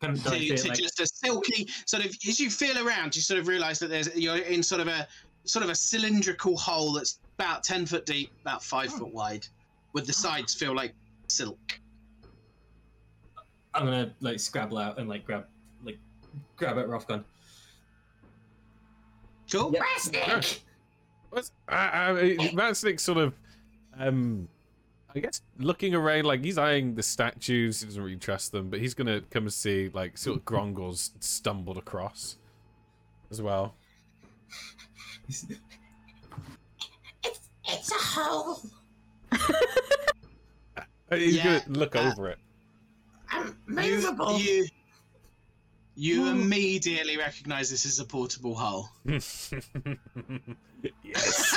[0.00, 2.10] Can, do to, I see it, to like, just a silky sort of.
[2.28, 5.06] As you feel around, you sort of realise that there's you're in sort of a
[5.44, 8.98] sort of a cylindrical hole that's about ten foot deep, about five hmm.
[8.98, 9.46] foot wide,
[9.92, 10.94] with the sides feel like
[11.28, 11.80] silk.
[13.74, 15.46] I'm gonna like scrabble out and like grab
[15.84, 15.98] like
[16.56, 17.24] grab at Rothgon.
[19.50, 19.74] Cool.
[20.12, 20.40] Yeah.
[21.36, 21.42] Ratsnick!
[21.42, 22.14] What's, uh, uh,
[22.54, 23.34] Vansnick sort of,
[23.98, 24.48] um,
[25.14, 27.80] I guess, looking around like he's eyeing the statues.
[27.80, 31.12] He doesn't really trust them, but he's gonna come and see like sort of Grongle's
[31.20, 32.36] stumbled across
[33.30, 33.74] as well.
[35.28, 35.46] It's,
[37.68, 38.60] it's a hole.
[41.10, 42.38] He's Yeah, gonna look uh, over it.
[43.34, 44.38] Um, You, movable.
[44.38, 44.66] you,
[45.96, 48.88] you immediately recognise this as a portable hole.
[51.02, 51.54] yes.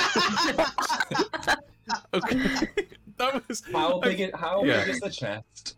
[2.14, 2.68] okay.
[3.18, 4.20] that was How big?
[4.20, 4.84] It, how Yeah.
[4.84, 5.76] big is the chest?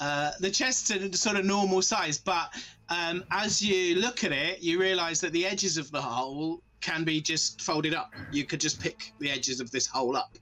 [0.00, 2.52] Uh, the chest's a sort of normal size, but
[2.88, 7.04] um, as you look at it, you realise that the edges of the hole can
[7.04, 8.12] be just folded up.
[8.32, 10.36] You could just pick the edges of this hole up.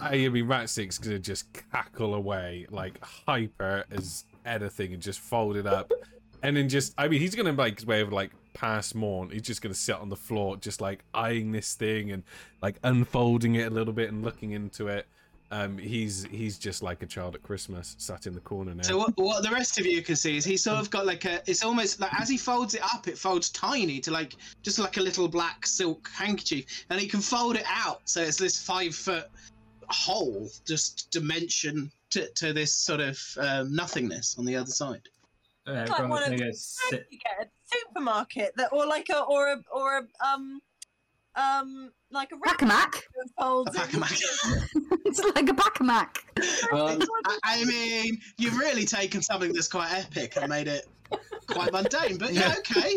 [0.00, 5.66] I mean, Ratsnick's gonna just cackle away like hyper as anything and just fold it
[5.66, 5.90] up,
[6.42, 9.30] and then just I mean, he's gonna make his way over like past Morn.
[9.30, 12.22] He's just gonna sit on the floor, just like eyeing this thing and
[12.62, 15.06] like unfolding it a little bit and looking into it.
[15.52, 18.82] Um, he's he's just like a child at Christmas, sat in the corner now.
[18.82, 21.24] So what, what the rest of you can see is he's sort of got like
[21.24, 21.40] a.
[21.46, 24.96] It's almost like as he folds it up, it folds tiny to like just like
[24.96, 28.94] a little black silk handkerchief, and he can fold it out so it's this five
[28.94, 29.28] foot
[29.88, 35.08] hole, just dimension to, to this sort of um, nothingness on the other side.
[35.66, 37.06] Uh, Like Grongle's one of gonna those sit.
[37.10, 37.50] you get at a
[37.88, 40.60] supermarket that, or like a, or a, or a, um,
[41.34, 42.92] um, like a Pacamac.
[42.92, 43.88] that folds A in.
[43.88, 44.68] Pacamac.
[45.04, 46.18] it's like a Pacamac.
[46.72, 50.86] Um, I, I mean, you've really taken something that's quite epic and made it
[51.48, 52.94] quite mundane, but yeah, okay.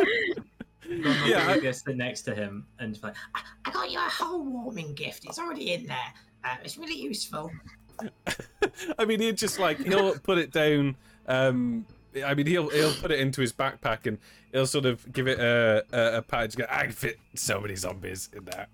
[0.88, 4.44] Yeah, I- guess sit next to him and like, I, I got you a whole
[4.44, 5.26] warming gift.
[5.26, 6.14] It's already in there.
[6.44, 7.52] Uh, it's really useful.
[8.98, 10.96] I mean, he'd just like he'll put it down.
[11.28, 11.86] Um,
[12.24, 14.18] I mean, he'll he'll put it into his backpack and
[14.52, 16.46] he'll sort of give it a a, a pat.
[16.48, 18.68] Just go, I can fit so many zombies in there.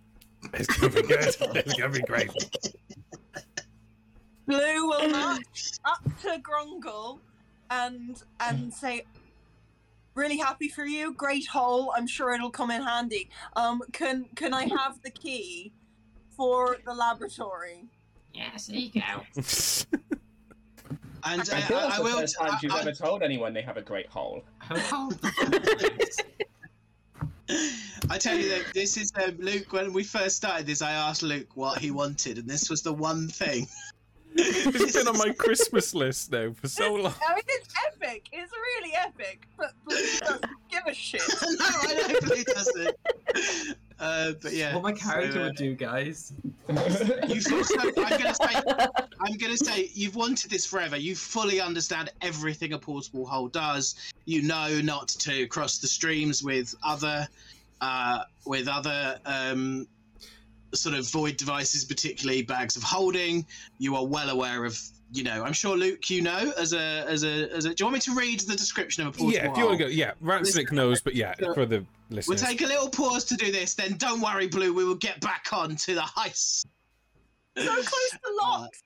[0.54, 1.36] It's gonna be good.
[1.56, 2.30] It's gonna be great.
[4.46, 7.20] Blue will march up to Grongle
[7.72, 9.06] and and say,
[10.14, 11.14] "Really happy for you.
[11.14, 11.94] Great hole.
[11.96, 13.30] I'm sure it'll come in handy.
[13.56, 15.74] Um, can can I have the key
[16.30, 17.90] for the laboratory?"
[18.34, 20.22] Yes, there you go.
[21.26, 22.20] And I uh, feel I, that's I the will.
[22.20, 24.44] first time you've I, ever told anyone they have a great hole.
[24.70, 26.24] I'll hold the
[28.10, 29.72] I tell you that this is um, Luke.
[29.74, 32.94] When we first started this, I asked Luke what he wanted, and this was the
[32.94, 33.68] one thing.
[34.38, 37.14] It's been on my Christmas list now for so long.
[37.28, 38.28] I mean, it's epic.
[38.32, 39.48] It's really epic.
[39.58, 41.22] But Blue doesn't give a shit.
[41.42, 42.98] no, I know Blue doesn't.
[43.98, 46.34] Uh, but yeah, what my character so, uh, would do, guys.
[47.28, 48.62] You've also, I'm gonna say,
[49.22, 50.98] I'm gonna say, you've wanted this forever.
[50.98, 53.96] You fully understand everything a portable hole does.
[54.26, 57.28] You know not to cross the streams with other,
[57.80, 59.88] uh, with other um,
[60.74, 63.46] sort of void devices, particularly bags of holding.
[63.78, 64.80] You are well aware of.
[65.12, 67.70] You know, I'm sure Luke, you know, as a as a as a.
[67.70, 69.78] Do you want me to read the description of a portable Yeah, if you want
[69.78, 73.24] to go, yeah, Ratsnick knows, but yeah, for the listeners, We'll take a little pause
[73.26, 73.76] to do this.
[73.76, 74.74] Then don't worry, Blue.
[74.74, 76.66] We will get back on to the heist.
[77.58, 78.84] So close to locks.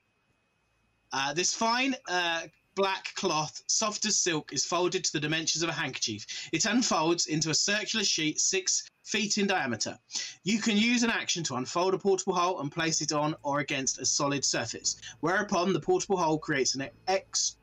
[1.12, 2.42] Uh, this fine uh,
[2.74, 6.26] black cloth, soft as silk, is folded to the dimensions of a handkerchief.
[6.52, 9.98] It unfolds into a circular sheet six feet in diameter.
[10.44, 13.60] You can use an action to unfold a portable hole and place it on or
[13.60, 17.56] against a solid surface, whereupon the portable hole creates an ex-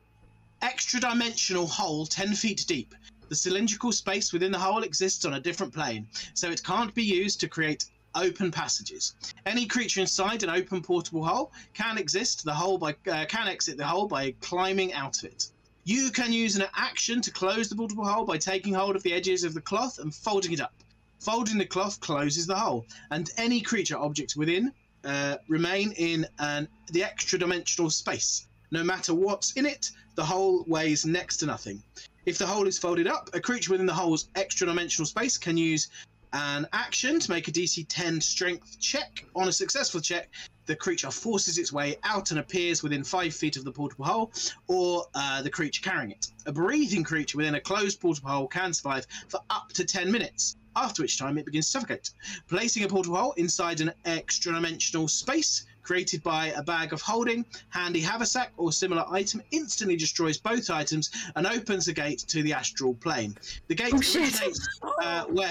[0.62, 2.94] extra dimensional hole 10 feet deep.
[3.28, 7.04] The cylindrical space within the hole exists on a different plane, so it can't be
[7.04, 7.84] used to create
[8.18, 9.14] open passages.
[9.46, 13.76] Any creature inside an open portable hole can exist the hole by uh, can exit
[13.76, 15.50] the hole by climbing out of it.
[15.84, 19.12] You can use an action to close the portable hole by taking hold of the
[19.12, 20.74] edges of the cloth and folding it up.
[21.20, 24.72] Folding the cloth closes the hole, and any creature objects within
[25.04, 28.46] uh, remain in an the extra dimensional space.
[28.70, 31.82] No matter what's in it, the hole weighs next to nothing.
[32.26, 35.56] If the hole is folded up, a creature within the hole's extra dimensional space can
[35.56, 35.88] use
[36.32, 39.24] an action to make a DC 10 strength check.
[39.34, 40.28] On a successful check,
[40.66, 44.32] the creature forces its way out and appears within five feet of the portable hole,
[44.66, 46.28] or uh, the creature carrying it.
[46.46, 50.56] A breathing creature within a closed portable hole can survive for up to 10 minutes,
[50.76, 52.10] after which time it begins to suffocate.
[52.48, 57.46] Placing a portable hole inside an extra dimensional space created by a bag of holding,
[57.70, 62.52] handy haversack, or similar item instantly destroys both items and opens the gate to the
[62.52, 63.34] astral plane.
[63.68, 64.68] The gate Oh, originates
[65.02, 65.50] uh, where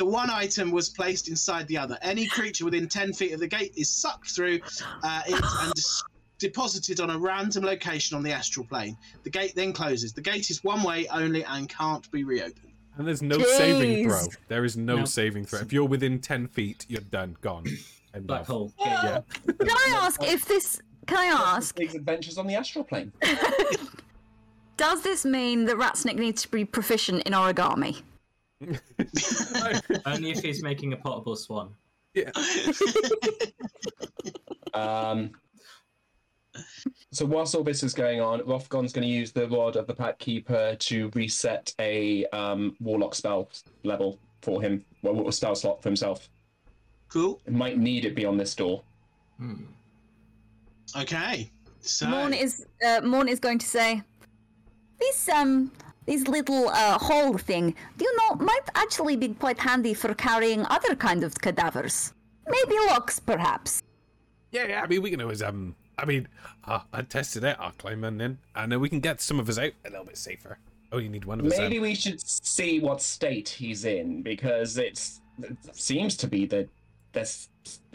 [0.00, 1.98] the one item was placed inside the other.
[2.00, 4.58] Any creature within 10 feet of the gate is sucked through
[5.02, 6.02] uh, it and dis-
[6.38, 8.96] deposited on a random location on the astral plane.
[9.24, 10.14] The gate then closes.
[10.14, 12.72] The gate is one way only and can't be reopened.
[12.96, 14.22] And there's no saving throw.
[14.48, 15.04] There is no No.
[15.04, 15.60] saving throw.
[15.60, 17.66] If you're within 10 feet, you're done, gone.
[18.14, 18.46] End Black of.
[18.46, 18.72] hole.
[18.78, 19.20] Yeah.
[19.46, 20.80] Can I ask if this?
[21.06, 21.76] Can I ask?
[21.76, 23.12] These adventures on the astral plane.
[24.78, 28.00] Does this mean that Ratsnick needs to be proficient in origami?
[30.06, 31.74] Only if he's making a potable swan.
[32.14, 32.30] yeah.
[34.72, 35.32] Um,
[37.12, 39.94] so whilst all this is going on, Rothgon's going to use the rod of the
[39.94, 43.50] Pact Keeper to reset a um, Warlock spell
[43.82, 46.28] level for him, well, a spell slot for himself.
[47.08, 47.40] Cool.
[47.46, 48.82] It might need it beyond this door.
[49.38, 49.64] Hmm.
[50.96, 51.50] Okay.
[51.80, 54.02] So Morn is uh, Morn is going to say,
[54.98, 55.72] this um
[56.06, 60.66] this little uh, hole thing, do you know, might actually be quite handy for carrying
[60.66, 62.12] other kind of cadavers.
[62.48, 63.82] Maybe locks, perhaps.
[64.50, 64.82] Yeah, yeah.
[64.82, 65.76] I mean, we can always um.
[65.98, 66.28] I mean,
[66.64, 67.56] uh, I tested it.
[67.60, 70.06] I'll climb on in, and then we can get some of us out a little
[70.06, 70.58] bit safer.
[70.92, 71.58] Oh, you need one of us.
[71.58, 71.82] Maybe out.
[71.82, 76.68] we should see what state he's in because it's it seems to be that
[77.12, 77.48] this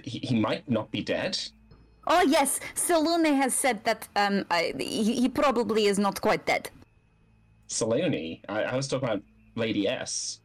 [0.03, 1.38] he, he might not be dead.
[2.08, 6.70] Oh yes, Selûne has said that um I, he, he probably is not quite dead.
[7.68, 8.41] Selûne.
[8.47, 9.24] I, I was talking about
[9.55, 10.39] Lady S.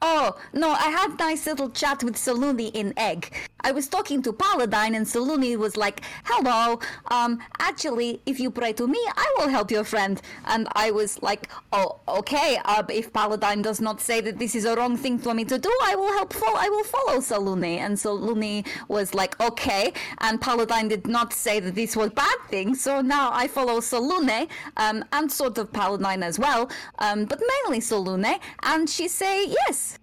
[0.00, 3.34] Oh, no, I had nice little chat with Selûne in Egg.
[3.60, 6.78] I was talking to Paladine and Selûne was like, hello,
[7.10, 10.20] um, actually, if you pray to me, I will help your friend.
[10.46, 14.64] And I was like, oh, okay, uh, if Paladine does not say that this is
[14.64, 17.78] a wrong thing for me to do, I will help, fo- I will follow Selûne.
[17.78, 22.74] And Selûne was like, okay, and Paladine did not say that this was bad thing,
[22.74, 27.80] so now I follow Selûne, um, and sort of Paladine as well, um, but mainly
[27.80, 29.98] Selûne, and she say yes.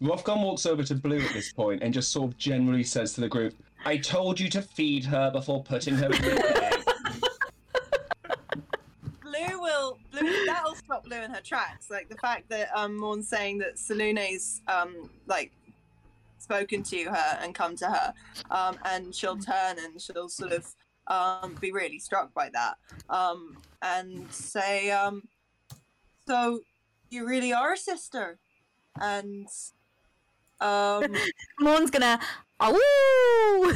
[0.00, 3.20] Rothgon walks over to Blue at this point and just sort of generally says to
[3.20, 6.84] the group, I told you to feed her before putting her in the bed.
[9.22, 11.90] Blue will Blue that'll stop Blue in her tracks.
[11.90, 15.52] Like the fact that um Morn's saying that Selûne's um like
[16.38, 18.14] spoken to her and come to her.
[18.50, 20.74] Um and she'll turn and she'll sort of
[21.08, 22.76] um be really struck by that.
[23.10, 25.28] Um and say, um
[26.26, 26.60] so
[27.10, 28.38] you really are a sister.
[29.00, 29.48] And
[30.60, 31.04] um
[31.60, 32.18] Morn's gonna.
[32.60, 33.74] Oh,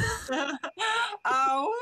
[1.25, 1.73] Ow!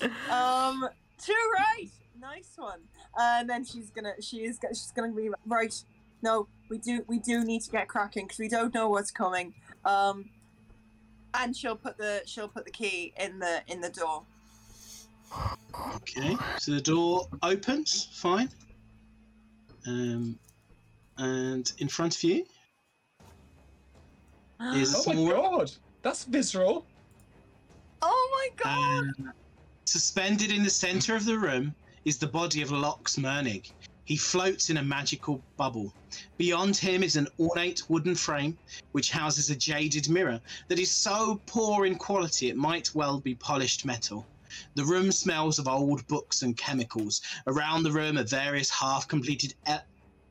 [0.30, 1.90] um, too right.
[2.20, 2.80] Nice one.
[3.18, 5.74] and then she's gonna, she is, she's gonna be right.
[6.22, 9.54] No, we do, we do need to get cracking because we don't know what's coming.
[9.84, 10.28] Um,
[11.34, 14.22] and she'll put the, she'll put the key in the, in the door.
[15.96, 18.50] Okay, so the door opens, fine.
[19.86, 20.38] Um,
[21.16, 22.44] and in front of you
[24.74, 26.86] is a Oh my small god, that's visceral.
[28.02, 29.04] Oh my god!
[29.18, 29.32] Um,
[29.86, 33.70] suspended in the center of the room is the body of Lox Mernig.
[34.04, 35.94] He floats in a magical bubble.
[36.36, 38.58] Beyond him is an ornate wooden frame
[38.92, 43.34] which houses a jaded mirror that is so poor in quality it might well be
[43.36, 44.26] polished metal.
[44.74, 47.20] The room smells of old books and chemicals.
[47.46, 49.54] Around the room are various half completed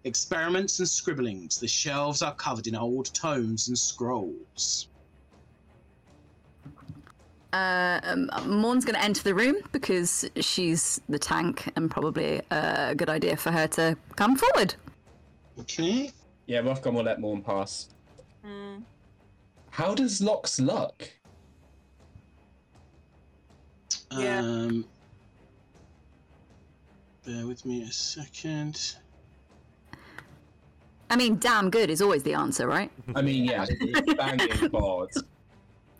[0.04, 1.60] experiments and scribblings.
[1.60, 4.88] The shelves are covered in old tomes and scrolls.
[7.52, 12.93] Uh, um, Morn's going to enter the room because she's the tank and probably a
[12.95, 14.76] good idea for her to come forward.
[15.60, 16.12] Okay.
[16.45, 17.89] Yeah, Rothgon will let Morn pass.
[18.45, 18.84] Mm.
[19.72, 21.10] How does Locke's luck?
[24.12, 24.39] Yeah.
[24.39, 24.86] Um,
[27.26, 28.95] bear with me a second.
[31.10, 32.91] I mean, damn good is always the answer, right?
[33.16, 33.66] I mean, yeah,
[34.16, 35.24] banging boards.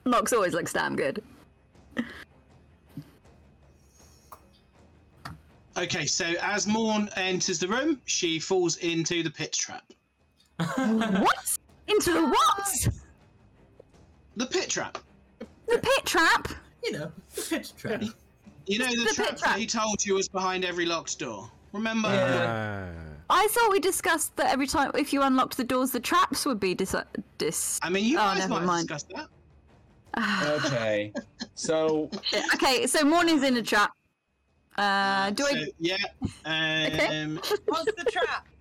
[0.05, 1.24] Nox always looks damn good.
[5.78, 9.84] Okay, so as Morn enters the room, she falls into the pit trap.
[10.76, 11.57] what?
[11.88, 12.89] Into the what?
[14.36, 14.97] The pit trap.
[15.68, 16.49] The pit trap?
[16.84, 18.03] You know, the pitch trap.
[18.66, 19.39] You know the, The trap, trap.
[19.39, 21.49] that he told you was behind every locked door.
[21.72, 22.10] Remember?
[22.10, 23.09] Ah.
[23.30, 26.60] I thought we discussed that every time if you unlocked the doors, the traps would
[26.60, 26.95] be dis.
[27.38, 28.88] dis- I mean, you Oh, guys never might have mind.
[28.88, 29.27] discussed that.
[30.65, 31.14] Okay,
[31.56, 32.10] so
[32.56, 33.91] okay, so Morning's in a trap.
[34.77, 35.68] Uh, do so, I?
[35.80, 35.97] Yeah.
[36.45, 37.35] Um,
[37.65, 38.47] What's the trap?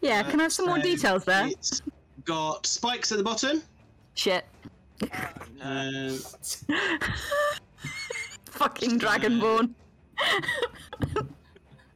[0.00, 1.46] Yeah, can I have some more details there?
[1.46, 1.80] It's
[2.24, 3.62] got spikes at the bottom.
[4.14, 4.44] Shit.
[5.60, 6.18] Um,
[8.46, 9.70] Fucking Dragonborn.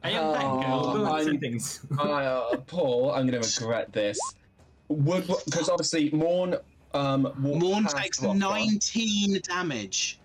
[0.09, 0.85] I am that girl.
[0.85, 1.79] Oh, Who I'm- answered things?
[1.99, 4.19] uh, Paul, I'm gonna regret this.
[4.87, 6.57] Would because obviously Morn
[6.93, 8.37] um walked Morn past takes Rothgon.
[8.37, 10.19] 19 damage.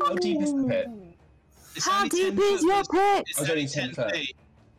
[0.00, 0.88] How deep is the pit?
[1.76, 3.24] It's How only 10 deep is your but pit?
[3.28, 4.36] It's Oh, it's only only 10 10 feet.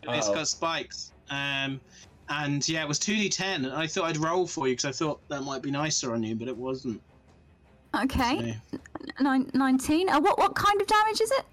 [0.07, 0.33] and It's Oh.
[0.35, 1.11] got spikes.
[1.29, 1.81] Um,
[2.29, 3.65] and yeah, it was 2d10.
[3.65, 6.23] And I thought I'd roll for you because I thought that might be nicer on
[6.23, 7.01] you, but it wasn't.
[7.95, 8.59] Okay,
[9.19, 10.09] Nine, 19.
[10.09, 11.45] Uh, what what kind of damage is it?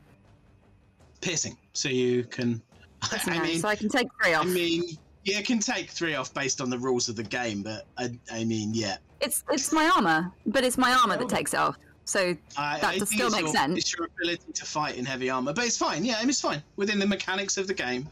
[1.22, 1.56] Piercing.
[1.72, 2.60] So you can.
[3.26, 4.44] I mean, so I can take three off.
[4.44, 4.82] I mean,
[5.24, 8.10] yeah, it can take three off based on the rules of the game, but I,
[8.30, 8.98] I mean, yeah.
[9.20, 11.28] It's it's my armor, but it's my armor that oh.
[11.28, 11.76] takes it off.
[12.04, 13.78] So I, That I does still makes your, sense.
[13.78, 16.04] It's your ability to fight in heavy armor, but it's fine.
[16.04, 18.08] Yeah, it's fine within the mechanics of the game.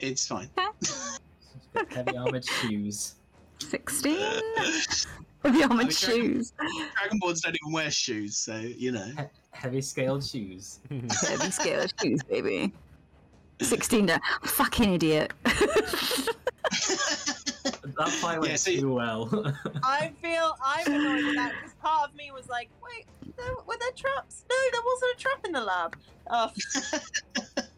[0.00, 0.50] It's fine.
[0.84, 1.18] She's
[1.90, 3.14] heavy armored shoes.
[3.60, 4.18] 16
[5.44, 6.52] with the armored mean, Dragon- shoes.
[6.60, 9.04] Dragonborns don't even wear shoes, so you know.
[9.04, 9.22] He-
[9.52, 10.80] heavy scaled shoes.
[10.90, 12.72] Heavy scaled shoes, baby.
[13.62, 15.32] 16 to fucking idiot.
[17.96, 19.54] That fight went Yeah, so too well.
[19.84, 23.06] I feel I'm annoyed with that because part of me was like, wait,
[23.36, 24.44] there, were there traps?
[24.50, 25.96] No, there wasn't a trap in the lab.
[26.28, 26.50] Oh,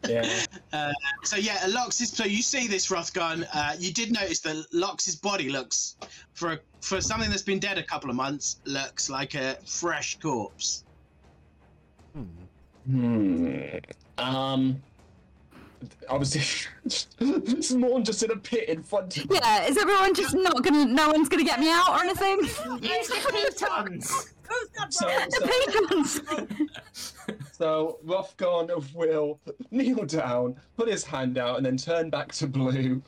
[0.07, 0.91] Yeah.
[1.23, 2.11] So yeah, Lox's.
[2.11, 3.47] So you see this Rothgon.
[3.53, 5.97] Uh, you did notice that Lox's body looks,
[6.33, 10.19] for a, for something that's been dead a couple of months, looks like a fresh
[10.19, 10.83] corpse.
[12.13, 12.23] Hmm.
[12.89, 13.67] Hmm.
[14.17, 14.81] Um.
[16.09, 16.41] Obviously,
[17.19, 19.37] this Morn just in a pit in front of me.
[19.41, 20.85] Yeah, is everyone just not gonna?
[20.85, 22.39] No one's gonna get me out or anything.
[22.81, 24.33] Use the pitons!
[24.47, 25.25] who's that So, brother?
[25.29, 26.21] The patrons.
[27.51, 29.39] so Rothgon will
[29.71, 33.01] kneel down, put his hand out, and then turn back to Blue.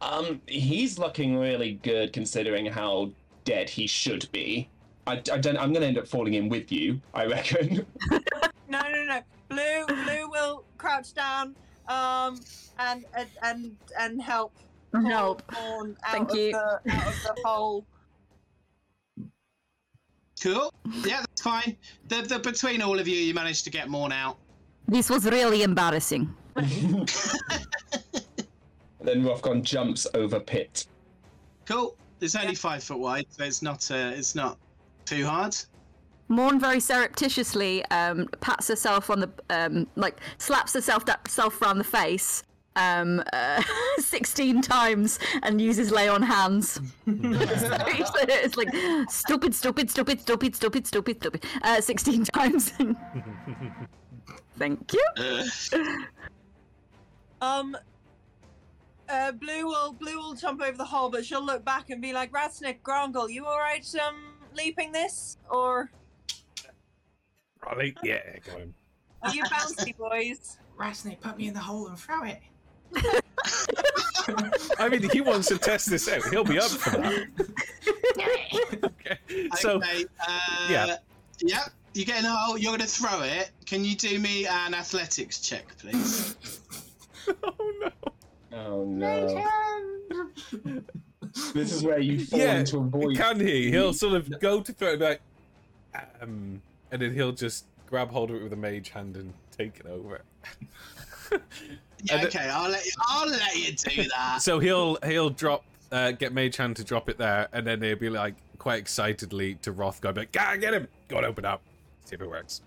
[0.00, 3.10] Um, he's looking really good considering how
[3.44, 4.68] dead he should be.
[5.06, 5.56] I, I don't.
[5.56, 7.00] I'm gonna end up falling in with you.
[7.14, 7.86] I reckon.
[8.68, 9.20] No, no, no.
[9.48, 11.54] Blue, Blue will crouch down,
[11.88, 12.40] um,
[12.78, 14.54] and and and, and help.
[14.92, 15.42] Help.
[15.52, 16.52] Morn out Thank of you.
[16.52, 17.86] The, out of the hole.
[20.42, 20.72] Cool.
[21.04, 21.76] Yeah, that's fine.
[22.08, 24.36] The, the, between all of you, you managed to get Morn out.
[24.86, 26.32] This was really embarrassing.
[26.54, 27.06] then
[29.00, 30.86] Rothgon jumps over Pit.
[31.64, 31.96] Cool.
[32.20, 33.90] It's only five foot wide, so it's not.
[33.90, 34.58] Uh, it's not
[35.04, 35.56] too hard.
[36.28, 41.84] Morn very surreptitiously um, pats herself on the um, like slaps herself self around the
[41.84, 42.42] face
[42.76, 43.62] um, uh,
[43.98, 46.72] sixteen times and uses lay on hands.
[46.74, 48.68] so it's, like
[49.10, 51.44] stupid, stupid, stupid, stupid, stupid, stupid, stupid.
[51.62, 52.72] Uh, sixteen times.
[54.58, 55.04] Thank you.
[57.40, 57.76] Um,
[59.08, 62.12] uh, Blue will Blue will jump over the hole, but she'll look back and be
[62.12, 63.86] like, "Ratsnick, Grongle, you all right?
[63.96, 65.90] Um, leaping this, or
[67.74, 68.74] Right, yeah, go on.
[69.22, 72.38] are you bouncy boys?" Rasney, put me in the hole and throw it.
[74.78, 76.22] I mean, he wants to test this out.
[76.30, 77.26] He'll be up for that.
[78.84, 79.48] Okay.
[79.56, 80.04] So, okay.
[80.20, 80.96] Uh, yeah.
[81.40, 81.70] Yep.
[81.94, 82.58] You get in the hole.
[82.58, 83.50] You're going to throw it.
[83.64, 86.36] Can you do me an athletics check, please?
[87.28, 87.90] oh no.
[88.52, 90.30] Oh no!
[91.54, 93.16] This is where you fall Yeah, into a void.
[93.16, 93.70] Can he?
[93.70, 95.20] He'll sort of go to throw it back,
[96.20, 96.60] um,
[96.90, 99.86] and then he'll just grab hold of it with a mage hand and take it
[99.86, 100.22] over.
[102.04, 102.16] Yeah.
[102.16, 102.48] And it- Okay.
[102.48, 102.92] I'll let you.
[103.08, 104.40] I'll let you do that.
[104.42, 107.96] So he'll he'll drop, uh, get mage hand to drop it there, and then he'll
[107.96, 110.86] be like quite excitedly to Rothgon, be like, "Ah, get him!
[111.08, 111.62] Go and open up.
[112.04, 112.60] See if it works."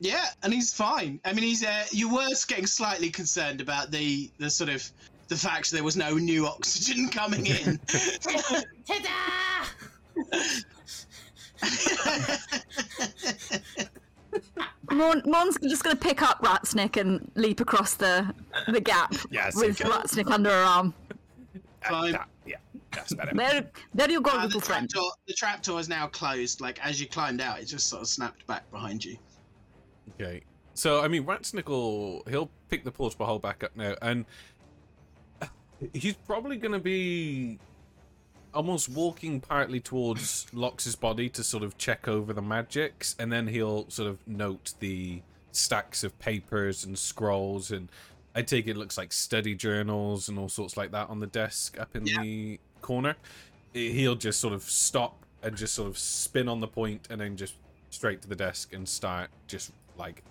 [0.00, 1.20] Yeah, and he's fine.
[1.24, 1.62] I mean, he's.
[1.64, 4.88] Uh, you were getting slightly concerned about the the sort of
[5.28, 7.78] the fact there was no new oxygen coming in.
[8.86, 9.66] Ta-da!
[14.90, 18.34] Morn, Morn's just gonna pick up Ratsnick and leap across the
[18.68, 19.88] the gap Yes, with okay.
[19.90, 20.94] Ratsnick under her arm.
[21.84, 22.12] Ah, Fine.
[22.12, 22.56] that- yeah,
[22.90, 23.32] that's better.
[23.34, 24.90] There, there you go, Uh, the little friend.
[24.90, 26.60] trapdoor, the trapdoor is now closed.
[26.60, 29.16] Like as you climbed out, it just sort of snapped back behind you.
[30.20, 30.42] Okay.
[30.74, 34.24] So I mean, Ratsnickle, he'll pick the portable hole back up now, and
[35.92, 37.58] he's probably going to be
[38.54, 43.46] almost walking partly towards Lox's body to sort of check over the magics, and then
[43.48, 45.22] he'll sort of note the
[45.52, 47.88] stacks of papers and scrolls, and
[48.34, 51.78] I take it looks like study journals and all sorts like that on the desk
[51.78, 52.22] up in Yeah.
[52.22, 53.16] the corner.
[53.74, 57.36] He'll just sort of stop and just sort of spin on the point, and then
[57.36, 57.54] just
[57.90, 60.22] straight to the desk and start just like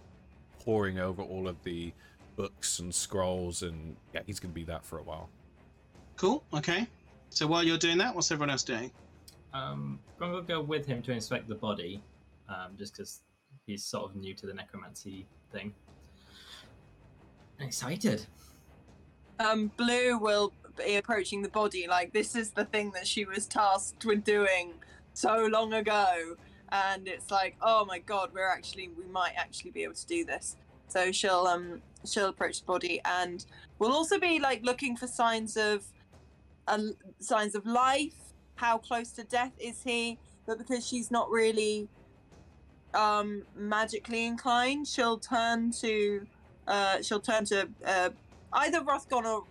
[0.60, 1.92] poring over all of the
[2.36, 5.30] books and scrolls and yeah he's gonna be that for a while
[6.18, 6.44] Cool.
[6.54, 6.88] Okay.
[7.32, 8.92] So while you're doing that, what's everyone else doing?
[9.54, 12.04] Um, Gron will go with him to inspect the body,
[12.50, 13.22] um, just because
[13.66, 15.74] he's sort of new to the necromancy thing.
[17.60, 18.26] I'm excited.
[19.40, 23.48] Um, Blue will be approaching the body like this is the thing that she was
[23.48, 24.74] tasked with doing
[25.14, 26.36] so long ago,
[26.70, 30.26] and it's like, oh my god, we're actually we might actually be able to do
[30.26, 30.58] this.
[30.90, 33.46] So she'll um she'll approach the body and
[33.80, 35.86] we'll also be like looking for signs of
[36.68, 36.80] uh,
[37.20, 38.16] signs of life.
[38.56, 40.20] How close to death is he?
[40.46, 41.88] But because she's not really
[42.94, 46.26] um magically inclined, she'll turn to
[46.68, 48.10] uh she'll turn to uh
[48.54, 49.44] either Rothgon or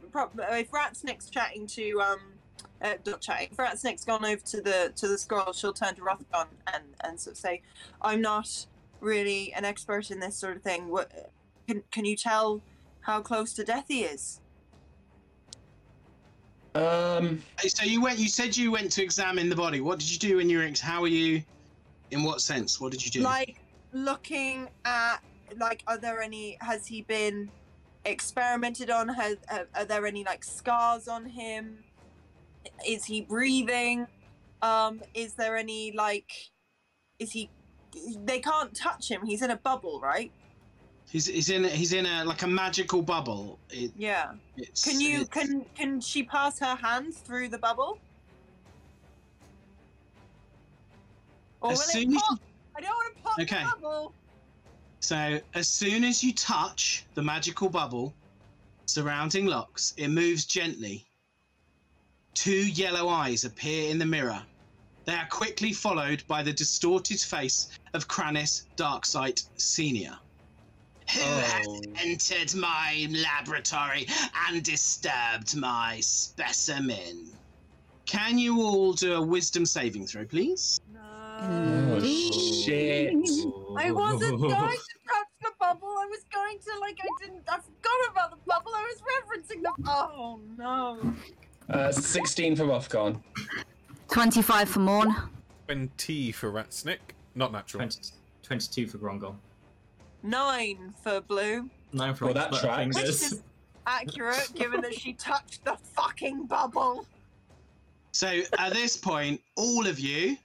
[0.51, 2.21] if Ratsnick's chatting to um
[2.83, 3.49] uh, not chatting.
[3.51, 7.21] If Ratsnick's gone over to the to the scroll, she'll turn to Rothgon and and
[7.21, 7.63] sort of say,
[8.01, 8.67] "I'm not
[9.01, 10.89] really an expert in this sort of thing.
[10.89, 11.33] What
[11.69, 12.63] can can you tell
[13.03, 14.41] how close to death he is?"
[16.75, 18.19] Um, So you went.
[18.19, 19.81] You said you went to examine the body.
[19.81, 20.65] What did you do when you were?
[20.65, 21.43] Ex- how are you?
[22.11, 22.81] In what sense?
[22.81, 23.21] What did you do?
[23.21, 23.61] Like
[23.93, 25.19] looking at
[25.59, 26.57] like, are there any?
[26.61, 27.51] Has he been
[28.05, 29.09] experimented on?
[29.09, 31.85] Has are, are there any like scars on him?
[32.87, 34.07] is he breathing?
[34.63, 36.31] Um, is there any like,
[37.19, 37.51] is he?
[38.25, 39.27] They can't touch him.
[39.27, 40.31] He's in a bubble, right?
[41.11, 43.59] He's, he's in he's in a like a magical bubble.
[43.71, 44.33] It, Yeah.
[44.85, 47.99] Can you can can she pass her hands through the bubble?
[51.61, 52.39] Or As soon as pop?
[52.77, 53.65] I don't want to pop Okay.
[53.65, 54.13] the bubble.
[55.01, 58.15] So as soon as you touch the magical bubble
[58.87, 61.05] surrounding Lox, it moves gently.
[62.35, 64.41] Two yellow eyes appear in the mirror.
[65.07, 70.17] They are quickly followed by the distorted face of Kranis Darksight Senior.
[71.15, 71.81] Who has Oh.
[71.97, 74.07] entered my laboratory
[74.49, 77.31] and disturbed my specimen?
[78.07, 80.81] Can you all do a wisdom saving throw, please?
[80.93, 81.01] No.
[81.43, 83.15] Oh, shit.
[83.79, 85.89] I wasn't going to touch the bubble.
[85.89, 87.43] I was going to like I didn't.
[87.49, 88.73] I forgot about the bubble.
[88.75, 89.73] I was referencing the.
[89.89, 91.15] Oh no.
[91.69, 93.21] Uh, 16 for Rothgon.
[94.09, 95.15] 25 for Morn.
[95.67, 96.99] 20 for Ratsnick.
[97.37, 97.81] Not natural.
[97.83, 98.01] 20,
[98.43, 99.37] 22 for Grongle.
[100.23, 101.69] Nine for blue.
[101.93, 102.97] Nine for Well, that Split tracks.
[102.97, 103.43] Which is
[103.87, 107.07] accurate, given that she touched the fucking bubble.
[108.13, 110.37] So at this point, all of you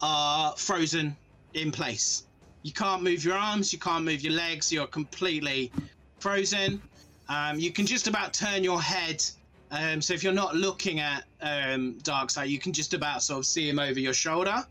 [0.00, 1.16] are frozen
[1.54, 2.24] in place.
[2.62, 5.70] You can't move your arms, you can't move your legs, you're completely
[6.18, 6.80] frozen.
[7.28, 9.24] Um, you can just about turn your head.
[9.70, 13.46] Um, so if you're not looking at um, Darkseid, you can just about sort of
[13.46, 14.64] see him over your shoulder.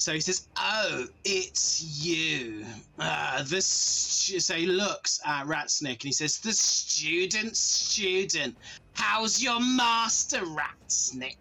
[0.00, 2.64] So he says, "Oh, it's you."
[2.98, 8.56] Uh, stu-, so he looks at Ratsnick and he says, "The student, student,
[8.94, 11.36] how's your master, Ratsnick?"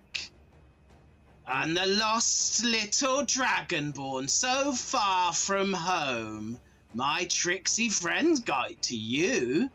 [1.48, 6.60] And the lost little dragonborn so far from home.
[6.94, 9.70] My tricksy friend's guide to you.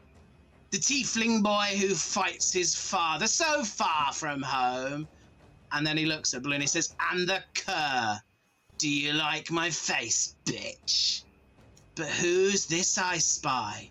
[0.73, 5.09] The tiefling boy who fights his father so far from home.
[5.73, 8.21] And then he looks at Blue and he says, And the cur.
[8.85, 11.23] Do you like my face, bitch?
[11.97, 13.91] But who's this I spy?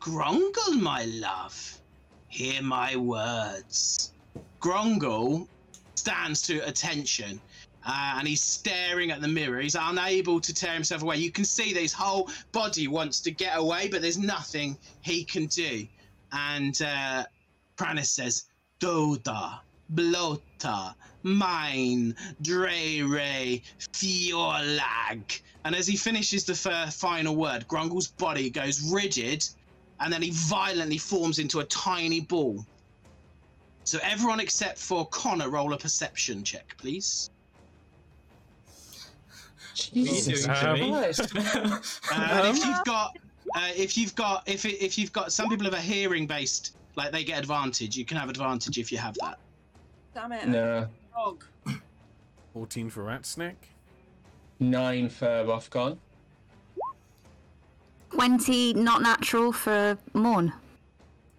[0.00, 1.80] Grongle, my love.
[2.28, 4.12] Hear my words.
[4.60, 5.48] Grongle
[5.94, 7.40] stands to attention
[7.86, 9.62] uh, and he's staring at the mirror.
[9.62, 11.16] He's unable to tear himself away.
[11.16, 15.24] You can see that his whole body wants to get away, but there's nothing he
[15.24, 15.86] can do.
[16.32, 17.24] And uh,
[17.78, 18.44] Pranis says,
[18.78, 19.62] Doda,
[19.94, 23.62] Blota, Mine, Dre
[23.94, 25.40] Fiolag.
[25.64, 29.44] And as he finishes the fir- final word, Grongle's body goes rigid
[30.00, 32.64] and then he violently forms into a tiny ball.
[33.84, 37.30] So everyone except for Connor roll a perception check, please.
[39.74, 41.28] Jesus What are you doing Christ.
[41.28, 41.82] to?
[42.12, 43.16] Uh, and if you've got,
[43.54, 46.76] uh, if you've got, if it, if you've got, some people have a hearing based,
[46.96, 47.96] like they get advantage.
[47.96, 49.38] You can have advantage if you have that.
[50.14, 50.48] Damn it.
[50.48, 50.88] No.
[51.14, 51.44] Dog.
[52.52, 53.54] 14 for Ratsnick.
[54.60, 55.98] 9 for Rothgon.
[58.10, 60.52] 20 not natural for Morn.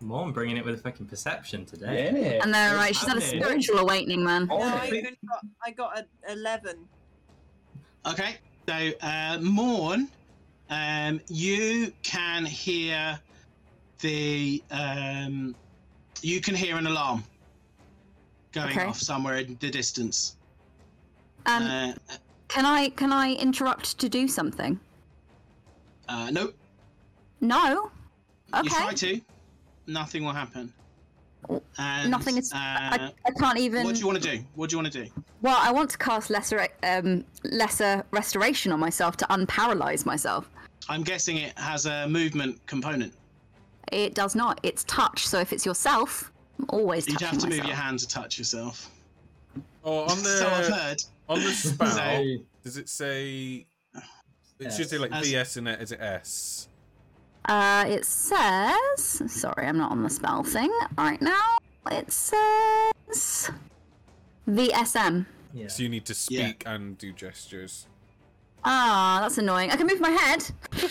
[0.01, 2.11] Morn bringing it with a fucking perception today.
[2.13, 2.43] Yeah.
[2.43, 4.47] And then, right, she's had a spiritual awakening, man.
[4.51, 4.65] Oh, No.
[4.75, 6.77] I, got, I got a eleven.
[8.05, 8.35] Okay.
[8.67, 10.07] So, uh, Morn,
[10.69, 13.19] um, you can hear
[13.99, 15.55] the, um,
[16.21, 17.23] you can hear an alarm
[18.53, 18.85] going Okay.
[18.85, 20.37] off somewhere in the distance.
[21.45, 21.93] Um, uh,
[22.47, 24.79] can I can I interrupt to do something?
[26.07, 26.55] uh, nope.
[27.41, 27.91] No.
[28.53, 28.63] Okay.
[28.63, 29.21] You try to,
[29.87, 30.71] nothing will happen.
[31.77, 32.53] And, Nothing is.
[32.53, 33.83] Uh, I, I can't even.
[33.83, 34.43] what do you want to do?
[34.55, 35.11] What do you want to do?
[35.41, 40.49] Well, I want to cast lesser um lesser restoration on myself to unparalyze myself.
[40.87, 43.13] I'm guessing it has a movement component.
[43.91, 44.61] It does not.
[44.63, 45.27] It's touch.
[45.27, 48.37] So if it's yourself, I'm always You'd touching have to move your hand to touch
[48.37, 48.89] yourself.
[49.83, 51.03] Oh, on the so I've heard.
[51.29, 52.23] on the spell, So,
[52.63, 53.65] does it say?
[54.59, 55.81] It should say like As- VS in it.
[55.81, 56.67] Is it S?
[57.49, 59.21] Uh, it says.
[59.27, 61.57] Sorry, I'm not on the spell thing right now.
[61.91, 63.51] It says
[64.47, 65.25] VSM.
[65.53, 65.67] yeah.
[65.67, 67.87] So you need to speak and do gestures.
[68.63, 69.71] Ah, that's annoying.
[69.71, 70.49] I can move my head.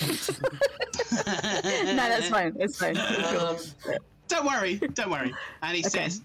[1.12, 2.54] no, that's fine.
[2.58, 2.98] It's fine.
[2.98, 3.56] Um,
[4.32, 5.34] Don't worry, don't worry.
[5.60, 6.04] And he Okay.
[6.08, 6.22] says,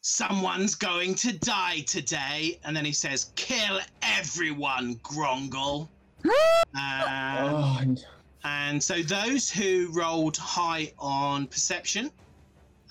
[0.00, 2.60] Someone's going to die today.
[2.64, 5.90] And then he says, Kill everyone, Grongle.
[6.74, 7.94] Um, oh,
[8.44, 12.10] and so those who rolled high on perception,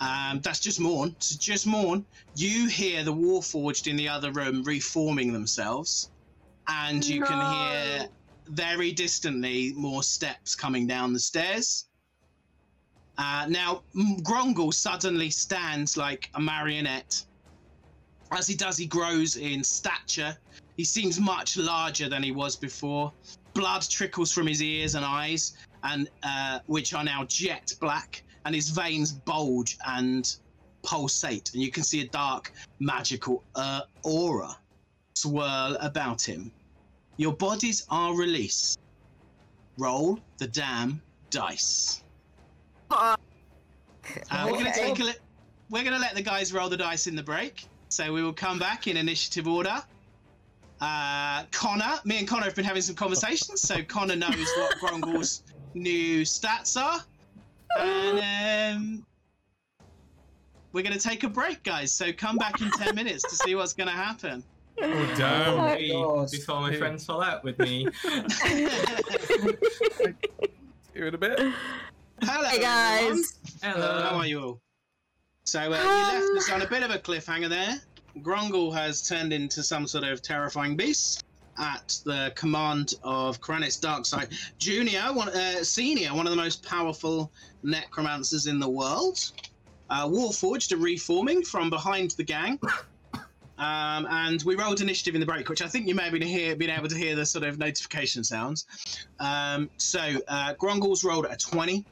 [0.01, 1.15] um, that's just Morn.
[1.21, 2.05] So just Morn.
[2.33, 6.11] You hear the Warforged in the other room reforming themselves,
[6.67, 8.09] and you can hear
[8.47, 11.86] very distantly more steps coming down the stairs.
[13.17, 13.83] Uh, now,
[14.23, 17.23] Grongle suddenly stands like a marionette.
[18.31, 20.37] As he does, he grows in stature.
[20.75, 23.11] He seems much larger than he was before.
[23.53, 25.53] Blood trickles from his ears and eyes,
[25.83, 30.35] and uh, which are now jet black, and his veins bulge and
[30.83, 34.55] pulsate, and you can see a dark magical uh, aura
[35.15, 36.51] swirl about him.
[37.17, 38.79] Your bodies are released.
[39.77, 42.03] Roll the damn dice.
[42.89, 43.19] Fuck.
[44.31, 45.13] Uh, we're gonna take a li-
[45.69, 48.57] We're gonna let the guys roll the dice in the break, so we will come
[48.59, 49.81] back in initiative order.
[50.79, 55.43] Uh, Connor, me and Connor have been having some conversations, so Connor knows what Grongle's
[55.73, 57.01] new stats are,
[57.79, 59.05] and um,
[60.71, 61.91] we're gonna take a break, guys.
[61.91, 64.43] So come back in ten minutes to see what's gonna happen.
[64.79, 65.59] Oh damn!
[65.59, 66.31] Oh, Wait, God.
[66.31, 67.87] before my friends fall out with me.
[68.03, 68.67] See
[70.93, 71.39] you in a bit.
[72.23, 73.15] Hello, Hey everyone.
[73.21, 73.39] guys.
[73.61, 74.01] Hello.
[74.03, 74.61] How are you all?
[75.43, 77.75] So uh, you left us on a bit of a cliffhanger there.
[78.21, 81.23] Grongle has turned into some sort of terrifying beast
[81.59, 87.31] at the command of Kranit's Darkseid Junior, one, uh, Senior, one of the most powerful
[87.63, 89.31] necromancers in the world.
[89.89, 92.59] Uh, Warforged are reforming from behind the gang.
[93.59, 96.21] Um, and we rolled initiative in the break, which I think you may have been,
[96.21, 98.67] hear, been able to hear the sort of notification sounds.
[99.19, 101.83] Um, so uh, Grongle's rolled a 20.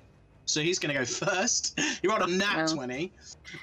[0.46, 1.80] So he's going to go first.
[2.02, 2.68] He rolled a nat Well.
[2.68, 3.12] 20.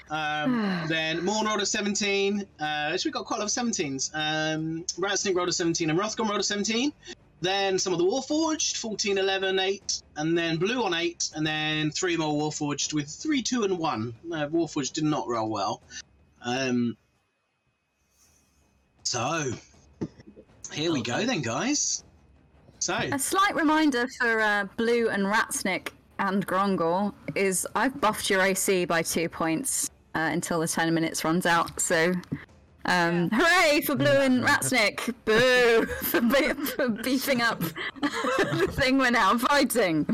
[0.09, 2.45] Um, then Morn rolled a 17.
[2.59, 4.11] Uh, so we got quite a lot of 17s.
[4.13, 6.93] Um, Ratsnick rolled a 17 and Rothgon rolled a 17.
[7.41, 10.01] Then some of the Warforged, 14, 11, 8.
[10.15, 11.31] And then Blue on 8.
[11.35, 14.13] And then three more Warforged with 3, 2, and 1.
[14.31, 15.81] Uh, Warforged did not roll well.
[16.41, 16.95] Um,
[19.03, 19.51] so,
[20.71, 22.03] here we go then, guys.
[22.79, 25.89] So, A slight reminder for uh, Blue and Ratsnick
[26.27, 31.23] and Grongle is I've buffed your AC by two points uh, until the 10 minutes
[31.23, 31.79] runs out.
[31.79, 32.13] So,
[32.85, 35.13] um, hooray for Blue and Ratsnick!
[35.25, 37.59] Boo for, be- for beefing up
[38.01, 40.05] the thing we're now fighting.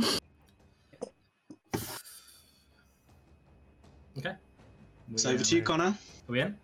[4.18, 4.34] Okay.
[5.14, 5.86] it's over to you, Connor.
[5.86, 5.95] Are
[6.27, 6.56] we in?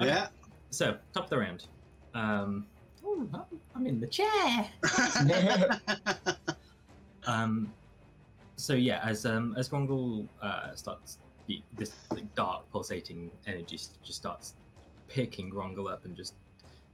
[0.00, 0.10] Okay.
[0.10, 0.26] Yeah.
[0.70, 1.66] So, top of the round.
[2.14, 2.66] Um,
[3.04, 3.44] ooh, I'm-
[3.76, 4.68] I'm in the chair.
[7.26, 7.72] Um,
[8.56, 14.14] so yeah, as um, as Grongle uh, starts, the, this like, dark pulsating energy just
[14.14, 14.54] starts
[15.08, 16.34] picking Grongle up and just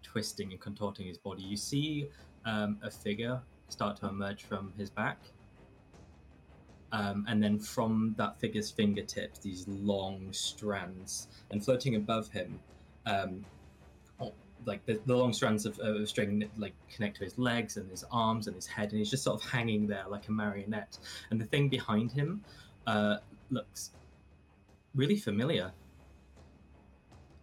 [0.02, 1.42] twisting and contorting his body.
[1.42, 2.08] You see
[2.44, 5.18] um, a figure start to emerge from his back,
[6.92, 12.58] um, and then from that figure's fingertips, these long strands, and floating above him,
[13.06, 13.44] um,
[14.66, 18.04] like the, the long strands of, of string like connect to his legs and his
[18.10, 20.98] arms and his head, and he's just sort of hanging there like a marionette.
[21.30, 22.44] And the thing behind him
[22.86, 23.16] uh,
[23.50, 23.90] looks
[24.94, 25.72] really familiar.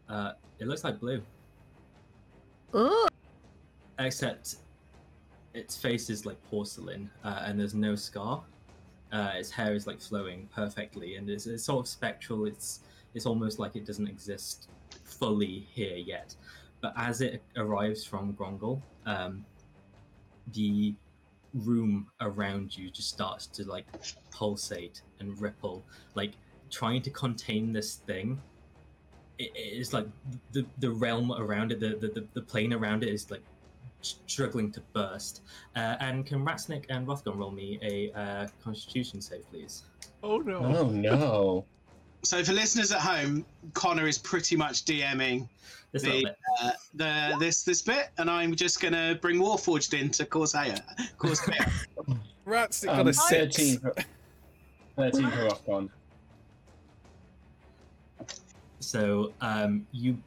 [0.10, 1.22] Uh, it looks like blue,
[2.74, 3.08] Ooh.
[4.00, 4.56] except
[5.54, 8.44] its face is like porcelain, uh, and there's no scar.
[9.12, 12.46] Uh, its hair is like flowing perfectly, and it's, it's sort of spectral.
[12.46, 12.82] It's
[13.14, 14.70] it's almost like it doesn't exist
[15.04, 16.36] fully here yet.
[16.88, 19.46] But as it arrives from Grongle, um,
[20.54, 20.96] the
[21.54, 23.86] room around you just starts to like
[24.32, 25.84] pulsate and ripple,
[26.16, 26.32] like
[26.72, 28.40] trying to contain this thing.
[29.38, 30.08] It, it is like
[30.54, 33.44] the the realm around it, the, the the the plane around it is like
[34.00, 35.42] struggling to burst.
[35.76, 39.84] Uh, and can Ratsnick and Rothgon roll me a uh, Constitution save, please?
[40.24, 40.60] Oh no!
[40.64, 41.66] oh no.
[42.28, 45.48] So for listeners at home, Connor is pretty much DMing
[45.94, 46.38] This The- bit.
[46.62, 50.82] uh, the this this bit, and I'm just gonna bring Warforged in to cause chaos.
[51.18, 51.72] Cause chaos.
[52.46, 53.56] Rats got Um, a six.
[53.56, 53.94] 13 for,
[54.98, 55.90] 13 for Rothgon.
[58.82, 60.18] So um, you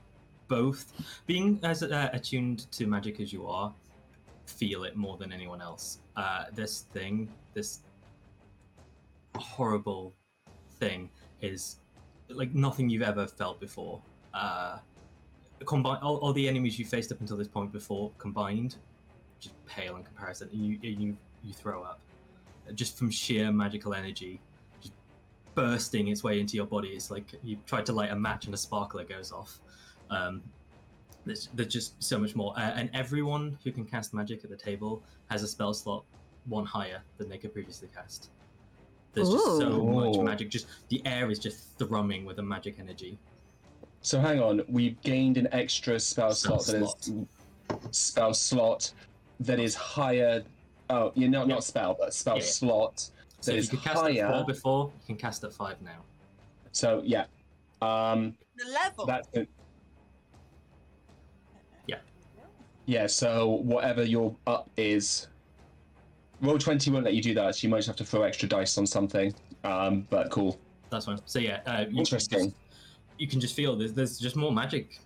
[0.49, 0.95] both,
[1.27, 3.75] being as uh, attuned to magic as you are,
[4.47, 5.99] feel it more than anyone else.
[6.17, 7.81] Uh, this thing, this
[9.37, 10.15] horrible
[10.79, 11.11] thing,
[11.43, 11.77] is
[12.31, 14.01] like nothing you've ever felt before.
[14.35, 14.79] Uh,
[15.65, 18.77] combine all, all the enemies you faced up until this point before combined,
[19.39, 20.49] just pale in comparison.
[20.53, 22.01] You you you throw up
[22.75, 24.41] just from sheer magical energy
[25.55, 26.89] bursting its way into your body.
[26.89, 29.61] It's like you tried to light a match and a sparkler goes off.
[30.11, 30.43] Um,
[31.27, 32.55] there's, there's just so much more.
[32.57, 36.05] Uh, and everyone who can cast magic at the table has a spell slot
[36.47, 38.31] one higher than they could previously cast.
[39.13, 40.11] There's just so Ooh.
[40.13, 40.51] much magic.
[40.51, 43.19] Just the air is just thrumming with a magic energy.
[44.03, 47.27] So hang on, we've gained an extra spell, Spell slot that is
[47.91, 48.93] spell slot
[49.41, 50.43] that is higher.
[50.89, 51.55] Oh, you're not Yeah.
[51.55, 52.43] not spell, but spell Yeah.
[52.45, 52.99] slot
[53.41, 54.33] So that if is you could cast at higher.
[54.33, 56.03] four before, you can cast at five now.
[56.73, 57.27] So yeah,
[57.83, 59.07] um, The level.
[59.07, 59.49] that's it.
[61.87, 61.99] Yeah.
[62.87, 63.07] Yeah.
[63.07, 65.27] So whatever your up is,
[66.43, 67.57] Roll20 won't let you do that.
[67.57, 69.35] So you might just have to throw extra dice on something.
[69.65, 70.59] Um, but cool.
[70.91, 71.21] That's fine.
[71.27, 72.53] So yeah, uh, you, Interesting.
[73.19, 75.01] You can just feel there's there's just more magic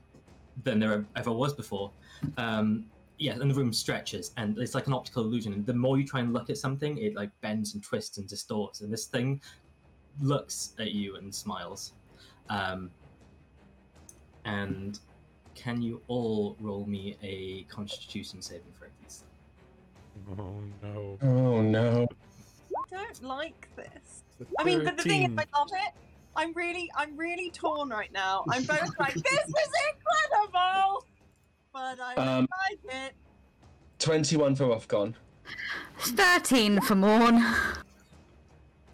[0.63, 1.91] than there ever was before.
[2.37, 2.87] Um,
[3.19, 5.53] yeah, and the room stretches, and it's like an optical illusion.
[5.53, 8.29] And the more you try and look at something, it like bends and twists and
[8.29, 8.81] distorts.
[8.81, 9.41] And this thing
[10.21, 11.93] looks at you and smiles.
[12.49, 12.91] Um,
[14.45, 14.99] and
[15.55, 18.84] can you all roll me a Constitution saving throw?
[20.39, 21.19] Oh no.
[21.23, 22.07] Oh no.
[22.77, 24.23] I don't like this.
[24.59, 25.93] I mean, but the thing is, I love it.
[26.37, 28.45] I'm really, I'm really torn right now.
[28.51, 29.55] I'm both like, this is
[29.93, 31.07] incredible,
[31.73, 33.13] but I don't Um, like it.
[33.99, 35.15] Twenty-one for Rothgon.
[36.01, 37.45] 13 for Morn.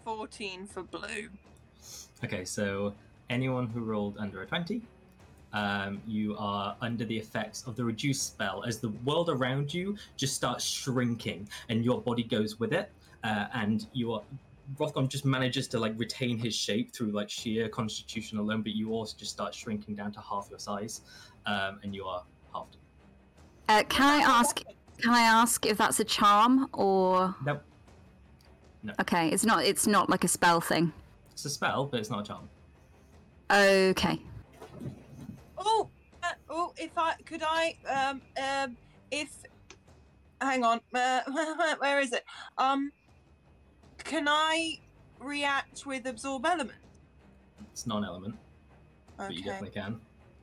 [0.03, 1.29] 14 for blue.
[2.23, 2.93] Okay, so
[3.29, 4.81] anyone who rolled under a 20,
[5.53, 9.95] um, you are under the effects of the reduce spell as the world around you
[10.17, 12.89] just starts shrinking and your body goes with it.
[13.23, 14.21] Uh, and you are.
[14.79, 18.91] Rothgon just manages to like retain his shape through like sheer constitution alone, but you
[18.93, 21.01] also just start shrinking down to half your size,
[21.45, 22.23] um, and you are
[22.53, 22.77] halved.
[23.67, 24.61] Uh, can I ask?
[25.01, 27.35] Can I ask if that's a charm or?
[27.45, 27.61] Nope,
[28.83, 28.93] No.
[29.01, 29.65] Okay, it's not.
[29.65, 30.93] It's not like a spell thing.
[31.33, 32.49] it's a spell, but it's not a charm.
[33.51, 34.21] Okay.
[35.63, 35.89] Oh,
[36.23, 38.77] uh, oh, if I could, I um um
[39.11, 39.29] if,
[40.41, 41.21] hang on, uh,
[41.79, 42.23] where is it?
[42.57, 42.91] Um,
[43.99, 44.79] can I
[45.19, 46.79] react with absorb element?
[47.71, 48.35] It's non-element.
[49.17, 49.99] but you definitely can.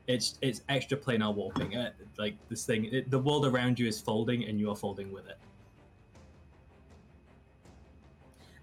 [0.06, 1.76] It's it's extra planar warping.
[1.76, 5.12] Uh, like this thing, it, the world around you is folding, and you are folding
[5.12, 5.38] with it.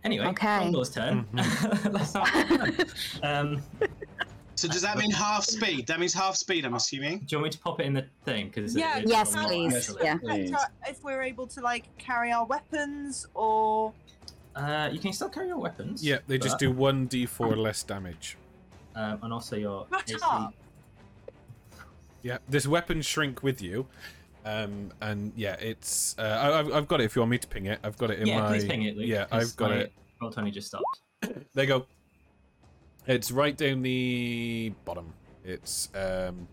[0.04, 0.60] Anyway, Okay.
[0.60, 1.26] Grongle's turn.
[1.34, 2.86] Let's have fun.
[3.24, 3.62] Um,
[4.56, 5.86] So does that mean half speed?
[5.88, 7.20] That means half speed, I'm assuming.
[7.20, 8.48] do you want me to pop it in the thing?
[8.48, 9.76] Because Yeah, it's Yes, please.
[9.76, 10.04] actually.
[10.04, 10.18] Yeah.
[10.18, 10.56] Please.
[10.88, 13.94] If we're able to like carry our weapons or
[14.56, 16.02] Uh, you can still carry your weapons.
[16.04, 18.38] Yeah, they just do one d4 less damage.
[18.96, 20.20] Um, and also your Shut AC.
[20.24, 20.54] up.
[22.22, 23.86] Yeah, this weapon shrink with you.
[24.46, 26.16] Um, and yeah, it's.
[26.18, 27.80] Uh, I, I've, I've got it if you want me to ping it.
[27.84, 28.48] I've got it in yeah, my.
[28.48, 28.96] please ping it.
[28.96, 29.94] Luke, yeah, 'cause I've got my it.
[30.22, 31.02] Roll20 just stopped.
[31.22, 31.86] There you go.
[33.08, 35.14] It's right down the bottom.
[35.44, 36.48] It's um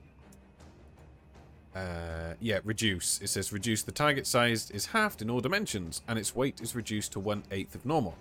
[1.74, 3.20] uh yeah, reduce.
[3.22, 6.76] It says reduce the target size is halved in all dimensions, and its weight is
[6.76, 8.16] reduced to one eighth of normal.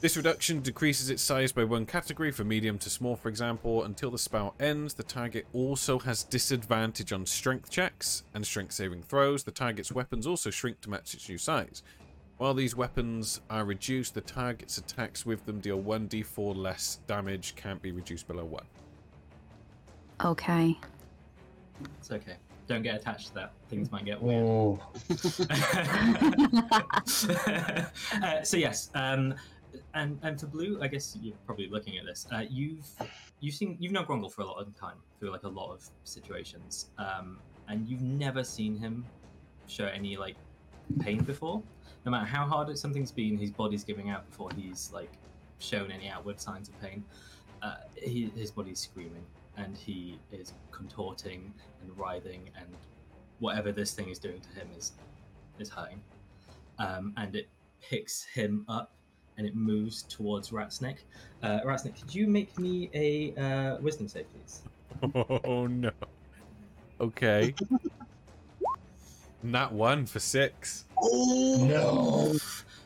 [0.00, 4.12] This reduction decreases its size by one category for medium to small, for example, until
[4.12, 4.94] the spell ends.
[4.94, 9.42] The target also has disadvantage on strength checks and strength saving throws.
[9.42, 11.82] The target's weapons also shrink to match its new size.
[12.38, 17.82] While these weapons are reduced, the target's attacks with them deal 1d4 less damage, can't
[17.82, 18.62] be reduced below 1.
[20.24, 20.78] Okay.
[21.98, 22.36] It's okay.
[22.68, 23.52] Don't get attached to that.
[23.68, 24.44] Things might get weird.
[24.44, 24.78] Oh.
[28.22, 29.34] uh, so yes, um,
[29.94, 32.26] and and for blue, I guess you're probably looking at this.
[32.30, 32.86] Uh, you've
[33.40, 35.88] you've seen you've known Grongle for a lot of time through like a lot of
[36.04, 37.38] situations, um,
[37.68, 39.06] and you've never seen him
[39.66, 40.36] show any like
[41.00, 41.62] pain before.
[42.04, 45.12] No matter how hard something's been, his body's giving out before he's like
[45.58, 47.04] shown any outward signs of pain.
[47.62, 49.24] Uh, he, his body's screaming,
[49.56, 51.52] and he is contorting
[51.82, 52.68] and writhing, and
[53.40, 54.92] whatever this thing is doing to him is
[55.58, 56.00] is hurting.
[56.78, 57.48] Um, and it
[57.80, 58.92] picks him up
[59.36, 60.98] and it moves towards Ratsnick.
[61.42, 64.62] Uh, Ratsnick, could you make me a uh, wisdom save, please?
[65.44, 65.90] Oh no.
[67.00, 67.54] Okay.
[69.42, 70.84] Nat 1 for 6.
[71.00, 72.36] Oh No.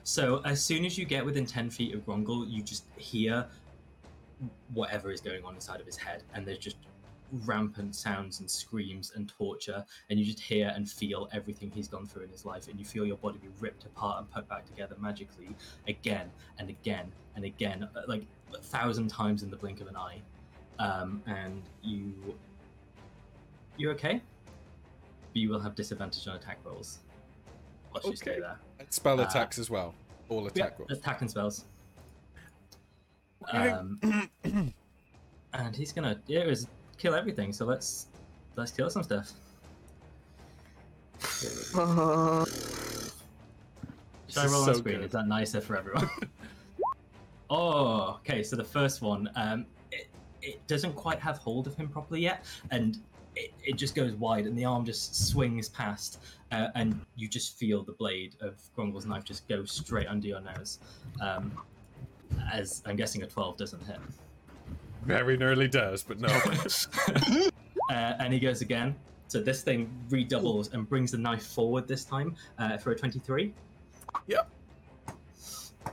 [0.04, 3.46] So as soon as you get within 10 feet of Grongle, you just hear
[4.74, 6.76] whatever is going on inside of his head, and there's just
[7.46, 12.06] rampant sounds and screams and torture, and you just hear and feel everything he's gone
[12.06, 14.66] through in his life, and you feel your body be ripped apart and put back
[14.66, 15.54] together magically
[15.88, 19.96] again and again and again, uh, like a thousand times in the blink of an
[19.96, 20.20] eye.
[20.78, 22.12] Um, and you,
[23.76, 24.20] you're okay,
[25.32, 26.98] but you will have disadvantage on attack rolls.
[27.94, 28.40] Watch you stay Okay.
[28.40, 28.58] there.
[28.90, 29.94] Spell Uh, attacks as well.
[30.28, 30.90] All attack Yeah, rolls.
[30.98, 31.64] attack and spells.
[33.50, 33.98] Um,
[35.52, 36.68] and he's gonna yeah, it was
[36.98, 37.52] kill everything.
[37.52, 38.06] So let's
[38.56, 39.32] let's kill some stuff.
[41.74, 42.44] Oh.
[44.28, 44.96] Should I is roll so on screen?
[44.96, 45.04] good.
[45.06, 46.08] Is that nicer for everyone?
[47.50, 48.42] oh, okay.
[48.42, 50.08] So the first one, um, it,
[50.40, 52.98] it doesn't quite have hold of him properly yet, and
[53.36, 57.58] it, it just goes wide, and the arm just swings past, uh, and you just
[57.58, 60.78] feel the blade of Grongle's knife just go straight under your nose.
[61.20, 61.52] Um,
[62.50, 63.98] as I'm guessing a 12 doesn't hit.
[65.04, 66.28] Very nearly does, but no.
[67.90, 68.94] uh, and he goes again.
[69.28, 73.52] So this thing redoubles and brings the knife forward this time uh, for a 23.
[74.26, 74.50] Yep.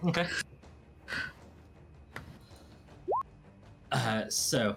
[0.05, 0.27] Okay.
[3.91, 4.75] Uh, so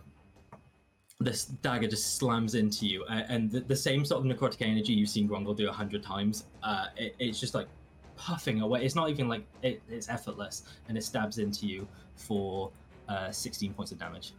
[1.24, 4.92] this dagger just slams into you, uh, and the, the same sort of necrotic energy
[4.92, 6.44] you've seen Grongle do a hundred times.
[6.62, 7.68] Uh, it, it's just like
[8.16, 8.84] puffing away.
[8.84, 11.86] It's not even like it, it's effortless, and it stabs into you
[12.16, 12.70] for
[13.08, 14.32] uh, 16 points of damage,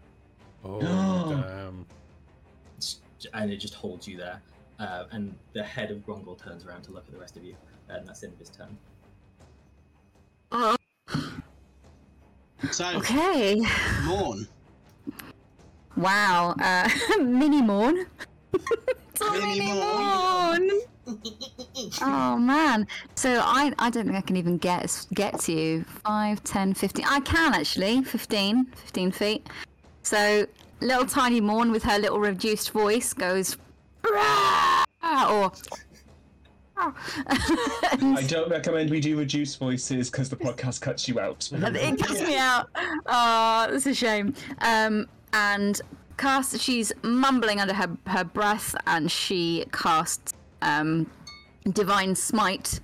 [0.64, 1.85] oh, damn.
[2.77, 2.99] It's-
[3.34, 4.41] and it just holds you there.
[4.80, 7.55] Uh, and the head of Grongle turns around to look at the rest of you,
[7.89, 8.77] and that's the end of his turn.
[10.51, 10.76] Oh,
[12.72, 13.61] So, okay.
[14.03, 14.47] Morn.
[15.95, 16.56] Wow.
[16.60, 16.90] Uh,
[17.22, 18.06] mini Morn.
[18.53, 20.68] It's a Mini mini Morn.
[20.68, 20.70] Morn.
[22.02, 22.88] Oh man.
[23.15, 25.84] So I I don't think I can even get get to you.
[26.06, 27.06] 5, 10, 15.
[27.06, 28.03] I can actually.
[28.03, 28.65] 15.
[28.65, 29.48] 15 feet.
[30.03, 30.48] So
[30.80, 33.57] little tiny Morn with her little reduced voice goes
[34.03, 35.52] "Rah!" or
[36.78, 41.49] I don't recommend we do reduced voices because the podcast cuts you out.
[41.52, 42.70] it cuts me out.
[43.06, 44.34] Oh, that's a shame.
[44.60, 45.81] Um, and
[46.18, 46.60] cast.
[46.60, 51.10] She's mumbling under her her breath, and she casts um,
[51.72, 52.80] divine smite.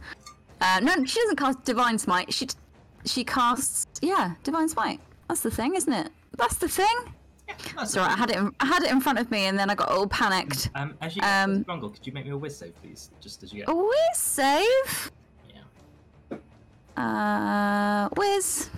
[0.61, 2.34] Uh, no, she doesn't cast divine smite.
[2.34, 2.47] She
[3.05, 4.99] she casts yeah, divine smite.
[5.27, 6.11] That's the thing, isn't it?
[6.38, 7.13] That's the thing.
[7.76, 8.38] That's Sorry, I had it.
[8.38, 10.69] In, I had it in front of me, and then I got all panicked.
[10.76, 13.09] Um, as you Um, could you make me a whiz save, please?
[13.19, 13.69] Just as you get.
[13.69, 15.11] A whiz save.
[15.49, 16.38] Yeah.
[17.03, 18.69] Uh, whiz.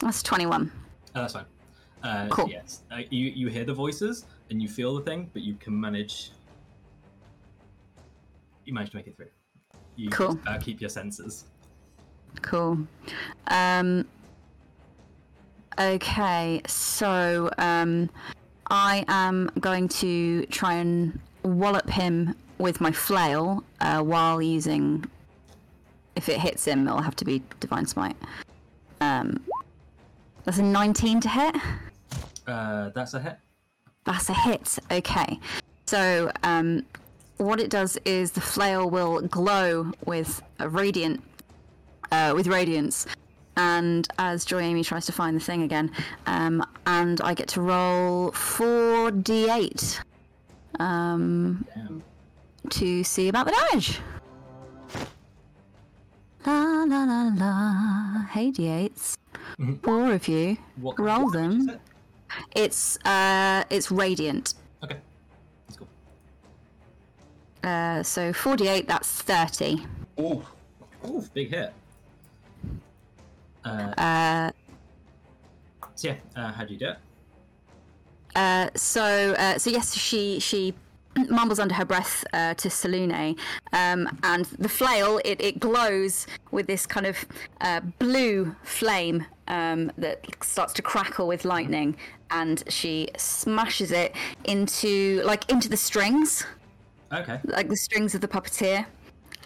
[0.00, 0.72] That's twenty-one.
[1.14, 1.44] Oh, that's fine.
[2.02, 2.48] Uh, Cool.
[2.48, 5.78] Yes, uh, you you hear the voices and you feel the thing, but you can
[5.78, 6.32] manage.
[8.64, 9.26] You manage to make it through.
[9.96, 10.34] You Cool.
[10.34, 11.44] just, uh, keep your senses.
[12.42, 12.86] Cool.
[13.48, 14.06] Um,
[15.78, 18.08] okay, so um,
[18.70, 25.04] I am going to try and wallop him with my flail uh, while using.
[26.16, 28.16] If it hits him, it'll have to be divine smite.
[29.00, 29.42] Um,
[30.44, 31.56] that's a 19 to hit.
[32.46, 33.38] Uh, that's a hit.
[34.04, 34.78] That's a hit.
[34.90, 35.38] Okay.
[35.86, 36.84] So, um,
[37.36, 41.22] what it does is the flail will glow with a radiant,
[42.12, 43.06] uh, with radiance.
[43.56, 45.90] And as Joy Amy tries to find the thing again,
[46.26, 50.00] um, and I get to roll four d8
[50.78, 52.02] um, Damn.
[52.70, 54.00] to see about the damage.
[56.46, 58.26] La la la la.
[58.30, 59.19] Hey d8s.
[59.82, 60.56] Four of you.
[60.76, 61.68] What Roll them.
[61.68, 61.80] it?
[62.54, 64.54] It's uh, it's radiant.
[64.82, 64.96] Okay,
[65.66, 65.88] that's cool.
[67.62, 69.84] Uh, so 48, that's 30.
[70.20, 70.42] Ooh,
[71.06, 71.72] Ooh, big hit.
[73.64, 73.68] Uh,
[73.98, 74.50] Uh,
[75.94, 76.96] so yeah, uh, how do you do it?
[78.36, 79.02] uh, so,
[79.34, 80.72] uh, so yes, she she
[81.28, 83.38] mumbles under her breath uh, to Selûne,
[83.72, 87.16] um, and the flail it, it glows with this kind of
[87.60, 91.96] uh, blue flame um, that starts to crackle with lightning,
[92.30, 94.14] and she smashes it
[94.44, 96.46] into like into the strings,
[97.12, 97.40] Okay.
[97.44, 98.86] like the strings of the puppeteer,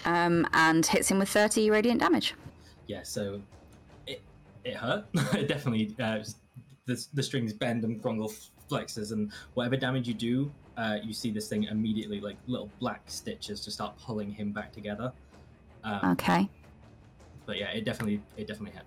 [0.04, 2.34] um, and hits him with 30 radiant damage.
[2.86, 3.40] Yeah, so
[4.06, 4.22] it
[4.64, 5.06] it hurt.
[5.34, 6.22] it definitely uh,
[6.86, 8.32] the the strings bend and Grongle
[8.70, 13.02] flexes, and whatever damage you do, uh, you see this thing immediately like little black
[13.06, 15.12] stitches to start pulling him back together.
[15.84, 16.48] Um, Okay.
[17.46, 18.84] But yeah, it definitely it definitely hit.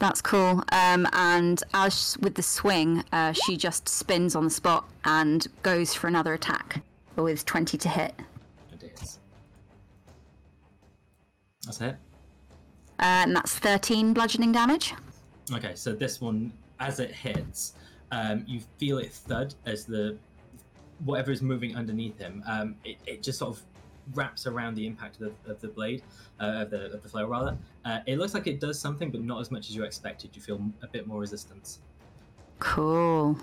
[0.00, 0.62] That's cool.
[0.72, 5.94] Um, and as with the swing, uh, she just spins on the spot and goes
[5.94, 6.82] for another attack
[7.16, 8.14] with 20 to hit.
[8.72, 9.18] It is.
[11.64, 11.96] That's a hit.
[12.98, 14.94] Uh, and that's 13 bludgeoning damage.
[15.52, 17.74] Okay, so this one, as it hits,
[18.10, 20.16] um, you feel it thud as the
[21.04, 22.42] whatever is moving underneath him.
[22.46, 23.62] Um, it, it just sort of
[24.12, 26.02] wraps around the impact of the, of the blade,
[26.40, 27.56] uh, of the of the flail rather.
[27.84, 30.30] Uh, it looks like it does something, but not as much as you expected.
[30.34, 31.80] You feel a bit more resistance.
[32.58, 33.38] Cool.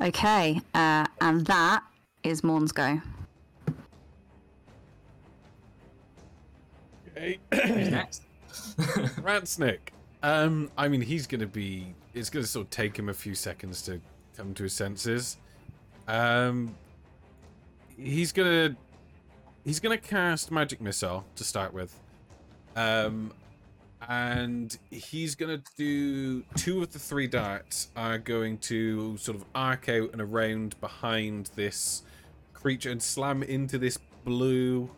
[0.00, 0.60] Okay.
[0.74, 1.82] Uh, and that
[2.22, 3.00] is Morn's go.
[7.16, 7.38] Okay.
[7.52, 8.22] Who's next?
[8.48, 9.78] Ratsnick.
[10.22, 11.94] Um, I mean, he's gonna be.
[12.14, 14.00] It's gonna sort of take him a few seconds to
[14.36, 15.36] come to his senses.
[16.08, 16.74] Um,
[17.96, 18.76] he's gonna.
[19.64, 21.94] He's gonna cast magic missile to start with.
[22.74, 23.32] Um,
[24.08, 29.88] and he's gonna do two of the three darts are going to sort of arc
[29.90, 32.02] out and around behind this
[32.54, 34.88] creature and slam into this blue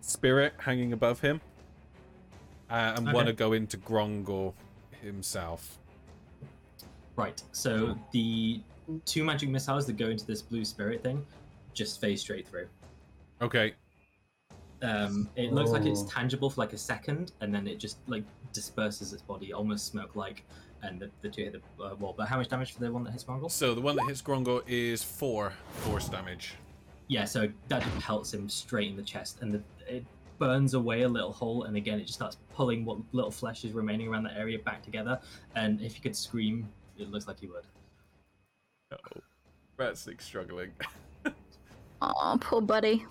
[0.00, 1.40] spirit hanging above him.
[2.70, 3.14] uh, and Okay.
[3.14, 4.54] want to go into Grongle
[5.02, 5.78] himself.
[7.16, 7.42] Right.
[7.52, 8.60] So the
[9.04, 11.24] two magic missiles that go into this blue spirit thing
[11.72, 12.66] just phase straight through.
[13.42, 13.74] Okay.
[14.82, 16.08] Um, it looks like it's Oh.
[16.08, 20.44] tangible for like a second, and then it just like disperses its body, almost smoke-like,
[20.82, 22.14] and the, the two hit the uh, wall.
[22.16, 23.50] But how much damage for the one that hits Grongle?
[23.50, 26.54] So the one that hits Grongle is four force damage.
[27.08, 30.04] Yeah, so that just pelts him straight in the chest, and the, it
[30.38, 33.72] burns away a little hole, and again it just starts pulling what little flesh is
[33.72, 35.18] remaining around that area back together.
[35.54, 37.64] And if you could scream, it looks like you would.
[39.16, 39.20] Oh,
[39.78, 40.70] Ratsnick's struggling.
[42.02, 43.06] Oh, poor buddy.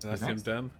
[0.00, 0.42] That's Who's him next?
[0.42, 0.70] done.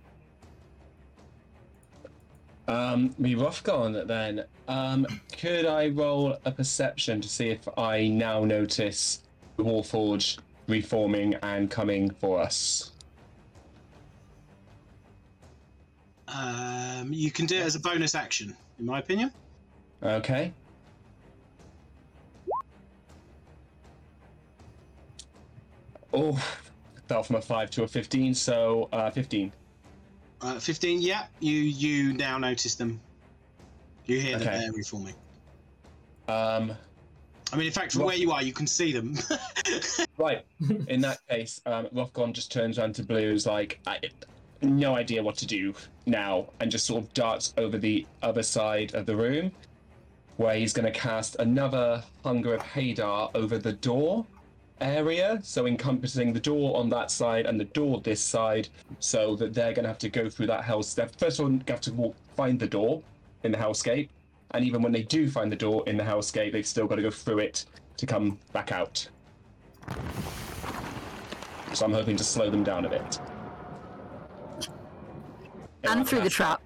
[2.69, 4.45] Um, we Rothgon then.
[4.67, 5.07] Um,
[5.39, 9.23] could I roll a perception to see if I now notice
[9.57, 12.91] the Warforged reforming and coming for us?
[16.27, 19.31] Um, you can do it as a bonus action, in my opinion.
[20.03, 20.53] Okay.
[26.17, 26.33] Oh,
[27.09, 29.53] fell from a five to a fifteen, so uh, fifteen.
[30.43, 33.01] Uh, 15, yeah, you you now notice them.
[34.05, 34.59] You hear that Okay.
[34.59, 35.15] they're reforming.
[36.29, 36.73] Um,
[37.53, 39.17] I mean, in fact, from Rough- where you are, you can see them.
[40.19, 40.45] right.
[40.89, 43.99] In that case, um, Rothgon just turns around to Blue, is like, I,
[44.61, 45.75] no idea what to do
[46.05, 49.53] now, and just sort of darts over the other side of the room,
[50.37, 54.27] where he's going to cast another Hunger of Hadar over the door
[54.81, 59.55] area, so encompassing the door on that side and the door this side, so that
[59.55, 61.13] they're going to have to go through that hell step.
[61.19, 63.03] First of all, they have to walk, find the door
[63.45, 64.09] in the hellscape,
[64.53, 67.03] and even when they do find the door in the hellscape, they've still got to
[67.03, 67.65] go through it
[67.97, 69.09] to come back out.
[71.73, 73.21] So I'm hoping to slow them down a bit.
[75.85, 76.61] And I'll through the trap.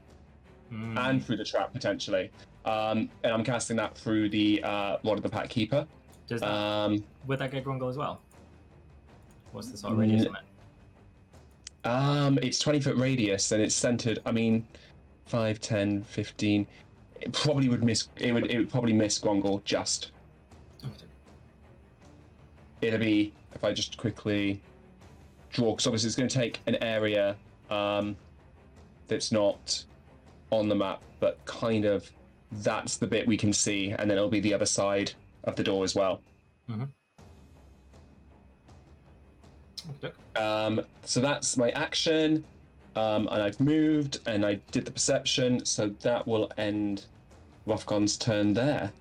[0.70, 2.31] That- And through the trap, potentially.
[2.65, 5.87] Um, and I'm casting that through the uh, Rod of the Pact Keeper.
[6.31, 8.20] Does that Um, would that get Grongle as well?
[9.51, 10.43] What's the sort of radius on it?
[11.85, 14.65] um, it's 20 foot radius and it's centered, I mean,
[15.27, 16.69] 5, 10, 15.
[17.20, 20.12] It probably would miss, it would, it would probably miss Grongle just.
[20.85, 21.07] Okay.
[22.81, 24.62] It'll be, if I just quickly
[25.51, 27.35] draw, because obviously it's going to take an area
[27.70, 28.16] um,
[29.09, 29.85] that's not
[30.51, 32.09] on the map, but kind of
[32.52, 35.12] that's the bit we can see, and then it'll be the other side
[35.45, 36.23] of the door as well.
[40.05, 40.12] Okay.
[40.37, 42.45] Um, so that's my action,
[42.97, 47.07] um, and I've moved, and I did the perception, so that will end
[47.67, 48.93] Rothgon's turn there.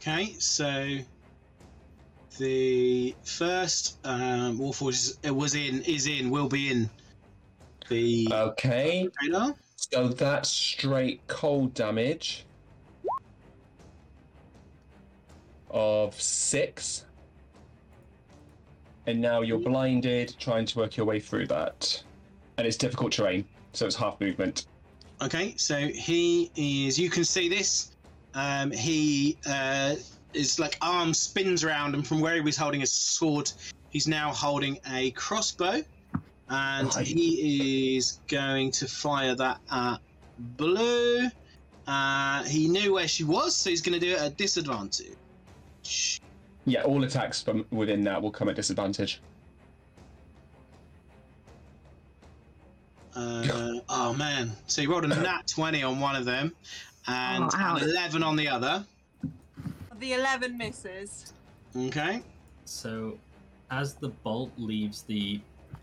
[0.00, 0.98] okay, so
[2.38, 6.90] the first um, Warforged is, it was in, is in, will be in
[7.88, 9.54] the Okay, Hadar.
[9.76, 12.44] so that's straight cold damage
[15.72, 17.04] of six.
[19.06, 22.02] And now you're blinded, trying to work your way through that.
[22.56, 24.66] And it's difficult terrain, so it's half movement.
[25.20, 26.98] Okay, so he is.
[26.98, 27.92] You can see this.
[28.34, 29.96] Um, he uh,
[30.34, 33.50] is like arm spins around, and from where he was holding a sword,
[33.90, 35.82] he's now holding a crossbow,
[36.48, 37.06] and Right.
[37.06, 39.98] he is going to fire that at
[40.38, 41.28] Blue.
[41.86, 45.16] Uh, he knew where she was, so he's going to do it at disadvantage.
[46.64, 49.20] Yeah, all attacks from within that will come at disadvantage.
[53.14, 54.52] Uh, oh man!
[54.66, 56.54] So you rolled a nat twenty on one of them,
[57.06, 57.82] and Oh, ouch.
[57.82, 58.84] an eleven on the other.
[59.98, 61.32] The 11 misses.
[61.76, 62.24] Okay.
[62.64, 63.16] So,
[63.70, 65.40] as the bolt leaves the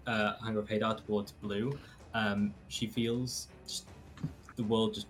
[0.07, 1.79] uh, Hunger of Hadar towards Blue,
[2.13, 3.85] um, she feels just
[4.57, 5.07] the world just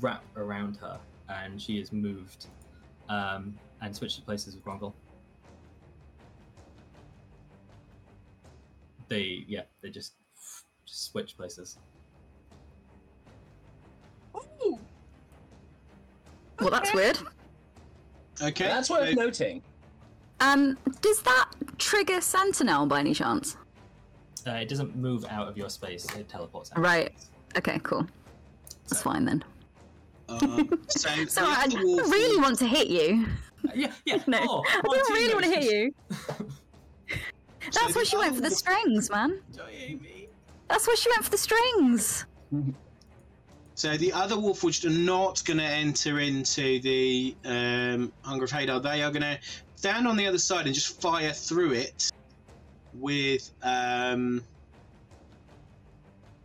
[0.00, 2.46] wrap around her, and she is moved
[3.08, 4.94] um, and switches places with Grongle.
[9.08, 10.14] They, yeah, they just,
[10.84, 11.78] just switch places.
[14.36, 14.78] Ooh.
[16.60, 17.18] Well, that's weird.
[18.42, 18.66] Okay.
[18.66, 19.62] That's worth so- noting.
[20.40, 21.48] Um, does that
[21.78, 23.56] trigger Sentinel by any chance?
[24.46, 26.78] Uh, it doesn't move out of your space; it teleports out.
[26.78, 27.12] Right.
[27.56, 28.06] Okay, cool.
[28.86, 29.42] That's fine then.
[30.28, 33.26] Um, so So I, I other wolf- really want to hit you.
[33.74, 34.22] Yeah, yeah.
[34.26, 35.92] No, Oh, I one, don't really want to hear you.
[37.72, 39.40] That's So why she went for the strings, man.
[39.52, 40.28] Don't hit me.
[40.68, 42.26] That's why she went for the strings.
[43.74, 48.82] So the other Wolfwitch are not going to enter into the um, Hunger of Hadar.
[48.82, 49.38] They are going to
[49.74, 52.08] stand on the other side and just fire through it
[52.94, 54.42] with um,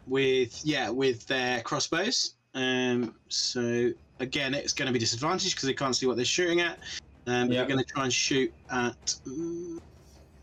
[0.08, 2.36] with yeah with their crossbows.
[2.54, 6.60] Um, so again, it's going to be disadvantaged because they can't see what they're shooting
[6.60, 6.80] at.
[7.28, 7.60] Um, but Yeah.
[7.60, 9.16] they're going to try and shoot at.
[9.28, 9.80] mm,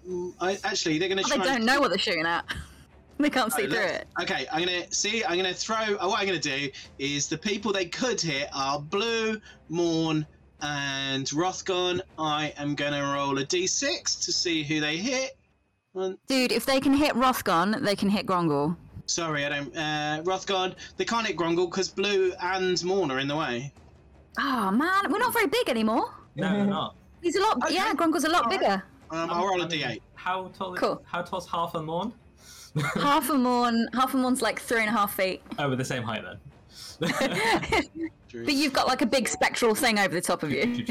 [0.09, 2.45] mm, I, actually, they're going to Oh, they don't and, know what they're shooting at.
[3.21, 4.07] They can't see Right, through it.
[4.23, 5.25] Okay, I'm gonna see.
[5.25, 5.75] I'm gonna throw.
[5.75, 10.25] uh, What I'm gonna do is the people they could hit are Blue, Morn,
[10.61, 12.01] and Rothgon.
[12.17, 15.37] I am gonna roll a d6 to see who they hit.
[15.95, 18.77] One, Dude, if they can hit Rothgon, they can hit Grongle.
[19.07, 19.77] sorry, I don't.
[19.77, 20.77] Uh, Rothgon.
[20.97, 23.73] They can't hit Grongle because Blue and Morn are in the way.
[24.39, 26.09] Oh man, we're not very big anymore.
[26.39, 26.95] No, they're not.
[27.21, 27.63] He's a lot.
[27.65, 27.75] Okay.
[27.75, 28.61] Yeah, Grongle's a lot Alright.
[28.61, 28.83] bigger.
[29.11, 30.01] Um, I'll roll a I mean, d8.
[30.15, 30.75] How tall?
[30.77, 31.03] Cool.
[31.05, 32.13] How tall's half a morn?
[32.95, 35.43] half a Morn, half a Morn's like three and a half feet.
[35.59, 36.39] Oh, we're the same height then.
[38.45, 40.85] but you've got like a big spectral thing over the top of you.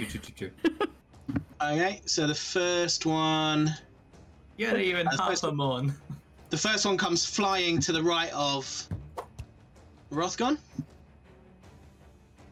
[1.61, 3.73] Okay, so the first one.
[4.57, 5.93] You're not even I half a morn.
[6.49, 8.87] The first one comes flying to the right of
[10.11, 10.57] Rothgon.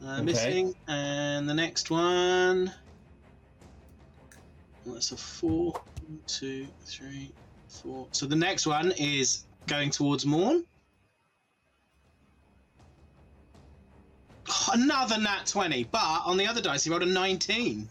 [0.06, 0.22] Uh, Okay.
[0.24, 0.76] Missing.
[0.88, 2.72] And the next one.
[4.86, 5.74] That's a four.
[5.74, 7.32] One, two, three,
[7.68, 8.08] four.
[8.12, 10.64] So the next one is going towards Morn.
[14.72, 17.88] Another nat 20, but on the other dice, he rolled a 19.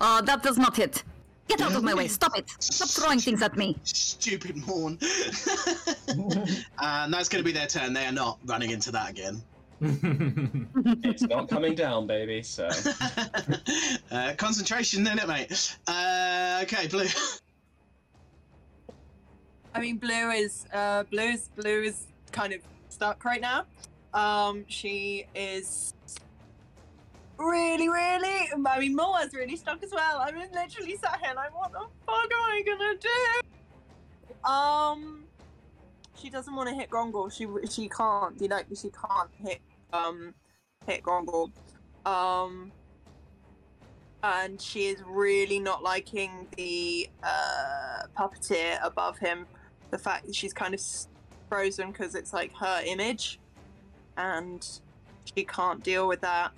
[0.00, 1.04] Oh, that does not hit.
[1.48, 2.08] Get out of my way.
[2.08, 2.48] Stop it.
[2.58, 3.76] Stop throwing things at me.
[3.84, 4.98] Stupid Morn.
[6.78, 7.92] Uh, and that's going to be their turn.
[7.92, 9.40] They are not running into that again.
[11.04, 12.42] It's not coming down, baby.
[12.42, 12.68] So
[14.12, 15.76] uh, concentration, then it, mate.
[15.88, 17.06] Uh, okay, blue.
[19.74, 22.60] I mean, Blue is uh, Blue is Blue is kind of
[22.90, 23.64] stuck right now.
[24.14, 25.94] Um, she is
[27.36, 28.50] really, really.
[28.64, 30.20] I mean, Moa's really stuck as well.
[30.20, 34.48] I'm literally sat here like, what the fuck am I gonna do?
[34.48, 35.24] Um,
[36.14, 37.30] she doesn't want to hit Grongle.
[37.30, 38.40] She she can't.
[38.40, 39.60] You know, she can't hit
[39.92, 40.34] um
[40.86, 41.50] hit Grongle.
[42.06, 42.72] Um.
[44.24, 49.46] And she is really not liking the uh, puppeteer above him
[49.92, 50.80] the fact that she's kind of
[51.48, 53.38] frozen because it's like her image
[54.16, 54.66] and
[55.24, 56.50] she can't deal with that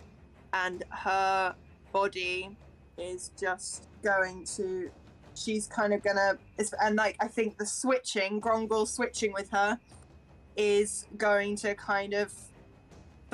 [0.52, 1.54] and her
[1.92, 2.56] body
[2.96, 4.88] is just going to
[5.34, 6.38] she's kind of gonna
[6.80, 9.76] and like i think the switching grongle switching with her
[10.56, 12.32] is going to kind of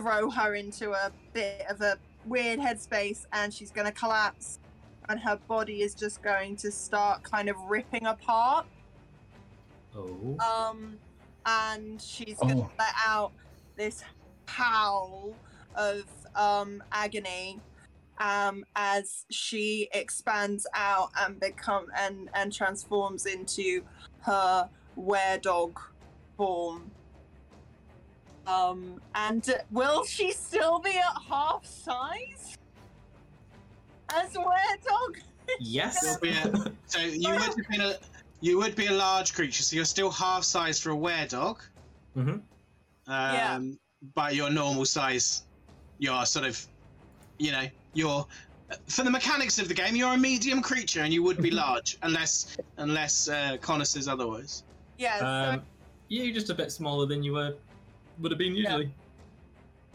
[0.01, 1.97] throw her into a bit of a
[2.27, 4.59] weird headspace and she's going to collapse
[5.09, 8.67] and her body is just going to start kind of ripping apart
[9.97, 10.37] oh.
[10.39, 10.97] um,
[11.47, 12.71] and she's gonna Oh.
[12.79, 13.33] let out
[13.77, 14.03] this
[14.47, 15.35] howl
[15.75, 16.05] of
[16.35, 17.61] um agony
[18.19, 23.83] um as she expands out and become and and transforms into
[24.23, 25.81] her were dog
[26.37, 26.91] form.
[28.51, 32.57] Um, and uh, will she still be at half size
[34.13, 34.45] as were
[34.89, 35.19] dog?
[35.61, 35.99] Yes.
[36.03, 37.95] You'll be a- so you would have been a
[38.43, 41.61] you would be a large creature, so you're still half size for a were-dog.
[42.15, 42.43] hmm Um,
[43.07, 43.61] Yeah.
[44.15, 45.43] But your normal size,
[45.99, 46.67] you're sort of,
[47.39, 48.27] you know, you're
[48.87, 51.99] for the mechanics of the game, you're a medium creature, and you would be large
[52.03, 54.65] unless unless uh, Connor says otherwise.
[54.97, 55.19] Yeah.
[55.19, 55.63] so Um,
[56.09, 57.55] you're just a bit smaller than you were
[58.21, 58.93] would have been usually.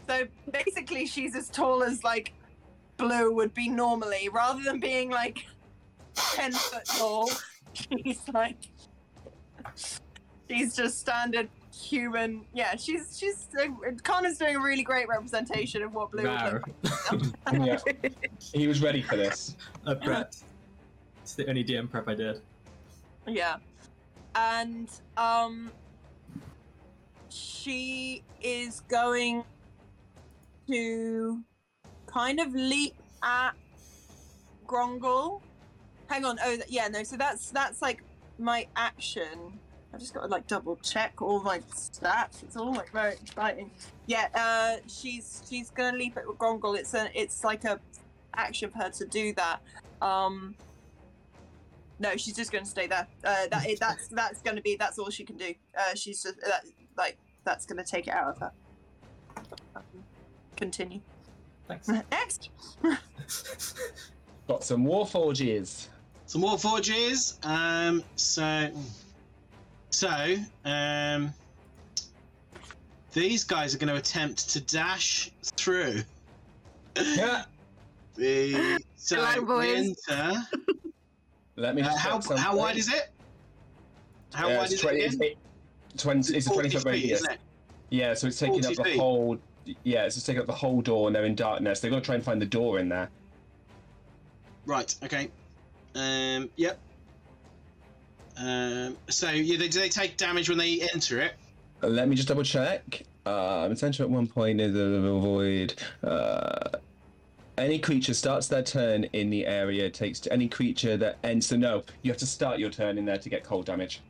[0.08, 2.32] So basically, she's as tall as like
[2.96, 5.46] Blue would be normally, rather than being like
[6.14, 7.30] ten foot tall.
[7.74, 8.56] She's like
[10.48, 12.44] she's just standard human.
[12.54, 13.66] Yeah, she's she's uh,
[14.02, 16.62] Connor's doing a really great representation of what Blue would Rar.
[16.82, 17.22] look
[17.52, 17.66] like.
[17.66, 17.78] yeah,
[18.54, 19.56] he was ready for this.
[19.86, 20.42] I prepped.
[21.22, 22.40] It's the only DM prep I did.
[23.26, 23.56] Yeah.
[24.34, 25.70] And um
[27.36, 29.44] she is going
[30.68, 31.42] to
[32.06, 33.52] kind of leap at
[34.66, 35.42] Grongle.
[36.08, 36.38] Hang on.
[36.42, 37.02] Oh yeah, no.
[37.02, 38.02] So that's that's like
[38.38, 39.58] my action.
[39.92, 42.42] I've just got to like double check all my stats.
[42.42, 43.70] It's all like very exciting.
[44.06, 46.78] Yeah, uh she's she's gonna leap at Grongle.
[46.78, 47.80] It's a it's like a
[48.34, 49.60] action for her to do that.
[50.00, 50.54] Um
[51.98, 53.06] no, she's just to stay there.
[53.24, 55.54] Uh, that that's that's to be that's all she can do.
[55.76, 56.64] Uh, she's just that,
[56.96, 58.52] like that's going to take it out of her.
[59.74, 59.82] Um,
[60.56, 61.00] continue.
[61.68, 61.88] Thanks.
[62.10, 62.50] Next.
[64.48, 65.88] Got some war forges.
[66.26, 67.38] Some more forges.
[67.44, 68.70] Um, so,
[69.90, 71.32] so, um,
[73.12, 76.02] these guys are going to attempt to dash through.
[77.00, 77.44] Yeah.
[78.16, 79.94] The so Hello, boys.
[80.08, 80.32] winter.
[81.56, 83.10] Let me Uh, how how wide is it?
[84.32, 85.30] How Uh, wide is 20, it again?
[85.96, 87.26] It, 20, it's a 20 foot 40 feet, radius.
[87.90, 88.98] Yeah, so it's taking up the feet.
[88.98, 89.38] whole.
[89.82, 91.80] Yeah, it's just taking up the whole door, and they're in darkness.
[91.80, 93.10] They've got to try and find the door in there.
[94.64, 94.94] Right.
[95.02, 95.30] Okay.
[95.94, 96.50] Um.
[96.56, 96.78] Yep.
[98.38, 98.96] Um.
[99.08, 101.34] So yeah, they, do they take damage when they enter it?
[101.82, 103.02] Let me just double check.
[103.26, 105.74] Um, essential at one point is a avoid.
[106.02, 106.78] Uh,
[107.58, 111.46] any creature starts their turn in the area takes to any creature that ends.
[111.46, 114.00] So no, you have to start your turn in there to get cold damage.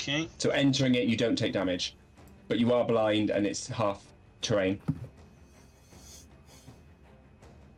[0.00, 0.28] Okay.
[0.38, 1.94] So entering it, you don't take damage,
[2.48, 4.02] but you are blind and it's half
[4.40, 4.80] terrain,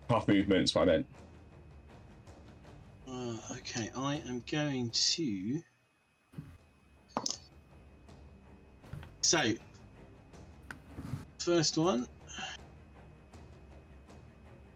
[0.09, 0.63] half movement.
[0.63, 1.07] Is what I meant.
[3.09, 3.91] Uh, okay.
[3.97, 5.61] I am going to.
[9.23, 9.41] So.
[11.41, 12.07] First one.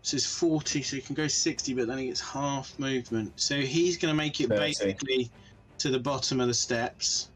[0.03, 3.33] This is 40, so he can go 60, but then he gets half movement.
[3.37, 4.61] So he's going to make it 30.
[4.61, 5.31] basically
[5.79, 7.29] to the bottom of the steps.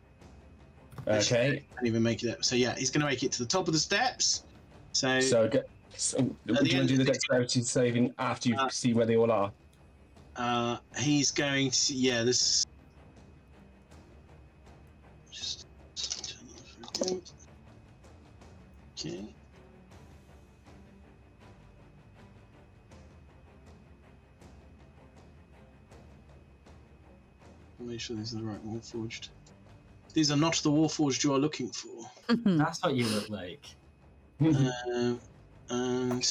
[1.08, 1.50] Okay.
[1.78, 2.44] Can't even make it up.
[2.44, 4.44] So yeah, he's going to make it to the top of the steps.
[4.92, 5.64] So, So, get,
[5.96, 9.06] so would you want to do the the- dexterity saving after you Uh, see where
[9.06, 9.52] they all are?
[10.36, 12.64] uh, he's going to yeah this.
[15.32, 15.66] Just
[15.96, 17.22] turn that off again.
[18.98, 19.36] Okay.
[27.78, 29.30] Make sure these are the right Warforged.
[30.12, 32.10] These are not the Warforged you are looking for.
[32.28, 33.64] That's what you look like.
[34.40, 35.20] Um,
[35.68, 36.24] and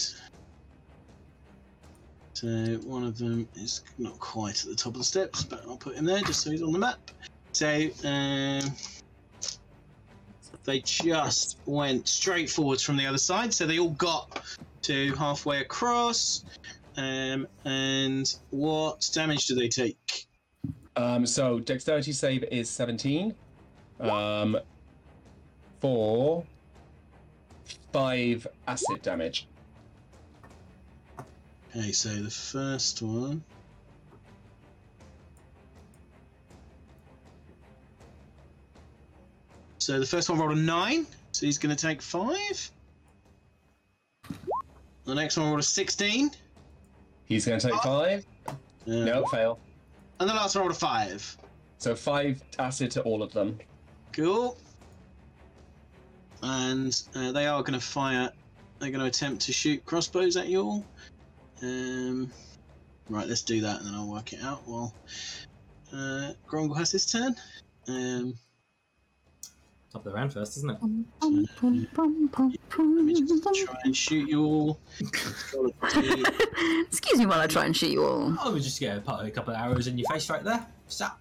[2.34, 2.48] so
[2.86, 5.96] one of them is not quite at the top of the steps, but I'll put
[5.96, 7.12] him there just so he's on the map.
[7.52, 8.72] So um,
[10.64, 14.44] they just went straight forwards from the other side, so they all got
[14.84, 16.46] to halfway across.
[16.98, 20.28] Um, and what damage do they take?
[20.96, 23.36] Um, so dexterity save is 17.
[24.00, 24.58] Um,
[25.80, 26.46] for
[27.92, 29.48] five acid damage.
[31.76, 33.44] Okay, so the first one.
[39.80, 42.72] So the first one rolled a nine, so he's going to take five.
[45.06, 46.32] The next one rolled a sixteen.
[47.26, 48.26] He's going to take five.
[48.48, 48.54] Uh,
[48.86, 49.60] No, fail.
[50.20, 51.38] And the last one rolled a five.
[51.78, 53.58] So five acid to all of them.
[54.14, 54.58] Cool.
[56.42, 58.32] And uh, they are going to fire.
[58.80, 60.86] They're going to attempt to shoot crossbows at you all.
[61.62, 62.32] Um,
[63.10, 64.62] right, let's do that, and then I'll work it out.
[64.66, 64.94] While
[65.94, 67.36] uh, Grongle has his turn.
[67.88, 68.36] Um,
[69.92, 70.78] Top of the round first, isn't it?
[70.82, 71.32] let
[73.04, 74.80] me just try and shoot you all.
[75.56, 76.24] Roll a two.
[76.88, 78.38] Excuse me while I try and shoot you all.
[78.40, 80.64] Oh, we just get a, a couple of arrows in your face right there.
[80.88, 81.20] Stop.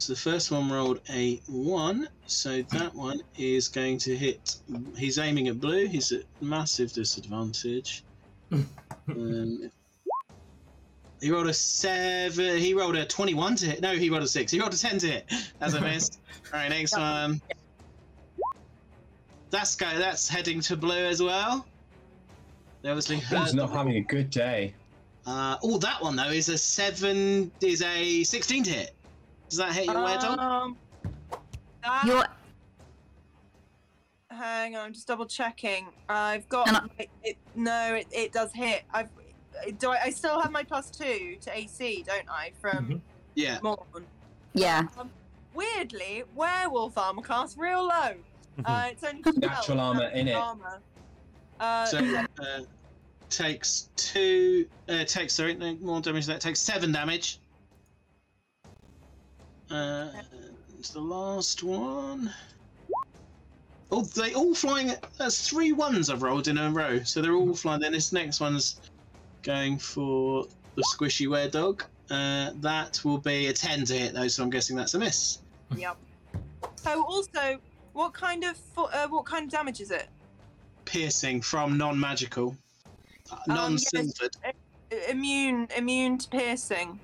[0.00, 4.56] So the first one rolled a one, so that one is going to hit.
[4.96, 5.86] He's aiming at blue.
[5.86, 8.02] He's at massive disadvantage.
[8.50, 9.70] um,
[11.20, 12.56] he rolled a seven.
[12.56, 13.82] He rolled a twenty-one to hit.
[13.82, 14.50] No, he rolled a six.
[14.50, 15.30] He rolled a ten to hit.
[15.60, 16.18] As I missed.
[16.54, 17.42] All right, next one.
[19.50, 19.98] That's go.
[19.98, 21.66] That's heading to blue as well.
[22.80, 24.72] They obviously He's not having a good day.
[25.26, 27.52] Uh, oh, that one though is a seven.
[27.60, 28.94] Is a sixteen to hit.
[29.50, 30.38] Does that hit your were dog?
[30.38, 30.76] Um,
[31.82, 32.24] that- You're
[34.30, 35.88] Hang on, I'm just double checking.
[36.08, 38.84] I've got I- it, it, no, it, it does hit.
[38.94, 39.08] I've
[39.78, 42.52] do I, I still have my plus two to AC, don't I?
[42.60, 43.00] From Mhm.
[43.34, 43.58] Yeah.
[43.62, 44.06] Morn.
[44.54, 44.86] yeah.
[44.96, 45.10] Um,
[45.52, 48.14] weirdly, werewolf armor class real low.
[48.64, 50.32] Uh, it's only 12 Natural armor in it.
[50.34, 50.80] Armor.
[51.58, 52.60] Uh, So uh,
[53.28, 54.66] takes two.
[54.88, 56.26] Uh, takes sorry, no more damage.
[56.26, 57.40] That takes seven damage.
[59.70, 60.08] Uh,
[60.78, 62.32] it's the last one.
[63.92, 64.92] Oh, they all flying.
[65.18, 67.02] That's three ones I've rolled in a row.
[67.02, 67.80] So they're all flying.
[67.80, 68.80] Then this next one's
[69.42, 71.84] going for the squishy were dog.
[72.10, 74.28] Uh, that will be a ten to hit though.
[74.28, 75.38] So I'm guessing that's a miss.
[75.76, 75.96] Yep.
[76.76, 77.58] So also,
[77.92, 80.08] what kind of fo- uh, what kind of damage is it?
[80.84, 82.56] Piercing from non-magical,
[83.30, 84.36] uh, non-silvered.
[84.44, 84.52] I-
[85.08, 86.98] Immune, immune to piercing.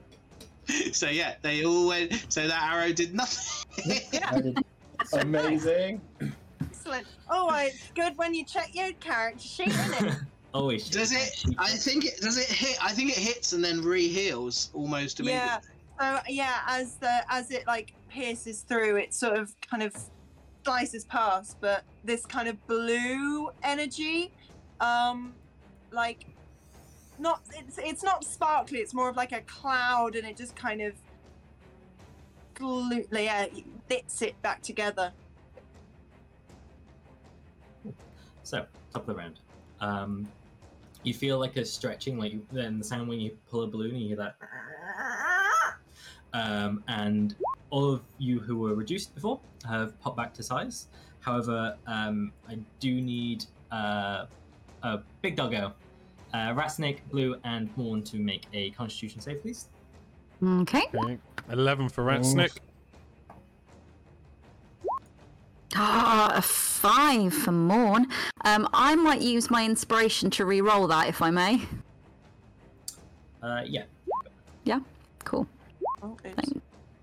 [0.93, 2.27] so yeah, they all went.
[2.29, 3.53] So that arrow did nothing.
[4.13, 4.41] Yeah,
[5.21, 6.01] Amazing.
[6.63, 7.07] excellent.
[7.29, 10.15] Oh, it's good when you check your character sheet, isn't it?
[10.55, 10.89] Always.
[10.89, 11.45] Does it?
[11.59, 12.39] I think it does.
[12.39, 12.79] It hit.
[12.83, 15.47] I think it hits and then re-heals almost immediately.
[15.47, 15.61] Yeah.
[16.01, 19.95] So yeah, as the as it like pierces through, it sort of kind of
[20.65, 24.33] slices past, but this kind of blue energy,
[24.81, 25.35] um,
[25.93, 26.27] like
[27.19, 28.79] not it's it's not sparkly.
[28.79, 30.95] It's more of like a cloud, and it just kind of
[32.55, 33.47] glue, yeah,
[34.21, 35.13] it back together.
[38.43, 39.41] So, top of the round.
[39.81, 40.29] Um,
[41.03, 44.01] you feel like a stretching, like then the sound when you pull a balloon, and
[44.01, 44.37] you hear that.
[46.33, 47.35] Um, and
[47.71, 50.89] all of you who were reduced before have popped back to size.
[51.21, 54.27] However, um, I do need uh,
[54.83, 55.73] a big doggo,
[56.37, 59.69] uh, Ratsnick, blue, and morn to make a Constitution save, please.
[60.45, 60.85] Okay.
[60.95, 61.19] Okay.
[61.51, 62.59] 11 for Ratsnick.
[65.75, 68.07] Ah, a five for Morn.
[68.45, 71.63] Um, I might use my inspiration to re-roll that if I may.
[73.43, 73.85] Uh, yeah.
[74.65, 74.81] Yeah.
[75.25, 75.47] Cool.
[76.03, 76.17] Oh,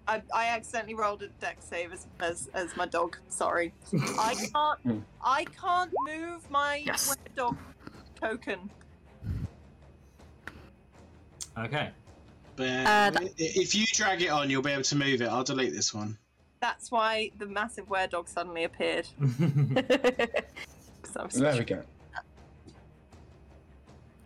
[0.07, 3.17] I, I accidentally rolled a dex save as, as, as my dog.
[3.29, 3.73] Sorry.
[3.93, 7.15] I can't I can't move my Yes.
[7.35, 7.57] dog
[8.19, 8.69] token.
[11.57, 11.91] Okay.
[12.55, 15.27] But Uh, that- if you drag it on, you'll be able to move it.
[15.27, 16.17] I'll delete this one.
[16.59, 19.07] That's why the massive were dog suddenly appeared.
[21.15, 21.83] I was There we go.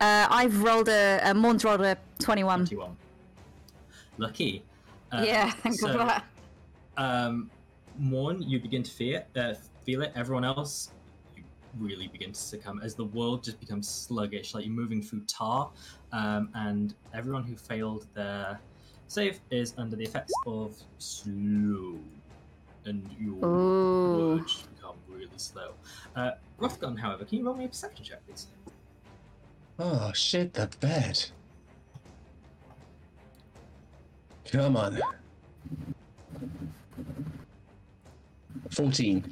[0.00, 2.60] Uh, I've rolled a, uh, Morn's rolled a 21.
[2.66, 2.96] 21.
[4.18, 4.62] Lucky.
[5.10, 6.24] Uh, yeah, thank God for that.
[6.96, 7.50] Um,
[7.98, 10.12] Morn, you begin to fear, uh, feel it.
[10.14, 10.97] Everyone else, you
[11.78, 15.70] really begin to succumb as the world just becomes sluggish, like you're moving through tar.
[16.12, 18.58] Um, and everyone who failed their
[19.06, 21.98] save is under the effects of slow,
[22.84, 24.36] and your Ooh.
[24.36, 25.72] words become really slow.
[26.14, 28.46] Uh, Rothgon, however, can you roll me a perception check, please?
[29.78, 31.24] Oh shit, the bed.
[34.50, 34.98] Come on.
[38.70, 39.24] 14.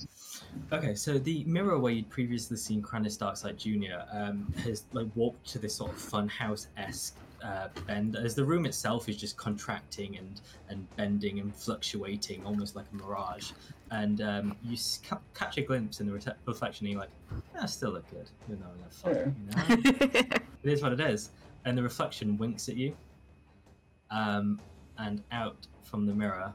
[0.72, 4.02] Okay, so the mirror where you'd previously seen Kranis Darkseid Jr.
[4.12, 7.14] Um, has like warped to this sort of funhouse esque
[7.44, 12.74] uh, bend, as the room itself is just contracting and and bending and fluctuating, almost
[12.74, 13.52] like a mirage.
[13.92, 14.76] And um, you
[15.08, 17.10] ca- catch a glimpse in the rete- reflection, and you're like,
[17.60, 20.36] "I still look good, even though I'm a fuck." You know?
[20.64, 21.30] it is what it is.
[21.64, 22.96] And the reflection winks at you.
[24.10, 24.60] Um,
[24.98, 26.52] and out from the mirror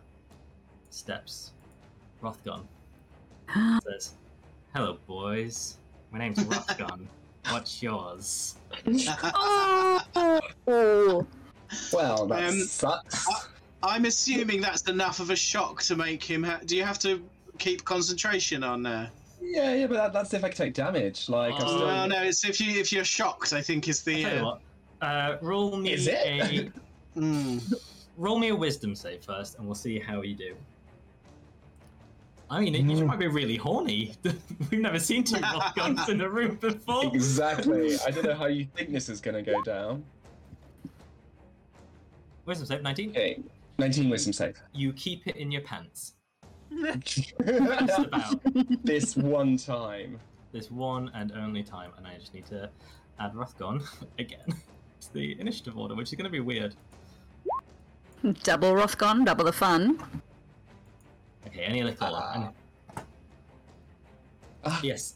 [0.89, 1.51] steps
[2.21, 2.63] Rothgon
[3.83, 4.13] says,
[4.73, 5.77] "Hello, boys.
[6.11, 7.05] My name's Rothgon.
[7.49, 8.55] What's yours?"
[9.35, 10.01] oh,
[11.93, 13.25] Well, that Um, sucks.
[13.83, 16.43] I'm assuming that's enough of a shock to make him.
[16.43, 17.23] Ha- Do you have to
[17.57, 19.09] keep concentration on there?
[19.41, 21.27] Yeah, yeah, but that, that's if I can take damage.
[21.29, 21.87] Like, I'm Oh, still.
[21.87, 22.21] No, no.
[22.23, 23.53] It's if you if you're shocked.
[23.53, 24.21] I think is the.
[24.23, 24.61] Tell you Uh, what.
[25.01, 26.15] Uh, roll me Is it?
[26.25, 26.71] a
[27.19, 27.73] mm.
[28.17, 30.55] roll me a wisdom save first, and we'll see how you do.
[32.51, 33.07] I mean, you mm.
[33.07, 34.13] might be really horny.
[34.69, 37.05] We've never seen two Rothgons in a room before.
[37.05, 37.97] Exactly.
[38.05, 40.03] I don't know how you think this is going to go down.
[42.45, 43.11] Wisdom save, nineteen.
[43.11, 43.41] Okay,
[43.77, 44.61] 19 wisdom save.
[44.73, 46.15] You keep it in your pants.
[46.99, 48.41] Just about.
[48.83, 50.19] this one time.
[50.51, 52.69] this one and only time, and I just need to
[53.19, 53.87] add Rothgon
[54.19, 54.53] again
[55.01, 56.75] to the initiative order, which is going to be weird.
[58.43, 60.03] double Rothgon, double the fun.
[61.47, 62.21] Okay, any little one.
[62.23, 62.33] Ah.
[62.95, 63.05] And-
[64.63, 64.79] Ah.
[64.83, 65.15] Yes.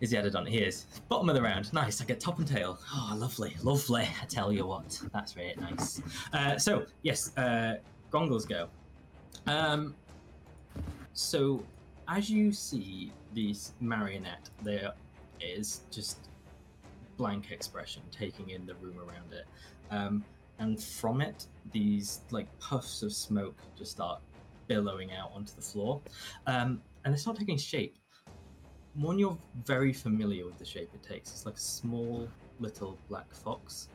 [0.00, 0.46] Is he added on?
[0.46, 0.86] He is.
[1.08, 1.72] Bottom of the round.
[1.72, 2.00] Nice.
[2.00, 2.78] I get top and tail.
[2.92, 3.54] Oh, lovely.
[3.62, 4.02] Lovely.
[4.20, 5.00] I tell you what.
[5.12, 6.02] That's very nice.
[6.32, 7.76] Uh, so, yes, uh,
[8.10, 8.68] Grongle's go.
[9.46, 9.94] Um,
[11.12, 11.62] so,
[12.08, 14.92] as you see this marionette, there
[15.40, 16.28] is just
[17.16, 19.46] blank expression taking in the room around it.
[19.90, 20.24] Um,
[20.58, 24.20] and from it, these like puffs of smoke just start
[24.70, 26.00] billowing out onto the floor.
[26.46, 27.96] Um, and it's not taking shape.
[28.94, 31.32] One, you're very familiar with the shape it takes.
[31.32, 32.28] It's like a small
[32.60, 33.88] little black fox.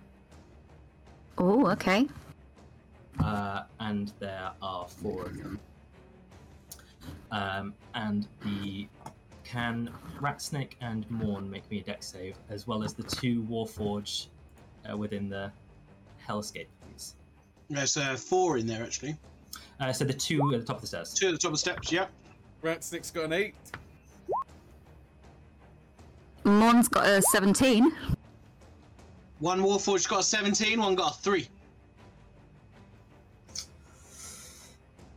[1.37, 2.07] Oh, okay.
[3.23, 5.59] Uh, and there are four of them.
[7.31, 8.89] Um, and the
[9.45, 9.89] can
[10.19, 14.27] Ratsnick and Morn make me a dex save, as well as the two Warforge
[14.91, 15.51] uh, within the
[16.27, 17.15] Hellscape, please.
[17.69, 19.15] There's uh, four in there actually.
[19.79, 21.13] Uh, so the two at the top of the stairs.
[21.13, 21.91] Two at the top of the steps.
[21.91, 22.09] Yep.
[22.63, 23.55] Ratsnick's got an 8.
[26.45, 27.91] Morn's got a 17.
[29.39, 30.79] One Warforged got a 17.
[30.79, 31.47] One got a three.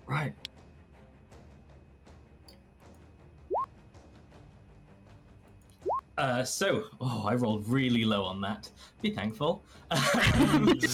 [0.06, 0.32] Right.
[6.16, 8.68] Uh, so, oh, I rolled really low on that.
[9.00, 9.62] Be thankful.
[9.90, 10.74] Um, uh,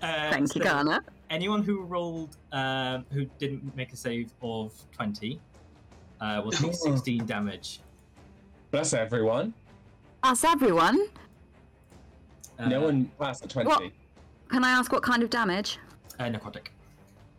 [0.00, 1.02] Thank you, so Garner.
[1.30, 5.40] Anyone who rolled, um, who didn't make a save of 20,
[6.20, 7.80] uh, will take 16 damage.
[8.72, 9.54] That's everyone.
[10.24, 11.06] That's everyone.
[12.58, 13.68] Uh, no one passed the 20.
[13.68, 13.82] What?
[14.48, 15.78] Can I ask what kind of damage?
[16.18, 16.66] Uh, necrotic.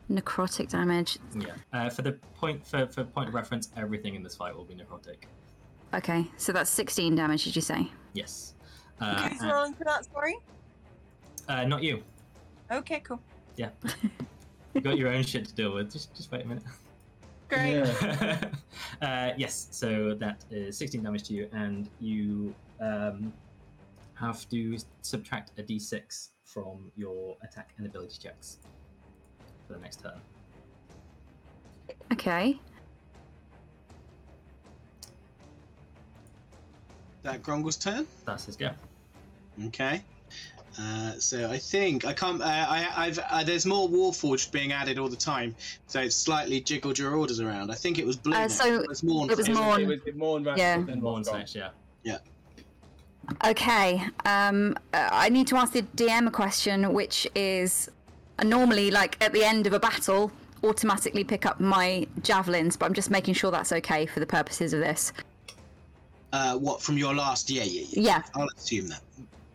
[0.09, 1.17] Necrotic damage.
[1.37, 1.47] Yeah.
[1.73, 4.73] Uh, for the point for, for point of reference, everything in this fight will be
[4.73, 5.23] necrotic.
[5.93, 7.91] Okay, so that's 16 damage, did you say?
[8.13, 8.53] Yes.
[9.01, 10.37] Uh, Who's and- rolling for that, sorry?
[11.49, 12.01] uh, not you.
[12.71, 13.19] Okay, cool.
[13.61, 13.69] Yeah.
[14.73, 15.91] you got your own shit to deal with.
[15.91, 16.63] Just, just wait a minute.
[17.47, 17.73] Great.
[17.73, 18.49] Yeah.
[19.03, 23.31] uh, yes, so that is 16 damage to you, and you um,
[24.15, 28.57] have to subtract a d6 from your attack and ability checks
[29.67, 30.19] for the next turn.
[32.11, 32.59] Okay.
[37.21, 38.07] That Grongle's turn.
[38.25, 38.71] That's his go.
[39.67, 40.01] Okay.
[40.79, 42.41] Uh, so I think I can't.
[42.41, 45.53] Uh, I, I've uh, there's more Warforged being added all the time,
[45.87, 47.71] so it's slightly jiggled your orders around.
[47.71, 48.33] I think it was blue.
[48.33, 49.29] Uh, so it was Morn.
[49.29, 49.59] it was first.
[49.59, 49.81] Morn.
[49.81, 50.81] It was it Morn Yeah.
[50.81, 51.39] then Morn's Rothgon.
[51.39, 51.69] next, yeah.
[53.45, 54.01] Okay.
[54.25, 57.89] Um, uh, I need to ask the DM a question, which is
[58.39, 60.31] uh, normally like at the end of a battle,
[60.63, 64.73] automatically pick up my javelins, but I'm just making sure that's okay for the purposes
[64.73, 65.13] of this.
[66.33, 67.49] Uh, what from your last?
[67.49, 68.01] Yeah, yeah, yeah.
[68.01, 68.23] Yeah.
[68.35, 69.01] I'll assume that.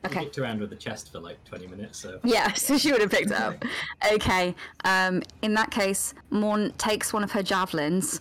[0.06, 0.24] I Okay.
[0.24, 2.20] kicked around with the chest for like 20 minutes, so.
[2.22, 3.64] Yeah, so she would have picked it up.
[4.12, 4.54] Okay.
[4.84, 8.20] Um, in that case, Morn takes one of her javelins,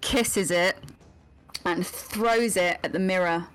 [0.00, 0.76] kisses it,
[1.66, 3.46] and throws it at the mirror.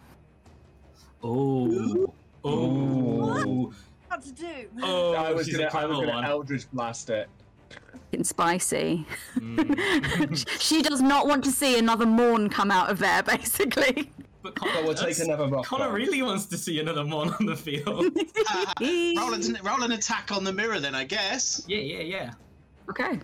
[1.23, 2.13] Oh.
[2.43, 3.73] Oh.
[4.07, 4.67] What to do?
[4.83, 6.25] Oh, I was gonna, a I was clever gonna one.
[6.25, 7.27] Eldritch blast it.
[8.11, 9.05] It's spicy.
[9.37, 10.45] Mm.
[10.59, 14.11] she does not want to see another Morn come out of there, basically.
[14.41, 15.65] But But we'll take another rock.
[15.65, 15.93] Connor bomb.
[15.93, 18.05] really wants to see another Mon on the field.
[18.49, 18.73] Uh,
[19.17, 21.63] roll, an, roll an attack on the mirror, then I guess.
[21.67, 22.31] yeah, yeah, yeah.
[22.89, 23.19] Okay.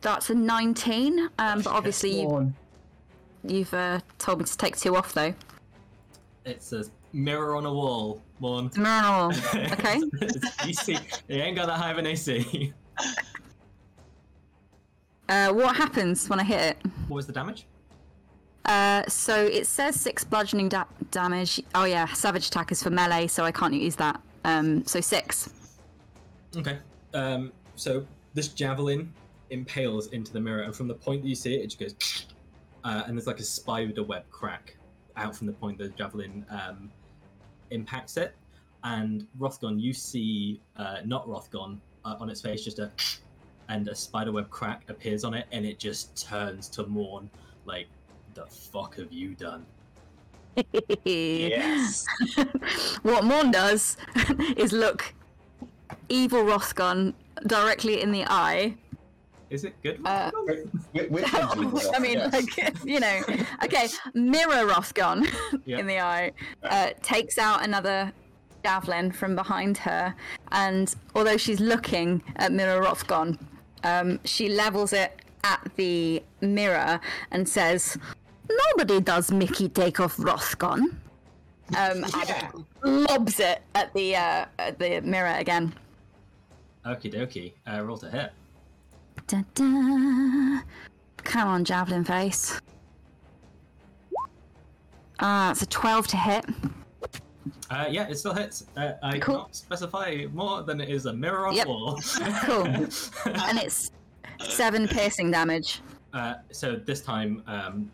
[0.00, 2.54] That's a 19, um, but obviously you, Morn.
[3.44, 5.32] you've uh, told me to take two off, though.
[6.44, 8.68] It's a mirror on a wall, Mon.
[8.68, 9.66] The mirror on the wall.
[9.72, 10.00] Okay.
[10.66, 10.94] you see,
[11.28, 12.72] it ain't got that high of an AC.
[15.28, 16.76] Uh, what happens when I hit it?
[17.08, 17.66] What was the damage?
[18.64, 21.60] Uh, so it says six bludgeoning da- damage.
[21.74, 24.20] Oh yeah, savage attack is for melee, so I can't use that.
[24.44, 25.50] Um, so six.
[26.56, 26.78] Okay.
[27.12, 29.12] Um, so this javelin
[29.50, 32.26] impales into the mirror, and from the point that you see it, it just goes,
[32.84, 34.76] uh, and there's like a spider web crack
[35.16, 36.90] out from the point the javelin um,
[37.70, 38.34] impacts it.
[38.82, 42.90] And Rothgon, you see uh, not Rothgon uh, on its face, just a,
[43.68, 47.30] and a spider web crack appears on it, and it just turns to Morn,
[47.64, 47.86] like,
[48.34, 49.64] the fuck have you done?
[51.04, 52.04] Yes.
[53.02, 53.96] what Morn does
[54.56, 55.14] is look
[56.08, 57.14] evil Rothgon
[57.46, 58.76] directly in the eye.
[59.50, 60.00] Is it good?
[60.04, 60.68] Uh, Rothgon?
[60.92, 61.86] Wh- Which one's?
[61.94, 62.32] I mean, Yes.
[62.32, 63.20] like, you know,
[63.64, 65.26] okay, mirror Rothgon
[65.64, 65.78] Yeah.
[65.78, 66.32] in the eye,
[66.62, 68.12] uh, takes out another
[68.64, 70.14] javelin from behind her,
[70.52, 73.38] and although she's looking at mirror Rothgon,
[73.82, 76.98] um, she levels it at the mirror
[77.30, 77.98] and says,
[78.48, 80.80] "Nobody does Mickey take off Rothgon."
[81.76, 82.50] Um, Yeah.
[82.82, 85.74] lobs it at the uh, at the mirror again.
[86.84, 87.52] Okie dokie.
[87.66, 88.32] Uh, roll to hit.
[89.26, 90.60] Da-da.
[91.24, 92.60] Come on, javelin face.
[95.20, 96.44] Ah, it's a 12 to hit.
[97.70, 98.66] Uh, yeah, it still hits.
[98.76, 99.36] Uh, I Cool.
[99.36, 101.66] cannot specify more than it is a mirror on Yep.
[101.66, 102.00] wall.
[102.44, 102.66] Cool.
[103.26, 103.90] And it's
[104.40, 105.80] 7 piercing damage.
[106.12, 107.90] uh, so this time, um,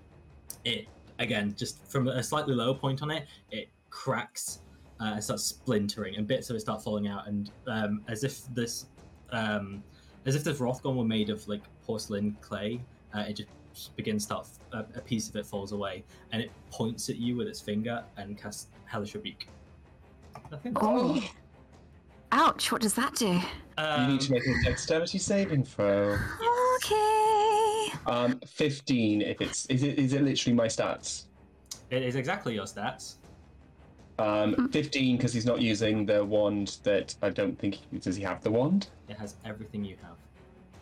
[0.65, 0.87] it
[1.19, 4.61] again just from a slightly lower point on it, it cracks
[5.01, 8.47] uh, and starts splintering, and bits of it start falling out, and um, as if
[8.55, 8.87] this,
[9.31, 9.83] um,
[10.27, 12.81] as if this Rothgon were made of like porcelain clay,
[13.15, 14.49] uh, it just begins to start.
[14.73, 18.05] A, a piece of it falls away, and it points at you with its finger
[18.17, 19.47] and casts Hellish Rebuke.
[20.51, 20.77] Nothing.
[20.77, 21.23] Oh.
[22.33, 23.27] Ouch, what does that do?
[23.29, 23.41] You
[23.79, 26.17] Um, need to make a dexterity saving throw.
[26.77, 27.93] Okay.
[28.07, 31.25] Um, 15 if it's is it is it literally my stats?
[31.91, 33.17] It is exactly your stats.
[34.19, 38.23] Um, 15 because he's not using the wand that I don't think he, does he
[38.23, 38.89] have the wand?
[39.09, 40.17] It has everything you have.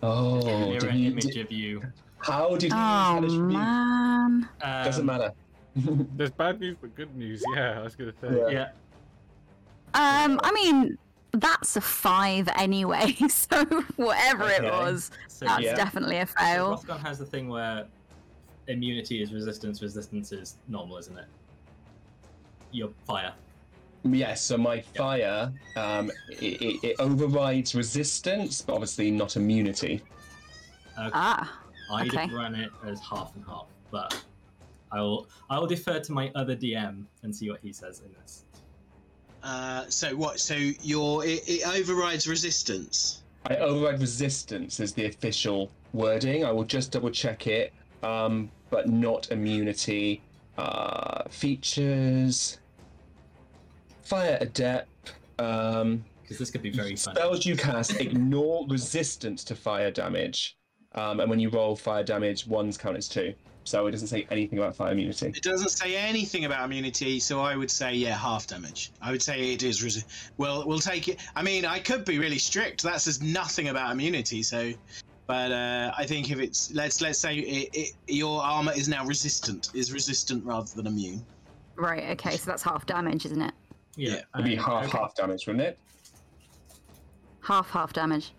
[0.02, 1.82] Oh, Mirror did he, image did- of you.
[2.18, 3.58] how did he Oh, use Hellish Rebuke?
[3.58, 4.48] man.
[4.62, 5.32] Um, Doesn't matter.
[5.76, 7.42] There's bad news but good news.
[7.54, 8.28] Yeah, I was gonna say.
[8.36, 8.48] Yeah.
[8.50, 8.70] Yeah.
[9.94, 10.98] Um, I mean,
[11.32, 13.64] that's a 5 anyway, so
[13.96, 15.74] whatever it was, So, that's Yeah.
[15.74, 16.76] definitely a so fail.
[16.76, 17.86] Rothgon has the thing where
[18.66, 21.26] immunity is resistance, resistance is normal, isn't it?
[22.70, 23.32] Your fire.
[24.04, 30.02] Yes, so my fire um, it, it, it overrides resistance, but obviously not immunity.
[30.98, 31.10] Okay.
[31.12, 31.60] Ah,
[31.92, 32.28] I'd okay.
[32.32, 34.22] run it as half and half, but
[34.92, 38.12] I will I will defer to my other DM and see what he says in
[38.20, 38.44] this.
[39.42, 40.40] Uh, so what?
[40.40, 43.22] So your it, it overrides resistance.
[43.46, 46.44] I override resistance is the official wording.
[46.44, 47.72] I will just double check it.
[48.02, 50.20] Um, but not immunity.
[50.56, 52.58] Uh, features.
[54.02, 55.14] Fire adept.
[55.38, 57.14] Um, Because this could be very fun.
[57.14, 60.56] spells you cast ignore resistance to fire damage,
[60.94, 63.34] um, and when you roll fire damage, one's count as two.
[63.68, 65.26] So it doesn't say anything about fire immunity.
[65.26, 68.92] It doesn't say anything about immunity, so I would say yeah, half damage.
[69.02, 69.82] I would say it is.
[69.82, 70.04] Resi-
[70.38, 71.20] well, we'll take it.
[71.36, 72.82] I mean, I could be really strict.
[72.82, 74.42] That says nothing about immunity.
[74.42, 74.72] So,
[75.26, 79.04] but uh, I think if it's let's let's say it, it, your armor is now
[79.04, 81.22] resistant, is resistant rather than immune.
[81.76, 82.04] Right.
[82.12, 82.38] Okay.
[82.38, 83.52] So that's half damage, isn't it?
[83.96, 84.96] Yeah, It'd be half okay.
[84.96, 85.78] half damage, wouldn't it?
[87.42, 88.32] Half half damage.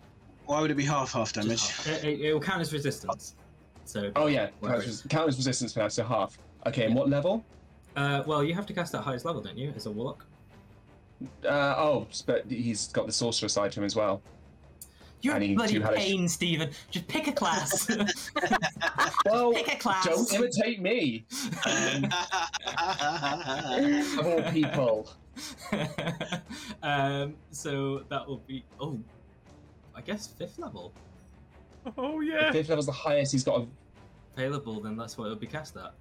[0.46, 1.68] Why would it be half half damage?
[1.68, 1.86] half.
[1.86, 3.36] It, it, it will count as resistance.
[3.90, 4.82] So, Oh yeah, Whatever.
[4.82, 6.38] counters, counters resistance for now, so half.
[6.66, 7.44] Okay, and what level?
[7.96, 10.24] uh, well, you have to cast at highest level, don't you, as a warlock?
[11.44, 14.22] Uh, oh, but he's got the sorcerer side to him as well.
[15.22, 16.70] You're And he- bloody you had a- pain, Stephen.
[16.92, 17.88] Just pick a class.
[19.26, 20.04] Well, pick a class.
[20.06, 21.24] don't imitate me,
[21.66, 22.04] um,
[24.18, 25.10] of all people.
[26.82, 28.98] um, so that will be oh,
[29.96, 30.92] I guess fifth level
[31.98, 32.52] Oh The yeah.
[32.52, 33.66] fifth level's the highest he's got.
[34.36, 34.80] Available.
[34.80, 35.92] Then that's what it'll be cast at.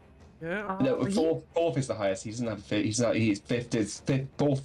[0.42, 0.78] Yeah.
[0.82, 2.24] no, Oh, fourth, fourth is the highest.
[2.24, 2.86] He doesn't have fifth.
[2.86, 3.16] He's not.
[3.16, 4.28] He's fifth is fifth.
[4.38, 4.64] Fourth,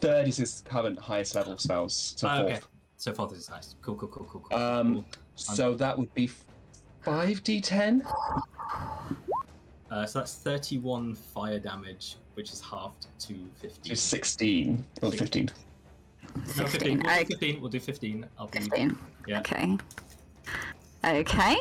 [0.00, 2.14] third is his current highest level spells.
[2.16, 2.40] So fourth.
[2.52, 2.60] okay.
[2.96, 3.76] So fourth is highest.
[3.82, 4.58] Cool, cool, cool, cool, cool.
[4.58, 5.04] Um, cool.
[5.36, 6.28] So that would be
[7.02, 8.02] five d10.
[9.90, 13.92] Uh, so that's thirty-one fire damage, which is halved to fifteen.
[13.92, 15.50] Is 16 or 15.
[16.56, 17.02] No, 15.
[17.02, 17.02] 15.
[17.02, 17.60] We'll do 15.
[17.60, 18.26] We'll do 15.
[18.38, 18.58] I'll be.
[18.60, 18.98] 15.
[19.26, 19.40] Yeah.
[19.40, 19.76] Okay.
[21.04, 21.56] Okay.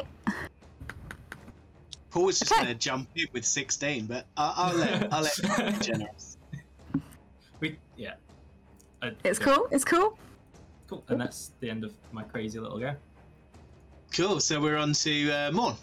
[2.12, 2.62] Paul was just Okay.
[2.62, 6.38] gonna jump in with sixteen, but I, I'll let I'll let him be generous.
[7.60, 8.14] We yeah.
[9.04, 9.68] Uh, It's yeah, cool.
[9.72, 10.18] It's cool.
[10.88, 11.04] Cool.
[11.10, 12.96] And that's the end of my crazy little go.
[14.16, 14.40] Cool.
[14.40, 15.76] So we're on to uh, Morn.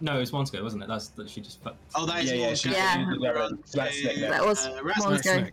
[0.00, 0.88] No, it was one to go, wasn't it?
[0.88, 1.62] That's that she just.
[1.62, 2.74] fu- Oh, that is Yeah, yeah, Morn's she- go.
[2.76, 3.14] Yeah.
[3.18, 5.46] We're on to, That was uh, Morn's go.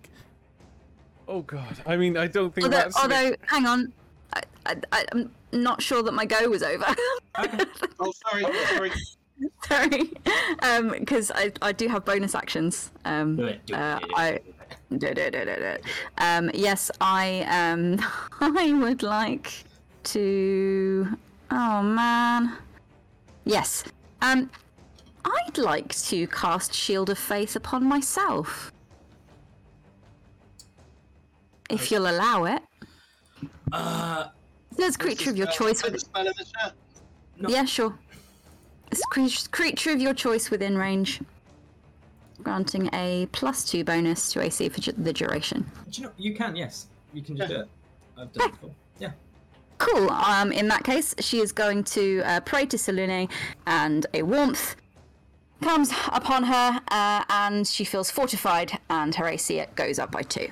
[1.27, 1.75] Oh god.
[1.85, 3.91] I mean, I don't think Although, Ratsnick- although, hang on.
[4.33, 4.41] I,
[4.93, 6.85] I, I'm not sure that my go was over.
[7.99, 8.45] Oh, sorry.
[8.67, 8.91] sorry.
[9.67, 10.13] Sorry,
[10.63, 12.91] um, because I, I do have bonus actions.
[13.05, 13.65] Um, Do it.
[13.67, 13.77] Do it.
[13.79, 14.99] uh, do it, I do it.
[14.99, 15.77] do, do, do, do, do.
[16.17, 17.99] Um, yes, I um,
[18.41, 19.51] I would like
[20.05, 21.07] to.
[21.51, 22.57] Oh man.
[23.45, 23.83] Yes.
[24.21, 24.49] Um,
[25.25, 28.71] I'd like to cast Shield of Faith upon myself.
[31.69, 32.61] If you'll allow it.
[33.71, 34.27] Uh,
[34.77, 36.73] There's a creature of your choice Put with the spell in the chat.
[37.39, 37.49] No.
[37.49, 37.97] Yeah, sure.
[38.91, 41.19] It's a cre- creature of your choice within range,
[42.41, 45.65] granting a plus two bonus to AC for ju- the duration.
[45.89, 46.55] do you know you can?
[46.55, 47.67] Yes, you can just do it.
[48.17, 48.71] I've done it before.
[48.99, 49.11] Yeah.
[49.77, 50.09] Cool.
[50.09, 53.29] Um, in that case, she is going to uh, pray to Selûne,
[53.67, 54.75] and a warmth
[55.61, 60.47] comes upon her, uh, and she feels fortified, and her AC goes up by two.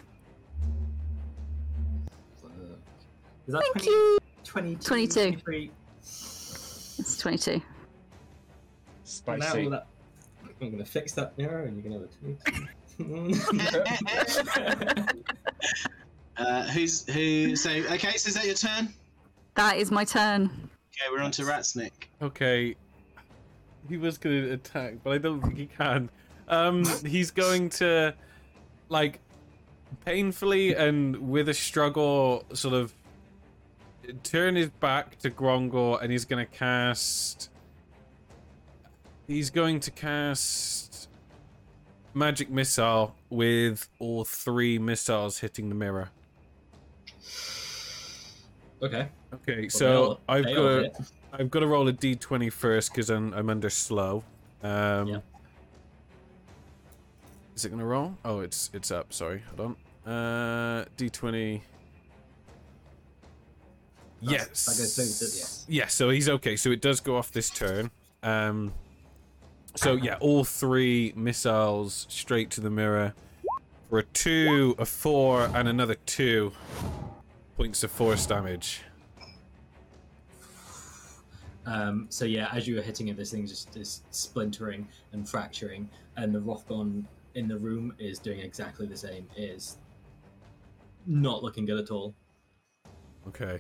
[3.48, 4.18] Is that Thank 20, you.
[4.44, 5.14] 22, 22.
[5.22, 5.72] 23?
[6.02, 7.62] It's twenty-two.
[9.04, 9.70] Spicy.
[9.70, 9.88] That,
[10.62, 12.08] I'm gonna fix that error, and you can have a
[12.98, 15.06] 22.
[16.38, 17.56] Uh, who's who?
[17.56, 18.94] So okay, so is that your turn?
[19.56, 20.46] That is my turn.
[20.46, 21.92] Okay, we're on to Ratsnick.
[22.22, 22.76] Okay.
[23.88, 26.10] He was going to attack, but I don't think he can.
[26.50, 28.14] Um, he's going to,
[28.90, 29.20] like,
[30.04, 32.94] painfully and with a struggle, sort of
[34.24, 37.50] turn his back to Grongor, and he's going to cast.
[39.28, 41.10] He's going to cast
[42.14, 46.10] magic missile with all three missiles hitting the mirror.
[48.82, 49.08] okay.
[49.34, 50.92] Okay, Well, so I've got to.
[51.34, 54.24] I've got to roll a d20 first because I'm I'm under slow.
[54.64, 55.20] Um, Yeah.
[57.56, 58.18] Is it gonna roll?
[58.26, 59.14] Oh, it's it's up.
[59.14, 59.76] Sorry, hold
[60.06, 60.12] on.
[60.14, 61.62] Uh, d20.
[64.32, 64.66] Yes.
[64.66, 65.88] that goes through, does- Yeah.
[65.88, 66.56] So he's okay.
[66.56, 67.92] So it does go off this turn.
[68.24, 68.74] Um.
[69.76, 73.14] So yeah, all three missiles straight to the mirror
[73.90, 76.54] for a two, a four, and another two
[77.58, 78.82] points of force damage.
[81.66, 85.90] Um, so yeah, as you were hitting it, this thing just is splintering and fracturing,
[86.16, 87.04] and the Rothgon
[87.34, 89.28] in the room is doing exactly the same.
[89.36, 89.78] It is
[91.08, 92.14] not looking good at all.
[93.28, 93.60] Okay.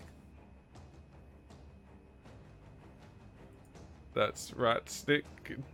[4.15, 5.23] That's Ratsnick.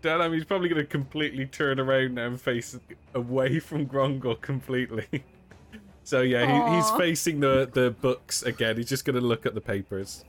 [0.02, 2.78] Damn, he's probably going to completely turn around now and face
[3.14, 5.24] away from Grongor completely.
[6.04, 8.78] so yeah, he, he's facing the, the books again.
[8.78, 10.26] He's just going to look at the papers.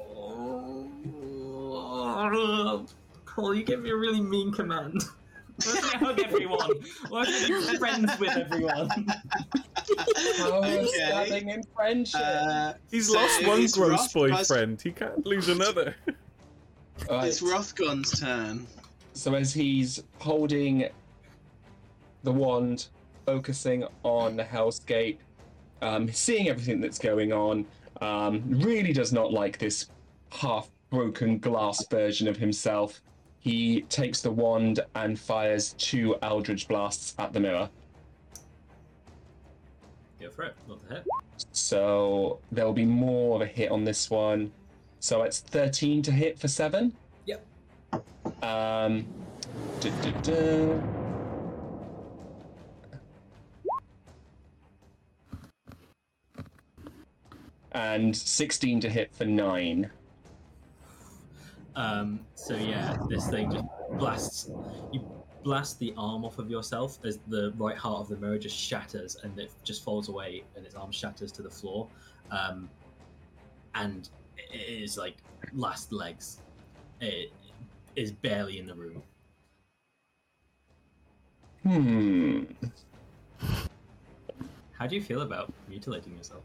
[3.35, 5.03] Paul, you gave me a really mean command.
[5.65, 6.71] What if we hug everyone?
[7.09, 8.89] What if we be friends with everyone?
[10.37, 10.87] Power of Okay.
[10.87, 12.21] stabbing in friendship.
[12.23, 14.83] Uh, He's So lost one gross Roth- boyfriend.
[14.83, 15.95] He can't lose another.
[17.11, 17.29] Right.
[17.29, 18.67] It's Rothgon's turn.
[19.15, 20.89] So as he's holding
[22.23, 22.89] the wand,
[23.27, 25.19] focusing on the Hellscape,
[25.83, 27.67] um, seeing everything that's going on,
[28.01, 29.89] um, really does not like this
[30.31, 33.03] half broken glass version of himself.
[33.41, 37.69] He takes the wand and fires two Eldritch blasts at the mirror.
[40.21, 40.55] Go for it.
[40.69, 41.07] Love to hit.
[41.51, 44.53] So there'll be more of a hit on this one.
[45.03, 46.95] So it's 13 to hit for 7.
[47.27, 47.45] Yep.
[48.41, 49.05] Um.
[49.81, 50.79] duh, duh, duh.
[57.73, 59.91] And 16 to hit for 9.
[61.75, 63.65] Um, so yeah, this thing just
[63.99, 64.51] blasts.
[64.93, 65.05] You
[65.43, 69.17] blast the arm off of yourself as the right heart of the mirror just shatters
[69.25, 71.89] and it just falls away and its arm shatters to the floor.
[72.31, 72.71] Um,
[73.75, 74.09] and
[74.53, 75.17] it is like
[75.53, 76.41] last legs.
[77.01, 77.33] It
[77.97, 79.03] is barely in the room.
[81.63, 82.45] Hmm.
[84.73, 86.43] How do you feel about mutilating yourself?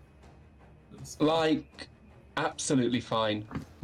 [1.20, 1.88] Like,
[2.38, 3.46] absolutely fine.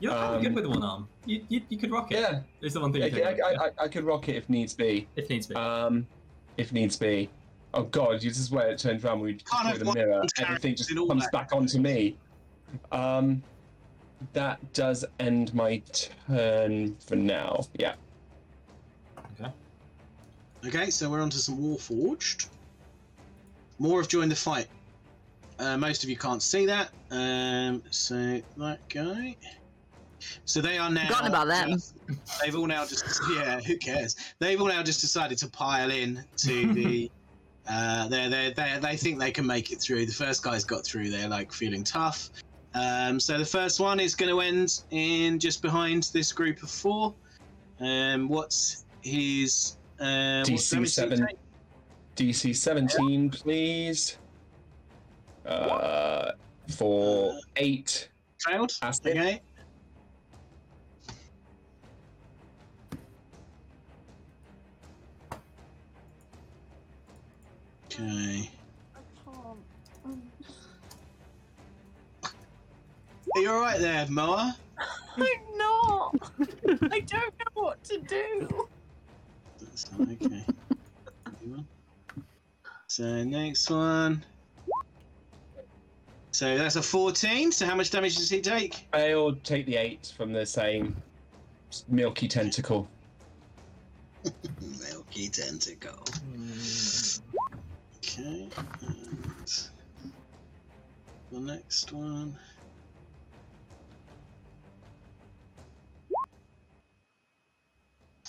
[0.00, 1.08] You're of good Um, with one arm.
[1.26, 2.18] You, you, you could rock it.
[2.18, 5.06] yeah, It's the one thing I, I, I, I could rock it if needs be.
[5.16, 5.54] if needs be.
[5.54, 6.06] Um,
[6.56, 7.30] if needs be.
[7.74, 10.22] Oh god, this is where it turns around when we Can't have the mirror.
[10.38, 11.32] Everything just comes that.
[11.32, 12.16] back onto me.
[12.90, 13.42] Um,
[14.34, 15.82] that does end my
[16.28, 17.64] turn for now.
[17.74, 17.94] Yeah.
[19.40, 19.50] okay.
[20.66, 22.46] Okay, so we're on to some Warforged.
[23.78, 24.68] More have joined the fight.
[25.58, 26.90] Uh, most of you can't see that.
[27.10, 29.36] Um, so that guy.
[30.44, 31.06] So they are now.
[31.06, 31.70] Forgotten about them.
[31.72, 31.94] just-
[32.40, 33.04] they've all now just
[33.34, 33.60] yeah.
[33.60, 34.16] Who cares?
[34.38, 37.10] They've all now just decided to pile in to the.
[37.68, 40.06] Uh, they they they they think they can make it through.
[40.06, 41.10] The first guys got through.
[41.10, 42.30] They're like feeling tough.
[42.74, 46.70] Um, so the first one is going to end in just behind this group of
[46.70, 47.14] four.
[47.80, 51.28] Um, what's his uh, DC damage seven.
[52.16, 54.18] DC 17, please.
[55.46, 56.32] Uh,
[56.76, 58.08] for eight
[58.46, 58.72] Failed.
[58.82, 59.16] acid.
[59.16, 59.42] Okay.
[67.94, 68.50] Okay.
[73.34, 74.56] Are you alright there, Moa?
[75.16, 75.24] I'm
[75.56, 76.14] not.
[76.90, 78.48] I don't know what to do.
[79.60, 80.44] That's not okay.
[82.86, 84.24] so next one.
[86.32, 87.52] So that's a 14.
[87.52, 88.86] So how much damage does he take?
[88.94, 90.96] I'll take the eight from the same
[91.88, 92.90] milky tentacle.
[94.80, 96.04] Milky tentacle.
[96.24, 97.41] Hmm.
[98.04, 98.48] Okay.
[98.80, 99.68] And
[101.30, 102.36] the next one.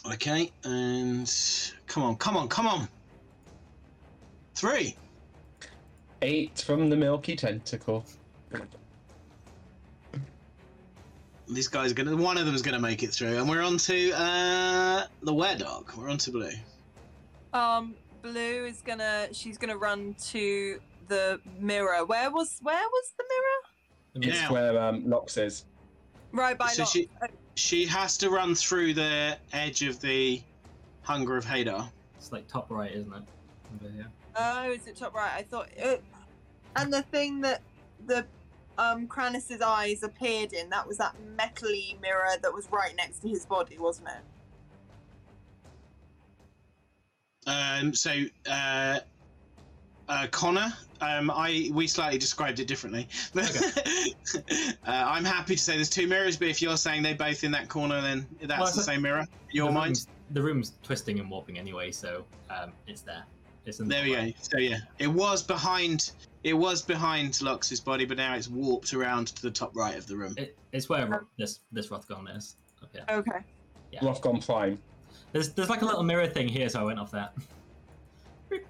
[0.05, 1.33] Okay, and
[1.87, 2.87] come on, come on, come on.
[4.53, 4.95] Three.
[6.21, 8.05] Eight from the milky tentacle.
[11.47, 12.15] This guys gonna.
[12.15, 15.91] One of them's gonna make it through, and we're on to uh, the were dog.
[15.97, 16.51] We're on to blue.
[17.53, 19.27] Um, Blue is gonna.
[19.33, 20.79] She's gonna run to
[21.09, 22.05] the mirror.
[22.05, 22.57] Where was?
[22.63, 24.29] Where was the mirror?
[24.29, 24.51] It's Now.
[24.53, 25.65] where um, Lox is.
[26.31, 26.91] Right by So Lot.
[26.91, 27.09] she-
[27.55, 30.41] She has to run through the edge of the
[31.03, 31.87] hunger of Hadar.
[32.17, 33.21] It's like top right, isn't it?
[33.75, 34.07] Over here.
[34.35, 35.33] Oh, is it top right?
[35.37, 35.69] I thought.
[35.77, 36.03] It...
[36.75, 37.61] And the thing that
[38.07, 38.25] the
[38.79, 43.27] um Kranis's eyes appeared in that was that metally mirror that was right next to
[43.29, 44.23] his body, wasn't it?
[47.47, 48.11] Um, so,
[48.49, 48.99] uh,
[50.09, 53.07] uh, Connor, um, I we slightly described it differently.
[53.37, 53.43] uh,
[54.85, 57.69] I'm happy to say there's two mirrors, but if you're saying they're both in that
[57.69, 59.25] corner, then that's Well, the same mirror.
[59.51, 59.87] Your the mind.
[59.87, 63.23] Room's, the room's twisting and warping anyway, so um, it's there.
[63.65, 64.31] It's in the There we top go.
[64.41, 66.11] So yeah, it was behind.
[66.43, 70.07] It was behind Lox's body, but now it's warped around to the top right of
[70.07, 70.33] the room.
[70.37, 72.57] It, it's where Ro- this this Rothgon is.
[72.81, 73.05] Up here.
[73.09, 73.39] Okay.
[73.91, 74.01] Yeah.
[74.01, 74.77] Rothgon Prime.
[75.33, 77.33] There's there's like a little mirror thing here, so I went off that.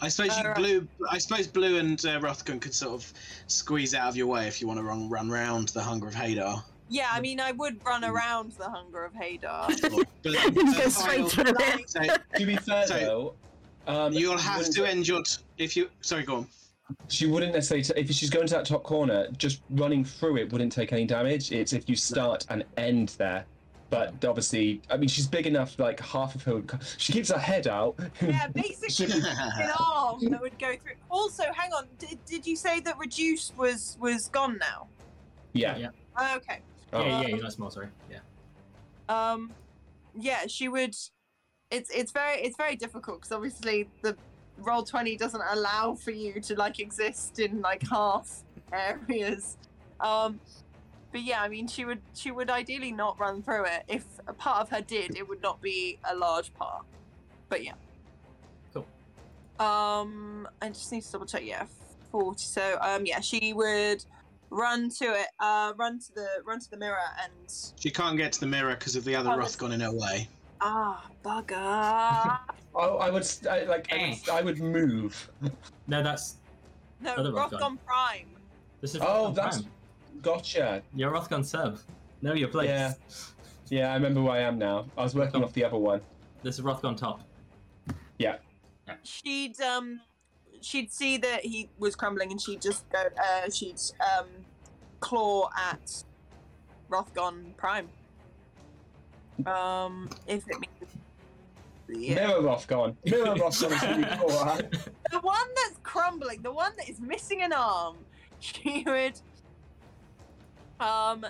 [0.01, 0.87] I suppose you blue.
[1.11, 3.13] I suppose blue and uh, Rothgon could sort of
[3.47, 6.15] squeeze out of your way if you want to run run round the hunger of
[6.15, 6.63] Hadar.
[6.89, 9.67] Yeah, I mean, I would run around the hunger of Hadar.
[10.23, 11.89] But Just go straight final- through it.
[11.89, 11.99] so
[12.37, 13.33] To be fair So,
[13.87, 15.21] though, um, you'll have to end your.
[15.23, 16.47] T- if you sorry, go on.
[17.09, 17.83] She wouldn't necessarily.
[17.83, 21.05] T- if she's going to that top corner, just running through it wouldn't take any
[21.05, 21.51] damage.
[21.51, 23.45] It's if you start and end there,
[23.93, 25.77] but obviously, I mean, she's big enough.
[25.77, 27.95] Like half of her, would she keeps her head out.
[28.21, 30.93] Yeah, basically an arm that would go through.
[31.09, 31.87] Also, hang on.
[31.99, 34.87] Did, did you say that reduced was was gone now?
[35.53, 35.77] yeah.
[35.77, 36.35] Yeah.
[36.37, 36.59] Okay.
[36.91, 37.01] Oh.
[37.03, 37.89] Yeah, yeah, you're not small, sorry.
[38.09, 38.19] Yeah.
[39.09, 39.51] Um,
[40.19, 40.95] yeah, she would.
[41.69, 44.15] It's it's very it's very difficult because obviously the
[44.61, 49.57] Roll20 doesn't allow for you to like exist in like half areas.
[49.99, 50.39] Um,
[51.13, 53.83] but yeah, I mean, she would she would ideally not run through it.
[53.87, 56.83] If a part of her did, it would not be a large part.
[57.47, 57.73] But yeah.
[58.73, 58.85] Cool.
[59.65, 61.43] Um, I just need to double check.
[61.45, 61.65] Yeah,
[62.11, 62.41] forty.
[62.43, 64.03] So um, yeah, she would
[64.49, 65.27] run to it.
[65.39, 67.31] Uh, run to the run to the mirror and
[67.79, 69.93] She can't get to the mirror because of the other Oh, that's- Rothgon in her
[69.93, 70.27] way.
[70.61, 71.55] Ah, bugger.
[71.55, 72.39] I,
[72.79, 73.91] I would s- I, like.
[73.93, 75.29] I would, I would move.
[75.87, 76.37] No, that's
[77.01, 77.51] no, Other Rothgon.
[77.59, 78.27] Rothgon Prime.
[78.81, 79.71] this is Oh, Rothgon that's- Prime.
[80.21, 80.81] Gotcha.
[80.95, 81.79] You're Rothgon sub.
[82.21, 82.69] Know your place.
[82.69, 82.93] Yeah.
[83.69, 84.85] Yeah, I remember where I am now.
[84.97, 86.01] I was working off the other one.
[86.43, 87.21] This is Rothgon top.
[88.17, 88.37] Yeah.
[89.03, 89.99] She'd um,
[90.61, 92.99] she'd see that he was crumbling, and she'd just go.
[92.99, 93.79] Uh, she'd
[94.17, 94.27] um,
[94.99, 96.03] claw at
[96.89, 97.89] Rothgon Prime.
[99.45, 100.93] Um, if it means.
[101.89, 102.27] Yeah.
[102.27, 102.95] Mirror Rothgon.
[103.05, 104.31] Mirror Rothgon is really cool.
[104.31, 104.61] huh?
[105.11, 107.97] The one that's crumbling, the one that is missing an arm,
[108.39, 109.19] she would
[110.83, 111.25] um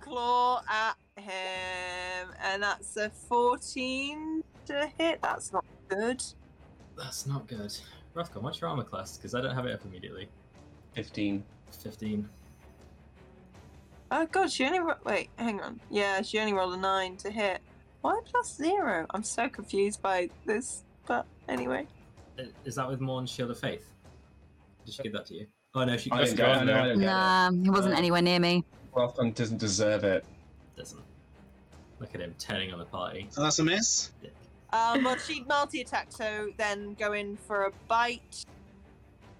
[0.00, 5.20] claw at him, and that's a fourteen to hit.
[5.22, 6.22] That's not good.
[6.96, 7.76] That's not good.
[8.14, 9.16] Rothgon, what's your armor class?
[9.16, 10.28] Because I don't have it up immediately.
[10.94, 11.42] 15.
[11.82, 12.28] 15.
[14.10, 15.30] Oh god, she only ro- wait.
[15.36, 15.80] Hang on.
[15.90, 17.60] Yeah, she only rolled a nine to hit.
[18.02, 19.06] Why plus zero?
[19.10, 20.84] I'm so confused by this.
[21.06, 21.86] But anyway,
[22.64, 23.86] Is that with Morn's Shield of Faith?
[24.84, 25.46] Did she give that to you?
[25.74, 26.60] Oh no, she I Let's didn't go get it.
[26.60, 26.84] on No, I there.
[26.88, 28.58] didn't get Nah, he wasn't Uh, anywhere near me.
[28.58, 28.94] it.
[28.94, 30.24] Rothgon doesn't deserve it.
[30.76, 31.00] Doesn't.
[31.98, 33.26] Look at him turning on the party.
[33.30, 34.10] So that's a miss.
[34.72, 38.44] um, well, she'd multi attack, so then go in for a bite.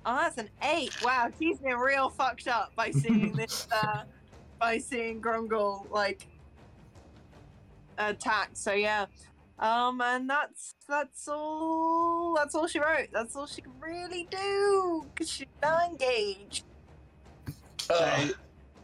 [0.07, 0.97] Oh, that's an eight.
[1.05, 3.69] Wow, she's been real fucked up by seeing this.
[3.71, 4.05] uh
[4.59, 6.27] By seeing Grongle like
[7.99, 8.51] attack.
[8.55, 9.05] So yeah.
[9.63, 12.35] Um, and that's that's all.
[12.35, 13.09] That's all she wrote.
[13.13, 15.07] That's all she can really do.
[15.15, 16.65] Cause she's not engaged.
[17.79, 18.31] So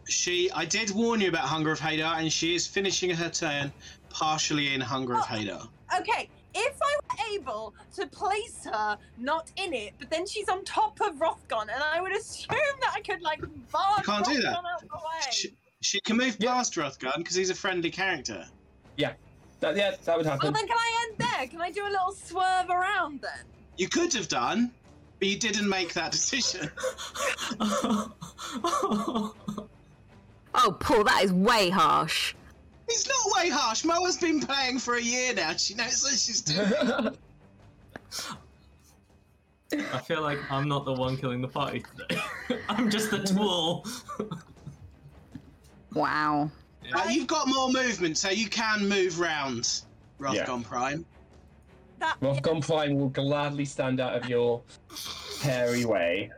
[0.06, 3.72] she, I did warn you about Hunger of Hadar, and she is finishing her turn
[4.08, 5.68] partially in Hunger of Hadar.
[5.98, 10.64] Okay, if I were able to place her not in it, but then she's on
[10.64, 12.46] top of Rothgon, and I would assume
[12.82, 13.40] that I could like
[13.72, 14.54] barge can't do Rothgon that.
[14.56, 15.30] out the way.
[15.32, 15.48] She,
[15.80, 16.54] she can move Yeah.
[16.54, 18.46] past Rothgon because he's a friendly character.
[19.60, 20.40] That, yeah, that would happen.
[20.42, 20.54] Well, happen.
[20.54, 21.46] then can I end there?
[21.48, 23.44] Can I do a little swerve around then?
[23.76, 24.70] You could have done,
[25.18, 26.70] but you didn't make that decision.
[30.54, 32.34] Oh, Paul, that is way harsh.
[32.88, 33.84] It's not way harsh.
[33.84, 35.52] Moa's been playing for a year now.
[35.52, 37.14] She knows what she's doing.
[39.92, 42.20] I feel like I'm not the one killing the party today.
[42.68, 43.86] I'm just the tool.
[45.92, 46.50] Wow.
[46.94, 49.82] Uh, you've got more movement, so you can move round
[50.20, 50.62] Rothgon Yeah.
[50.68, 51.06] Prime.
[51.98, 54.62] That Rothgon Prime will gladly stand out of your
[55.42, 56.30] hairy way.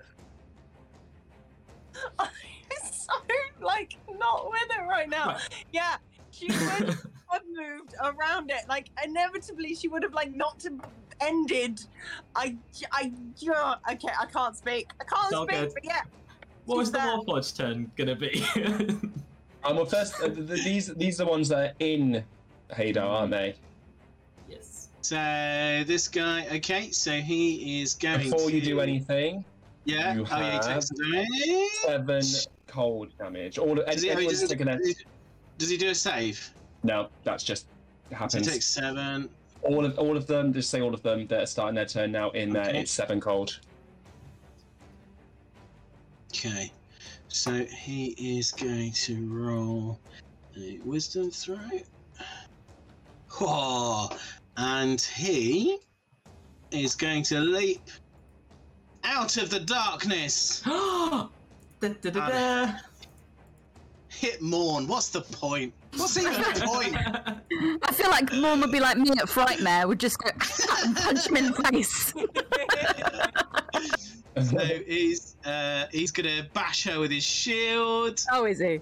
[2.18, 2.28] I'm
[2.82, 3.12] so
[3.60, 5.36] like not with it right now.
[5.72, 5.96] Yeah,
[6.30, 8.62] she would have moved around it.
[8.68, 10.64] Like inevitably, she would have like not
[11.20, 11.80] ended.
[12.34, 12.56] I,
[12.92, 13.74] I, yeah.
[13.92, 14.90] Okay, I can't speak.
[14.98, 15.50] I can't It's speak.
[15.50, 15.70] good.
[15.74, 16.00] But yeah,
[16.64, 17.18] what was the She's there.
[17.18, 18.42] Warforged turn gonna be?
[19.64, 22.24] Um, well, first, uh, th- th- these these are the ones that are in
[22.72, 23.54] Hadar, aren't they?
[24.48, 24.88] yes.
[25.02, 25.16] So
[25.86, 28.30] this guy, okay, so he is going.
[28.30, 29.44] Before you do anything,
[29.84, 31.70] yeah, you oh yeah, he have takes damage.
[31.84, 32.22] seven
[32.66, 33.58] cold damage.
[33.58, 34.78] All of, Does he, oh, he everyone's doesn't- taken a,
[35.58, 36.54] does he do a save?
[36.82, 37.68] no, that's just So
[38.10, 38.46] he happens.
[38.50, 39.28] takes seven.
[39.62, 42.10] All of all of them, just say all of them that are starting their turn
[42.12, 42.74] now in there.
[42.74, 43.60] It's seven cold.
[46.32, 46.72] Okay,
[47.32, 50.00] so he is going to roll
[50.58, 51.56] a wisdom throw.
[53.40, 54.10] Oh,
[54.56, 55.78] and he
[56.72, 57.88] is going to leap
[59.04, 60.60] out of the darkness.
[60.66, 61.28] da,
[61.80, 62.72] da, da, da.
[64.08, 64.88] Hit Morn.
[64.88, 65.72] What's the point?
[65.96, 66.96] What's even the point?
[67.84, 70.30] I feel like Morn would be like me at Frightmare, would just go
[70.84, 72.12] and punch him in the face.
[74.44, 78.24] So he's uh, he's gonna bash her with his shield.
[78.32, 78.80] Oh, is he?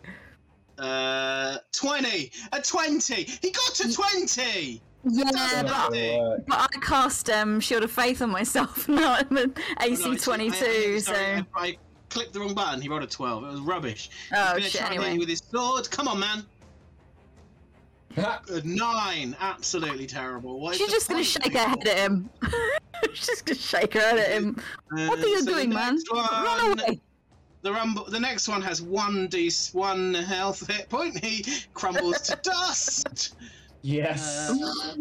[0.78, 3.24] Uh, twenty, a twenty.
[3.24, 4.82] He got to twenty.
[5.04, 8.88] Yeah, but, but I cast um, Shield of Faith on myself.
[8.88, 11.12] Now I'm an Oh, no, AC it's- 22, I- I- so.
[11.14, 11.76] I, I
[12.10, 12.80] clicked the wrong button.
[12.82, 13.44] He rolled a twelve.
[13.44, 14.10] It was rubbish.
[14.34, 15.18] Oh, He's gonna shit, try and you anyway.
[15.18, 15.90] with his sword.
[15.90, 16.44] Come on, man.
[18.64, 19.36] Nine.
[19.40, 20.60] Absolutely terrible.
[20.60, 22.28] What is She's just gonna shake her head at him.
[23.14, 24.60] She's just gonna shake her head at him.
[24.90, 25.94] What Uh, are you so doing, man?
[25.94, 27.00] next Run away.
[27.62, 28.04] The rumble.
[28.04, 31.18] The next one has one d one health hit point.
[31.24, 31.44] He
[31.74, 33.34] crumbles to dust.
[33.82, 34.50] Yes.
[34.50, 34.96] Uh,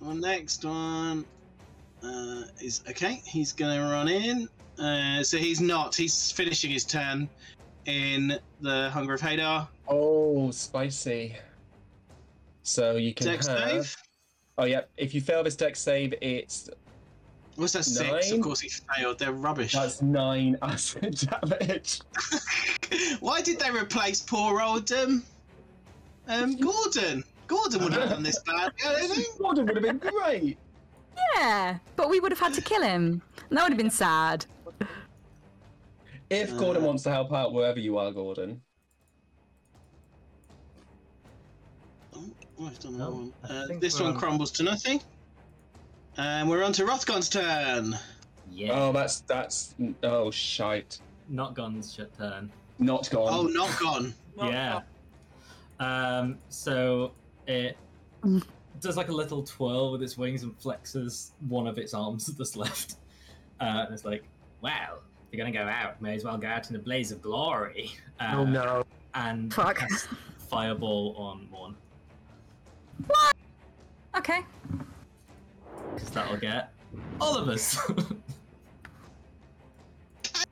[0.00, 1.24] the next one
[2.02, 3.20] uh, is okay.
[3.26, 4.48] He's gonna run in.
[4.78, 5.94] Uh, so he's not.
[5.94, 7.28] He's finishing his turn
[7.86, 9.68] in the Hunger of Hadar.
[9.88, 11.36] oh, spicy.
[12.62, 13.58] So you can Dex have.
[13.86, 13.96] save.
[14.58, 14.82] Oh yeah.
[14.96, 16.70] If you fail this dex save, it's
[17.56, 17.84] What's that?
[17.84, 18.30] Six.
[18.30, 18.38] Nine.
[18.38, 19.18] Of course he failed.
[19.18, 19.72] They're rubbish.
[19.72, 22.00] that's nine acid damage.
[23.20, 25.22] Why did they replace poor old um,
[26.28, 27.24] um Gordon?
[27.46, 28.72] Gordon wouldn't have done this bad.
[28.84, 29.26] I don't think.
[29.38, 30.58] Gordon would have been great.
[31.36, 33.22] Yeah, but we would have had to kill him.
[33.48, 34.44] And that would have been sad.
[36.28, 38.60] If Gordon Uh, wants to help out wherever you are, Gordon.
[42.58, 43.32] Oh, I've done No, one.
[43.48, 45.00] Uh, this one on- crumbles to nothing.
[46.16, 47.98] And we're on to Rothgon's turn.
[48.50, 48.70] Yeah.
[48.72, 50.98] Oh, that's that's oh shite.
[51.28, 52.50] Not Gon's shit turn.
[52.78, 53.28] Not gone.
[53.30, 54.14] Oh, not gone.
[54.38, 54.80] yeah.
[55.80, 56.38] Um.
[56.48, 57.12] So
[57.46, 57.76] it
[58.80, 62.56] does like a little twirl with its wings and flexes one of its arms that's
[62.56, 62.96] left.
[63.60, 64.24] Uh, and it's like,
[64.62, 67.20] well, if you're gonna go out, may as well go out in a blaze of
[67.20, 67.90] glory.
[68.20, 68.84] Uh, Oh no.
[69.14, 69.82] And Fuck.
[70.38, 71.74] fireball on one
[74.16, 74.40] Okay.
[75.94, 76.72] because that'll get
[77.20, 77.78] all of us.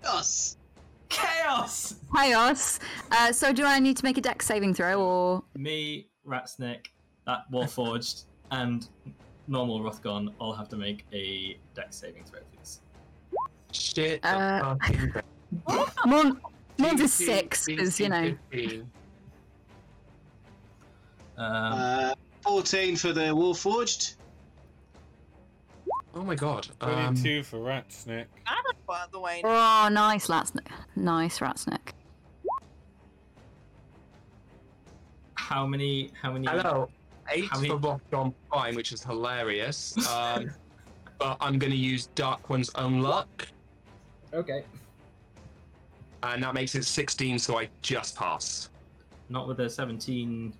[0.03, 0.57] Chaos.
[1.09, 1.95] Chaos.
[2.15, 2.79] Chaos.
[3.11, 6.87] Uh, so do I need to make a dex saving throw or Me, Ratsnick,
[7.27, 8.89] that Warforged, and
[9.49, 12.81] normal Rothgon all have to make a dex saving throw, please.
[13.73, 14.23] Shit.
[14.23, 15.25] the Uh, fucking bed.
[16.07, 16.41] Mon
[17.01, 18.35] is six, because you know.
[18.57, 18.91] Um,
[21.37, 22.15] Uh,
[22.55, 24.17] 14 for the Warforged.
[26.15, 26.69] Oh my god.
[26.81, 28.27] Um, 22 for Ratsnick.
[28.87, 30.67] By the way, Oh, nice, Ratsnick.
[30.95, 31.93] Nice, Ratsnick.
[35.35, 36.11] how many?
[36.21, 36.47] How many?
[36.47, 36.89] hello.
[37.31, 39.95] Eight How many- for Rothgon Prime, which is hilarious.
[40.11, 40.51] Um,
[41.19, 43.49] but I'm going to use Dark One's own luck,
[44.35, 44.65] Okay.
[46.25, 48.69] and that makes it 16, so I just pass.
[49.29, 50.53] Not with a 17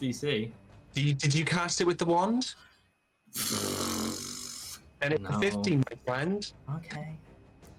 [0.00, 0.52] DC.
[0.94, 2.54] Did you, did you cast it with the wand?
[5.00, 5.38] And it's No.
[5.40, 6.52] 15, my friend.
[6.76, 7.18] Okay.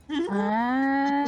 [0.09, 1.25] Uh,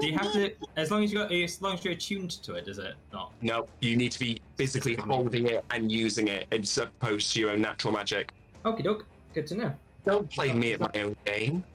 [0.00, 0.52] Do you have to?
[0.76, 3.32] As long as you got, as long as you're attuned to it, is it not?
[3.42, 7.50] No, you need to be physically holding it and using it as opposed to your
[7.50, 8.32] own natural magic.
[8.64, 9.04] Okay, doke.
[9.34, 9.74] Good to know.
[10.06, 11.64] Don't play me at my own game.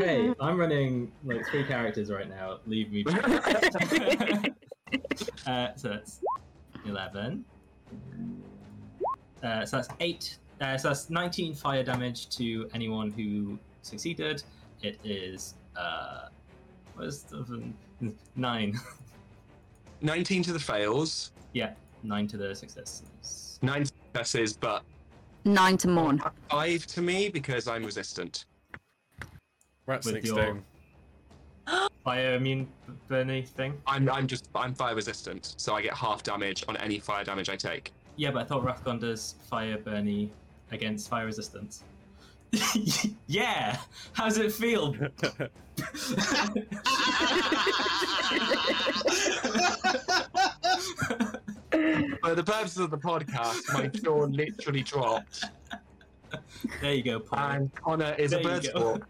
[0.00, 2.58] Hey, I'm running like three characters right now.
[2.66, 3.04] Leave me.
[5.46, 6.20] uh, so that's
[6.86, 7.44] eleven.
[9.42, 10.38] Uh, so that's eight.
[10.60, 14.42] Uh, so that's 19 fire damage to anyone who succeeded.
[14.82, 16.28] It is uh,
[16.94, 17.62] what is the
[18.36, 18.78] nine?
[20.00, 23.58] 19 to the fails, yeah, nine to the successes.
[23.62, 24.82] 9 successes, but
[25.44, 26.22] nine to Morn.
[26.50, 28.44] 5 to me because I'm resistant.
[29.88, 30.64] Ratsnick's your- down.
[32.08, 32.66] Fire immune
[33.10, 33.74] burny thing.
[33.86, 37.50] I'm I'm just I'm fire resistant, so I get half damage on any fire damage
[37.50, 37.92] I take.
[38.16, 40.30] Yeah, but I thought Rothgon does fire burny
[40.72, 41.84] against fire resistance.
[43.26, 43.76] yeah,
[44.14, 44.94] how's it feel?
[44.94, 45.10] For
[52.34, 55.44] the purposes of the podcast, my jaw literally dropped,
[56.80, 57.50] there you go, Paul.
[57.50, 59.02] and Connor is a There you bird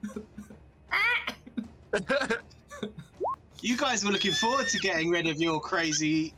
[1.93, 2.37] go.
[3.59, 3.69] sport.
[3.71, 6.33] You guys were looking forward to getting rid of your crazy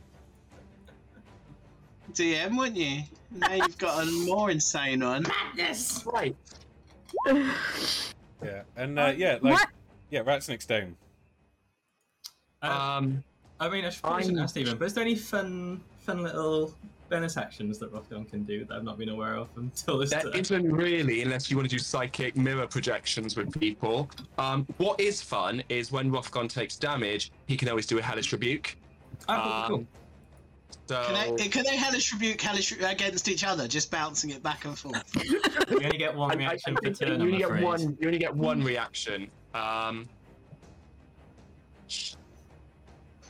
[2.13, 3.01] DM, weren't you?
[3.31, 5.23] Now you've got a more insane one.
[5.23, 6.03] Madness!
[6.05, 6.35] right.
[8.43, 9.67] Yeah, and uh, yeah, like What?
[10.09, 10.95] yeah, Ratsnick's down.
[12.61, 13.23] Uh, Um,
[13.59, 16.73] I mean, I should probably I'm- ask Stephen, but is there any fun, fun little
[17.11, 20.21] bonus actions that Rothgon can do that I've not been aware of until this There
[20.21, 20.33] turn?
[20.33, 24.09] isn't really, unless you want to do psychic mirror projections with people.
[24.39, 28.31] Um, what is fun is when Rothgon takes damage, he can always do a hellish
[28.31, 28.77] rebuke.
[29.29, 29.87] Oh, cool, Um,
[30.87, 34.41] So Can they, can they hellish rebuke hellish re- against each other, just bouncing it
[34.41, 35.03] back and forth?
[35.69, 37.45] You only get one I- I- reaction I per think turn, you I'm only get
[37.49, 37.63] afraid.
[37.63, 37.97] one.
[37.99, 39.29] You only get one reaction.
[39.53, 40.07] Um,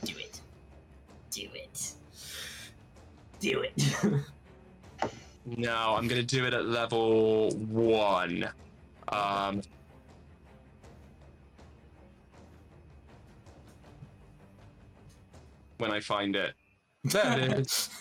[0.04, 0.40] Do it.
[1.30, 1.61] Do it.
[3.42, 3.74] Do it.
[5.44, 8.48] no, I'm gonna do it at level one.
[9.08, 9.62] Um,
[15.78, 16.54] when I find it.
[17.04, 17.90] There it is.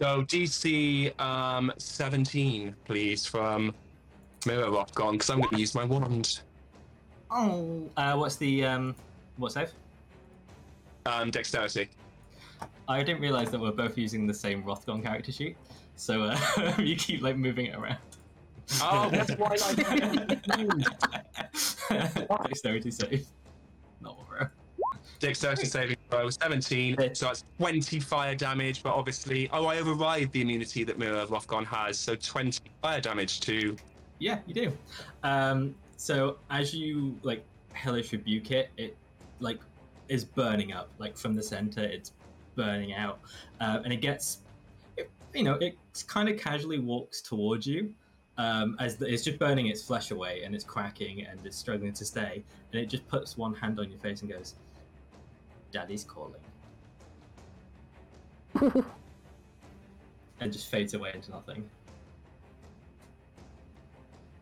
[0.00, 3.74] So DC um, 17, please, from
[4.46, 6.40] Mirror Rothgon, because I'm going to use my wand.
[7.32, 8.94] Oh, uh, what's the um,
[9.38, 9.72] what save?
[11.04, 11.88] Um, dexterity.
[12.88, 15.56] I didn't realize that we're both using the same Rothgon character sheet,
[15.96, 17.98] so uh, you keep like moving it around.
[18.82, 19.74] Oh, that's why I
[22.48, 23.26] Dexterity save.
[24.00, 24.50] Not what we're.
[25.18, 30.42] Dexterity saving throw 17, so that's 20 fire damage, but obviously, oh, I override the
[30.42, 33.76] immunity that Mirror of Rothgon has, so 20 fire damage to.
[34.20, 34.72] Yeah, you do.
[35.24, 38.96] Um, so as you like hellish rebuke it, it
[39.40, 39.58] like
[40.08, 40.88] is burning up.
[40.98, 42.12] Like from the center, it's
[42.58, 43.20] burning out,
[43.60, 44.40] uh, and it gets,
[44.96, 45.78] it, you know, it
[46.08, 47.94] kind of casually walks towards you.
[48.36, 51.92] Um, as the, it's just burning its flesh away and it's cracking and it's struggling
[51.94, 54.54] to stay, and it just puts one hand on your face and goes,
[55.72, 56.34] "Daddy's calling,"
[60.40, 61.68] and just fades away into nothing.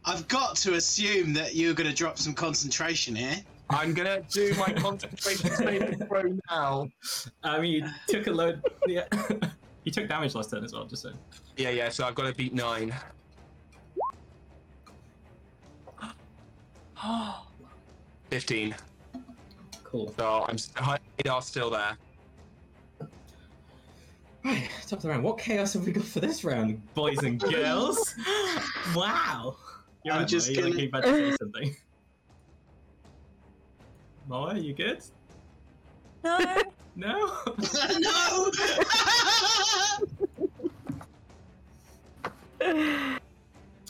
[0.05, 3.37] I've got to assume that you're going to drop some concentration here.
[3.71, 6.89] I'm going to do my concentration saving throw now.
[7.43, 8.63] I mean, you took a load.
[8.87, 9.05] Yeah,
[9.85, 10.85] you took damage last turn as well.
[10.87, 11.13] Just so.
[11.57, 12.95] Yeah, yeah, so I've got to beat 9.
[18.31, 18.75] Fifteen.
[19.85, 20.13] Cool.
[20.19, 21.97] So I'm s- Hadar still there.
[24.45, 25.23] Right, top of the round.
[25.25, 28.15] What chaos have we got for this round, boys and girls?
[28.97, 29.57] wow.
[30.05, 31.77] You're I'm just Moa, you're gonna- looking about to say something.
[34.29, 35.03] Moa, you good?
[36.25, 36.39] No.
[36.99, 37.31] No.
[37.99, 38.51] no!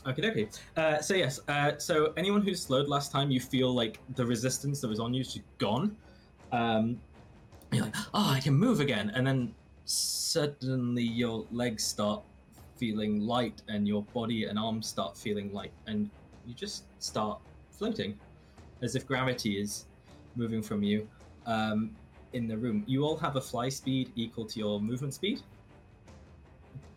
[0.08, 0.48] Okay, okay.
[0.76, 4.80] Uh, so yes, uh, so anyone who's slowed last time, you feel like the resistance
[4.80, 5.96] that was on you is just gone.
[6.52, 7.00] Um,
[7.72, 9.52] you're like, oh, I can move again, and then
[9.84, 12.22] suddenly your legs start
[12.76, 16.08] feeling light, and your body and arms start feeling light, and
[16.46, 17.40] you just start
[17.72, 18.16] floating,
[18.82, 19.86] as if gravity is
[20.36, 21.08] moving from you
[21.46, 21.96] um,
[22.32, 22.84] in the room.
[22.86, 25.40] You all have a fly speed equal to your movement speed,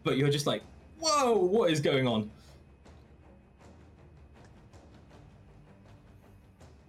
[0.03, 0.63] but you're just like,
[0.99, 2.29] whoa, what is going on?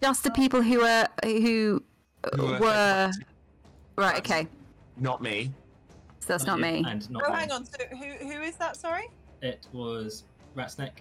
[0.03, 1.83] Just the people who were who
[2.37, 3.11] Who were were
[3.99, 4.19] right.
[4.19, 4.49] Okay,
[4.97, 5.53] Not me.
[6.21, 6.85] so that's not you, me.
[6.87, 7.39] And not Oh, me.
[7.39, 7.67] hang on.
[7.67, 8.77] So who who is that?
[8.77, 9.09] Sorry.
[9.43, 10.25] It was
[10.57, 11.01] Ratsnick,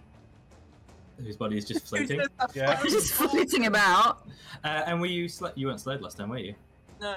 [1.24, 2.22] whose body is just floating.
[2.54, 2.82] Yeah.
[2.84, 4.28] Just floating about.
[4.64, 6.56] uh, and were you sl- you weren't slowed last time, were you?
[7.02, 7.16] No.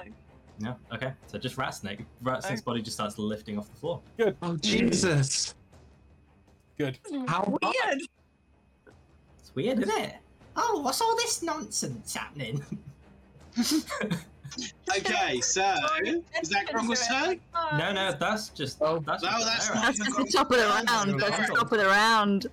[0.59, 0.75] No.
[0.93, 1.11] Okay.
[1.27, 2.05] So just Ratsnick.
[2.23, 2.65] Ratsnick's Oh.
[2.65, 4.01] body just starts lifting off the floor.
[4.17, 4.37] Good.
[4.41, 5.55] Oh, Jesus.
[6.77, 6.99] Good.
[7.27, 8.01] How Weird.
[9.39, 10.15] It's weird, isn't it?
[10.55, 12.63] Oh, what's all this nonsense happening?
[14.97, 15.75] okay, so
[16.41, 17.39] is that Grongle's turn?
[17.77, 18.99] No, no, that's just Oh.
[18.99, 21.19] that's No, just that's That's just the top of the round.
[21.19, 22.47] That's the top of the round.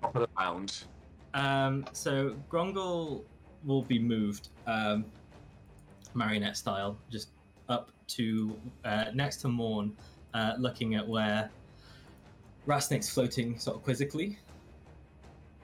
[0.00, 0.84] top of the round?
[1.34, 3.24] Um, so Grongle
[3.64, 5.04] will be moved, um,
[6.14, 7.28] marionette style, just
[7.68, 9.96] up to uh, next to Morn,
[10.32, 11.50] uh, looking at where
[12.66, 14.38] Ratsnick's floating sort of quizzically,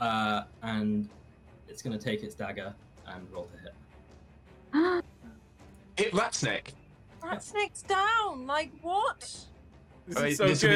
[0.00, 1.08] uh, and
[1.68, 2.74] it's going to take its dagger
[3.07, 5.05] and roll to hit.
[6.00, 6.68] Hit Ratsnick.
[7.22, 8.46] That snake's down.
[8.46, 9.20] Like what?
[10.06, 10.74] This Oh, is so needs to be-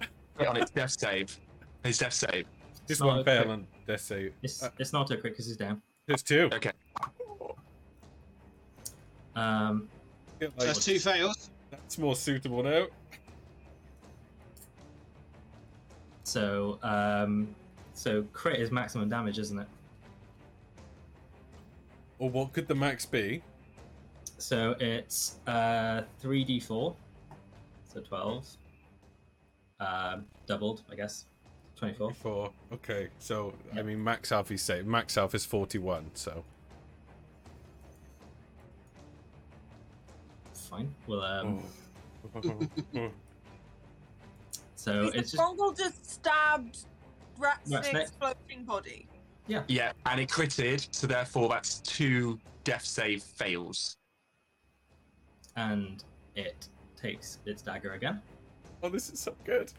[0.00, 0.08] good.
[0.38, 1.40] Hit on its death save.
[1.82, 2.46] His death save.
[2.86, 4.34] Just not one a fail on death save.
[4.42, 5.80] It's, Uh, it's not a crit because he's down.
[6.06, 6.50] There's two.
[6.52, 6.72] Okay.
[9.34, 9.88] Um,
[10.40, 11.50] Yeah, So like, that's two fails.
[11.70, 12.86] that's more suitable now.
[16.24, 17.54] so um,
[17.94, 19.68] so crit is maximum damage, isn't it?
[22.18, 23.42] Or what could the max be?
[24.38, 26.94] So it's uh, 3d4,
[27.84, 28.46] so 12.
[29.80, 31.26] Um, doubled, I guess.
[31.76, 32.14] 24.
[32.14, 32.50] Four.
[32.72, 34.86] Okay, so I mean max health is safe.
[34.86, 36.10] Max health is forty-one.
[36.14, 36.42] So
[40.54, 40.94] Fine.
[41.06, 41.62] Well, um,
[42.34, 42.40] Oh.
[44.74, 45.36] so He's it's just.
[45.36, 46.78] Grongle just stabbed
[47.38, 49.06] Rat Rat floating body.
[49.46, 49.62] Yeah.
[49.68, 53.96] Yeah, and it critted, so therefore that's two death save fails.
[55.56, 56.04] And
[56.34, 58.20] it takes its dagger again
[58.82, 59.72] oh, this is so good.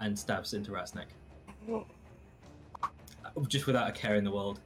[0.00, 1.06] and stabs into Ratsnick.
[1.70, 1.80] Uh,
[3.48, 4.60] just without a care in the world.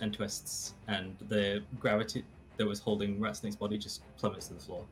[0.00, 2.24] And twists, and the gravity
[2.56, 4.84] that was holding Ratsnick's body just plummets to the floor.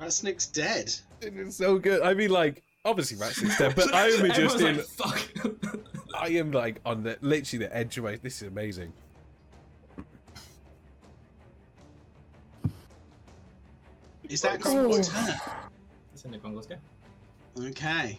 [0.00, 0.94] Ratsnick's dead.
[1.20, 2.02] It is so good.
[2.02, 4.76] I mean, like obviously Rat's dead, but I am just in.
[4.76, 5.30] like, fuck.
[6.18, 8.16] I am like on the literally the edge of my.
[8.16, 8.92] This is amazing.
[14.32, 14.72] Is that Oh.
[14.72, 15.34] Grongle's turn?
[16.14, 16.76] It's in the Grongle's go.
[17.60, 18.18] Okay.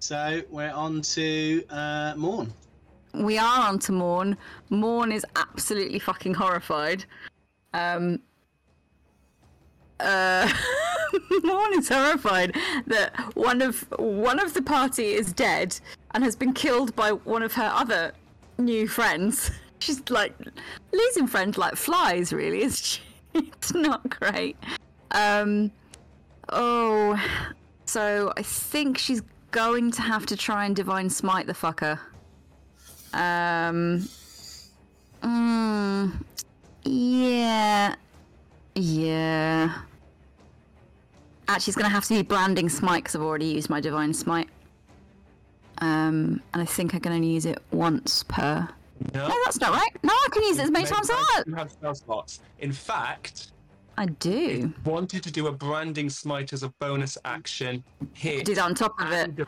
[0.00, 2.50] So we're on to uh, Morn.
[3.12, 4.38] We are on to Morn.
[4.70, 7.04] Morn is absolutely fucking horrified.
[7.74, 8.20] Um.
[10.00, 10.50] Uh,
[11.42, 12.54] Morn is horrified
[12.86, 15.78] that one of one of the party is dead
[16.14, 18.12] and has been killed by one of her other
[18.56, 19.50] new friends.
[19.80, 20.34] She's like
[20.92, 22.62] losing friends like flies, really.
[22.62, 23.00] Is she?
[23.34, 24.56] It's not great.
[25.10, 25.70] Um.
[26.50, 27.20] Oh,
[27.84, 31.98] so I think she's going to have to try and divine smite the fucker.
[33.12, 34.08] Um.
[35.22, 36.12] Mm,
[36.84, 37.94] yeah.
[38.74, 39.74] Yeah.
[41.48, 44.12] Actually, it's going to have to be branding smite because I've already used my divine
[44.12, 44.48] smite.
[45.78, 48.68] Um, and I think I can only use it once per.
[49.14, 49.28] No.
[49.28, 49.90] No, that's not right.
[50.02, 51.46] No, I can use it as many times as I want.
[51.46, 52.40] You have spell slots.
[52.58, 53.52] In fact,
[53.98, 54.72] I do.
[54.84, 57.82] wanted to do a branding smite as a bonus action.
[58.14, 59.46] Hit Do that on top of it.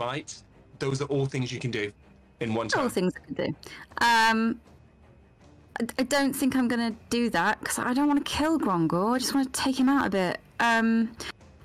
[0.00, 0.34] Right.
[0.80, 1.92] Those are all things you can do
[2.40, 3.56] in one All things I can do.
[3.98, 4.60] Um,
[5.80, 9.14] I, I don't think I'm gonna do that because I don't want to kill Grongor.
[9.14, 10.40] I just want to take him out a bit.
[10.58, 11.12] Um,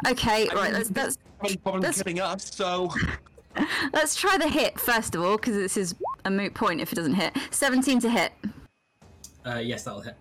[0.07, 0.71] okay, right.
[0.71, 2.93] Let's let's No problem that's- killing us, so
[3.93, 6.95] let's try the hit first of all because this is a moot point if it
[6.95, 7.35] doesn't hit.
[7.49, 8.31] 17 to hit.
[9.43, 10.15] Uh, yes, that'll hit.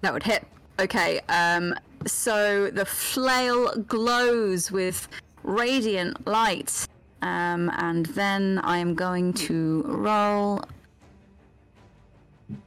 [0.00, 0.44] That would hit.
[0.80, 1.20] Okay.
[1.28, 1.74] Um,
[2.06, 5.08] so the flail glows with
[5.42, 6.86] radiant light.
[7.22, 10.64] Um, and then I am going to roll.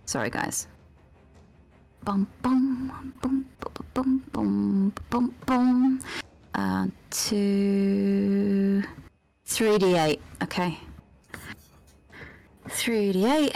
[0.06, 0.68] Sorry, guys.
[2.06, 6.00] Bum bum bum bum bum bum bum bum.
[6.54, 8.84] Uh, two,
[9.46, 10.22] three d eight.
[10.42, 10.80] Okay.
[12.70, 13.56] Three d eight,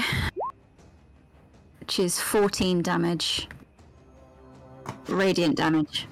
[1.80, 3.48] which is fourteen damage.
[5.10, 6.08] Radiant damage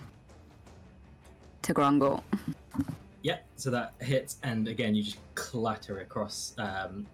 [1.61, 2.22] to Grongor.
[3.22, 6.53] Yeah, So that hits, and again, you just clatter across.
[6.58, 7.06] Um,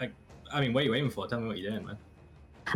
[0.00, 0.10] I,
[0.52, 1.26] I mean, what are you aiming for?
[1.26, 1.96] Tell me what you're doing, man.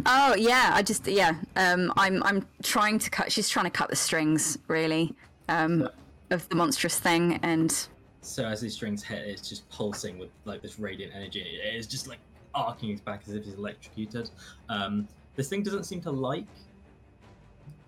[0.06, 1.34] Oh yeah, I just yeah.
[1.56, 3.30] Um, I'm I'm trying to cut.
[3.30, 5.14] She's trying to cut the strings really.
[5.48, 5.88] Um,
[6.30, 7.86] of the monstrous thing, and
[8.22, 11.40] So as these strings hit, it's just pulsing with like this radiant energy.
[11.40, 12.18] It is just like
[12.54, 14.30] arcing his back as if he's electrocuted.
[14.68, 15.06] Um,
[15.36, 16.46] this thing doesn't seem to like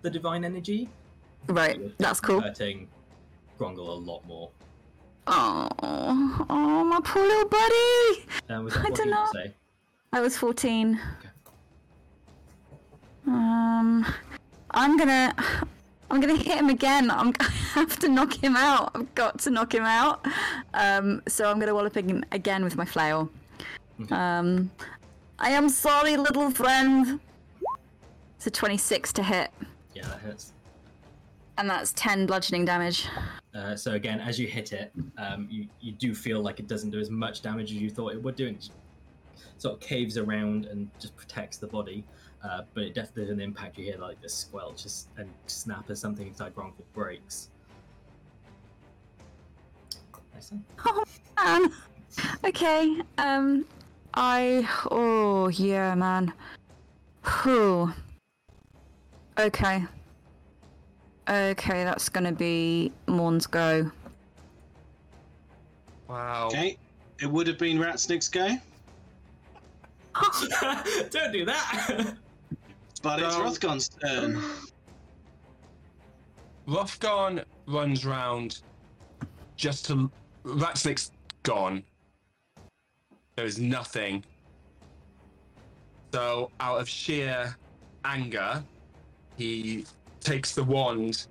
[0.07, 0.87] the divine energy.
[1.47, 2.39] right, You're that's cool.
[2.39, 2.87] Hurting
[3.59, 4.49] Grongle a lot more.
[5.27, 5.67] Oh,
[6.49, 8.25] oh, my poor little buddy.
[8.49, 9.25] Um, was that I what dunno.
[9.33, 9.53] say?
[10.13, 10.93] I was 14.
[11.19, 11.29] Okay.
[13.27, 14.05] Um,
[14.71, 15.35] I'm gonna,
[16.09, 17.11] I'm gonna hit him again.
[17.11, 18.91] I'm, I have to knock him out.
[18.95, 20.25] I've got to knock him out.
[20.73, 23.29] Um, so I'm gonna wallop him again with my flail.
[24.01, 24.15] Okay.
[24.15, 24.71] Um,
[25.39, 27.19] I am sorry, little friend.
[28.37, 29.51] It's a 26 to hit,
[29.97, 30.53] Yeah, that hits.
[31.57, 33.07] and that's 10 bludgeoning damage.
[33.55, 36.91] Uh, so again, as you hit it, um, you you do feel like it doesn't
[36.91, 38.47] do as much damage as you thought it would do.
[38.47, 38.69] It
[39.57, 42.03] sort of caves around and just protects the body.
[42.43, 43.77] Uh, but it definitely does an impact.
[43.79, 44.85] You hear like this squelch
[45.17, 47.49] and snap as something inside Grongle breaks.
[50.85, 51.03] Oh
[51.43, 51.71] man.
[52.45, 53.01] Okay.
[53.17, 53.65] Um,
[54.13, 54.67] I.
[54.91, 56.31] Oh yeah, man.
[57.43, 57.91] Whew.
[59.39, 59.83] Okay.
[61.29, 63.91] Okay, that's gonna be Morn's go.
[66.07, 66.47] wow.
[66.47, 66.77] Okay.
[67.21, 68.47] It would have been Ratsnick's go,
[71.09, 72.15] Don't do that.
[73.01, 73.43] but it's No.
[73.43, 74.41] Rothgon's turn.
[76.67, 78.61] Rothgon runs round
[79.55, 80.11] just to.
[80.45, 81.11] Ratsnick's
[81.43, 81.83] gone.
[83.35, 84.23] There's nothing.
[86.13, 87.55] So, out of sheer
[88.05, 88.63] anger,
[89.37, 89.85] he
[90.19, 91.27] takes the wand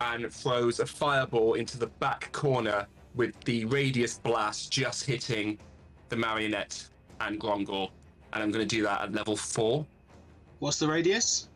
[0.00, 5.58] and throws a fireball into the back corner with the radius blast just hitting
[6.08, 6.88] the marionette
[7.20, 7.90] and Grongor.
[8.32, 9.84] And I'm going to do that at level 4.
[10.60, 11.48] What's the radius?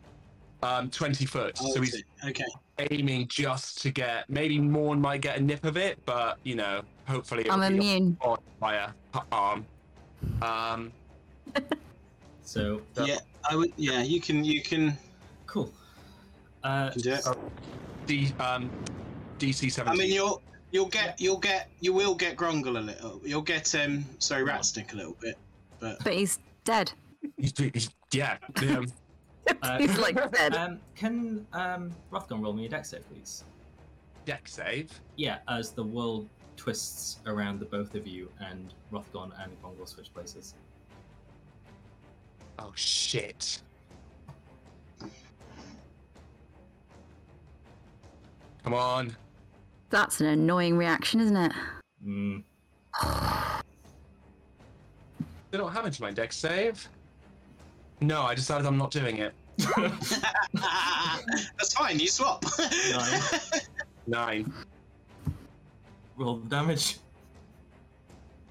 [0.63, 1.59] Um, 20 foot.
[1.61, 2.45] Oh, so he's okay.
[2.91, 6.83] aiming just to get maybe Morn might get a nip of it, but you know,
[7.07, 8.17] hopefully I'm it'll be immune.
[8.23, 8.95] on fire
[9.31, 9.67] arm.
[10.41, 10.91] Um,
[12.43, 13.73] so Yeah, I would.
[13.77, 14.43] Yeah, you can.
[14.43, 14.97] You can,
[15.55, 15.73] cool.
[16.65, 17.21] Uh, can.
[18.07, 18.69] D um,
[19.39, 20.43] DC I mean, you'll
[20.73, 23.21] you'll get you'll get you will get Grongle a little.
[23.25, 25.39] You'll get um sorry Ratsnick a little bit,
[25.79, 26.93] but But he's dead.
[27.39, 28.37] He's, he's, yeah.
[28.57, 28.93] Um,
[29.63, 30.55] uh, he's like dead.
[30.55, 33.45] um, can um, Rothgon roll me a dex save, please?
[34.27, 34.91] dex save.
[35.17, 40.13] Yeah, as the world twists around the both of you, and Rothgon and Grongle switch
[40.13, 40.55] places.
[42.59, 43.61] Oh shit.
[48.65, 49.15] Come on.
[49.91, 51.53] That's an annoying reaction, isn't it?
[52.05, 52.45] Mm.
[55.51, 56.87] don't happen to my dex save?
[58.03, 59.33] No, I decided I'm not doing it.
[60.57, 61.99] That's fine.
[61.99, 62.45] You swap.
[62.91, 63.21] Nine.
[64.07, 64.53] Nine.
[66.17, 66.99] Roll the damage.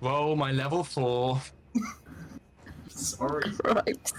[0.02, 1.40] Roll my level four.
[2.90, 3.52] Sorry.
[3.64, 4.12] Right.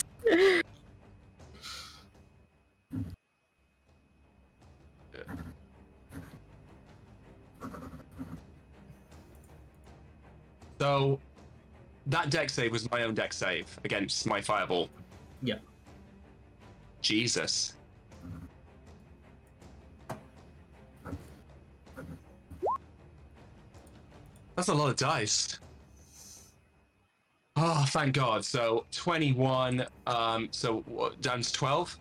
[10.81, 11.21] So
[12.07, 14.89] that dex save was my own dex save against my fireball.
[15.43, 15.63] Yep.
[17.01, 17.75] Jesus.
[24.57, 25.59] That's a lot of dice.
[27.57, 28.45] Oh, thank God.
[28.45, 31.99] So 21, um, so what, down to 12?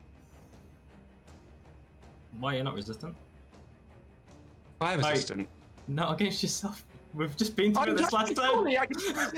[2.39, 3.15] Why you're not resistant?
[4.79, 5.11] Five Hi.
[5.11, 5.47] assistant.
[5.87, 6.83] Not against yourself.
[7.13, 8.51] We've just been through I'm this last time.
[8.51, 9.33] tell you, I can resist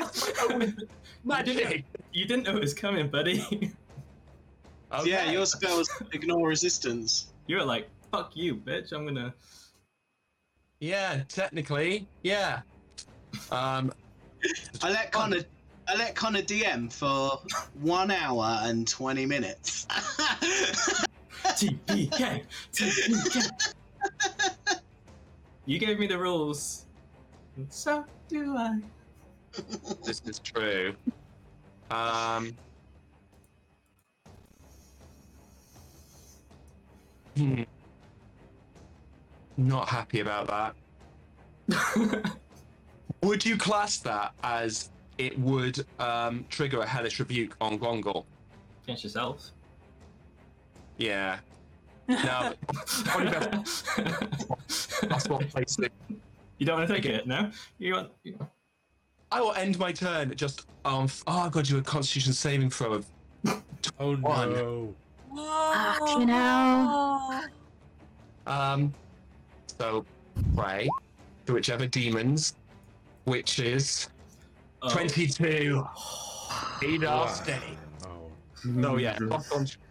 [0.49, 0.73] my
[1.23, 1.83] magic.
[2.13, 3.73] You didn't know it was coming, buddy.
[5.03, 5.33] Yeah, Okay.
[5.33, 7.33] your spells ignore resistance.
[7.47, 8.93] you were like, "Fuck you, bitch!
[8.93, 9.33] I'm gonna."
[10.79, 12.61] Yeah, technically, yeah.
[13.51, 13.91] Um,
[14.83, 15.41] I let Connor.
[15.89, 17.41] I let Connor DM for
[17.81, 19.85] one hour and twenty minutes.
[21.43, 22.43] TPK.
[22.71, 23.51] TPK.
[25.65, 26.84] you gave me the rules.
[27.57, 28.79] And So do I.
[30.03, 30.95] this is true.
[31.91, 32.55] Um.
[37.37, 37.63] Hmm.
[39.57, 40.75] Not happy about
[41.67, 42.35] that.
[43.23, 48.25] Would you class that as it would um, trigger a hellish rebuke on Grongle?
[48.83, 49.51] Against yourself.
[50.97, 51.39] Yeah.
[52.07, 52.53] No,
[53.05, 53.31] Probably
[55.09, 55.91] that's what placed it.
[56.57, 57.51] You don't want to take it, no?
[57.79, 58.11] You want?
[59.31, 61.07] I will end my turn just um.
[61.27, 63.05] Oh god, you a Constitution saving throw of
[63.99, 64.53] Oh One.
[64.53, 64.95] no.
[66.19, 67.41] you know.
[68.47, 68.93] Um,
[69.77, 70.05] so
[70.55, 70.87] pray
[71.45, 72.55] to whichever demons,
[73.25, 74.07] which is
[74.81, 74.89] Oh.
[74.89, 75.83] 22.
[76.83, 77.21] Eight Wow.
[77.23, 77.77] off steady.
[78.67, 78.81] Oh.
[78.81, 79.17] So yeah,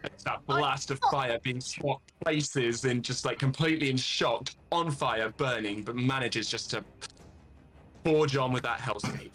[0.04, 4.90] it's that blast of fire being swapped places and just like completely in shock, on
[4.90, 6.84] fire, burning, but manages just to
[8.04, 9.30] forge on with that hellscape.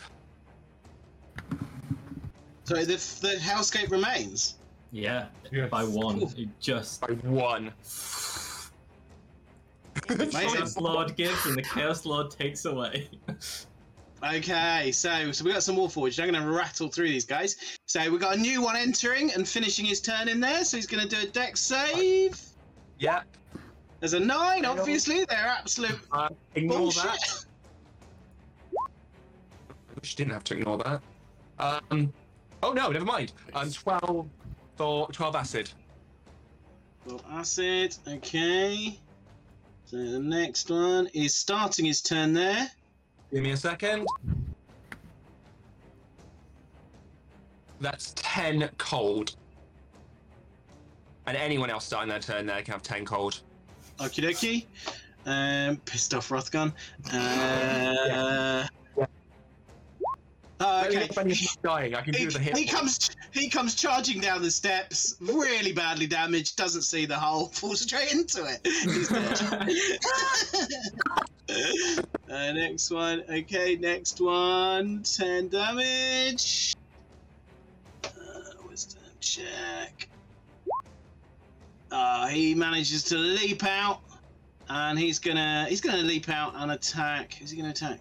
[2.64, 4.56] so the the hellscape remains.
[4.92, 5.70] Yeah, Yes.
[5.70, 6.20] by one.
[6.36, 7.02] You just.
[7.02, 7.72] By one.
[10.08, 13.10] the Chaos Lord gives and the Chaos Lord takes away.
[14.22, 16.22] Okay, so so we got some Warforged.
[16.22, 17.78] I'm going to rattle through these guys.
[17.86, 20.66] So we got a new one entering and finishing his turn in there.
[20.66, 22.40] So he's going to do a dex save.
[23.00, 23.22] Yeah.
[24.02, 25.24] There's a nine, obviously.
[25.26, 27.04] They're absolute Uh, ignore bullshit.
[27.04, 27.46] that.
[28.80, 31.02] I wish you didn't have to ignore that.
[31.60, 32.14] Um.
[32.62, 33.32] Oh no, never mind.
[33.54, 34.28] Um, twelve
[34.76, 35.70] for twelve acid.
[37.06, 37.96] Well, acid.
[38.08, 39.00] Okay.
[39.86, 42.70] So the next one is starting his turn there.
[43.32, 44.08] Give me a second.
[47.80, 49.36] That's 10 cold.
[51.28, 53.42] And anyone else starting their turn there can have 10 cold.
[54.00, 54.66] Okie dokie.
[55.26, 56.74] Um, pissed off Rothgon.
[57.14, 58.66] Uh,
[60.60, 61.04] oh, okay.
[61.06, 62.58] If anyone's dying, I can He, do the hit.
[62.58, 67.48] he comes he comes charging down the steps, really badly damaged, doesn't see the hole,
[67.54, 68.68] falls straight into it.
[72.32, 73.24] Uh, next one.
[73.28, 75.02] Okay, next one.
[75.02, 76.76] 10 damage.
[78.04, 78.10] Uh,
[78.70, 80.08] wisdom check.
[81.92, 84.02] Uh, he manages to leap out,
[84.70, 87.42] and he's gonna he's gonna leap out and attack.
[87.42, 88.00] Is he gonna attack?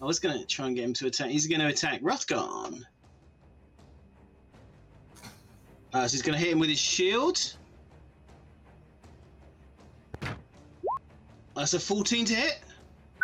[0.00, 1.30] I was gonna try and get him to attack.
[1.30, 2.82] He's gonna attack Rothgon.
[5.92, 7.56] Uh, so he's gonna hit him with his shield.
[11.54, 12.60] That's a 14 to hit.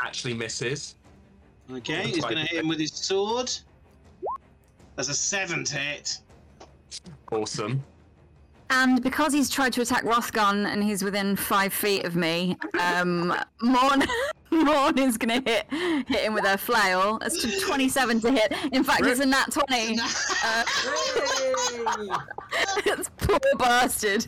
[0.05, 0.97] Actually misses.
[1.73, 3.51] Okay, he's gonna hit him with his sword.
[4.97, 6.19] That's a seven to hit.
[7.33, 7.83] Awesome.
[8.71, 13.29] And because he's tried to attack Rothgon and he's within five feet of me, um,
[13.63, 14.03] Morn,
[14.51, 15.67] Morn is going to hit
[16.09, 17.19] hit him with a flail.
[17.19, 18.53] That's 27 to hit.
[18.73, 19.99] In fact, it's a nat 20.
[20.45, 20.63] Uh,
[22.85, 24.27] it's poor bastard.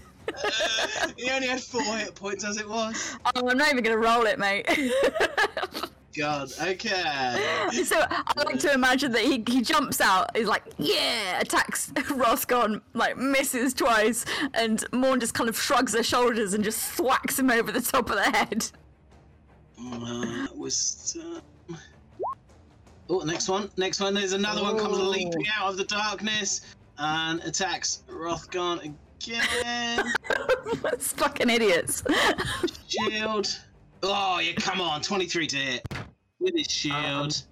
[1.17, 3.17] he only had four hit points as it was.
[3.35, 4.67] Oh, I'm not even going to roll it, mate.
[6.19, 6.51] God.
[6.61, 7.69] Okay.
[7.85, 12.81] so I like to imagine that he, he jumps out, he's like, yeah, attacks Rothgon,
[12.95, 14.25] like misses twice,
[14.55, 18.11] and Morn just kind of shrugs her shoulders and just thwacks him over the top
[18.11, 18.71] of the head.
[19.81, 21.41] Uh, wisdom.
[23.09, 23.71] Oh, next one.
[23.77, 24.13] Next one.
[24.13, 25.09] There's another one comes Oh.
[25.09, 26.61] leaping out of the darkness
[26.99, 30.05] and attacks Rothgon again.
[30.93, 32.03] It's fucking idiots.
[32.89, 33.59] shield.
[34.03, 35.03] Oh, yeah, come on.
[35.03, 35.87] 23 to hit.
[36.41, 37.43] With his shield.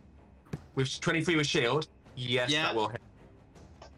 [0.74, 2.62] With 23 with shield, yes, Yeah.
[2.64, 3.00] that will hit.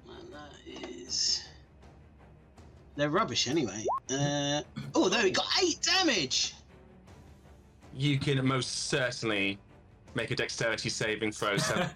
[0.09, 1.45] And that is.
[2.97, 3.85] They're rubbish anyway.
[4.11, 4.63] Uh,
[4.95, 6.55] oh, there we got 8 damage.
[7.95, 9.59] You can most certainly
[10.15, 11.57] make a dexterity saving throw.
[11.59, 11.87] So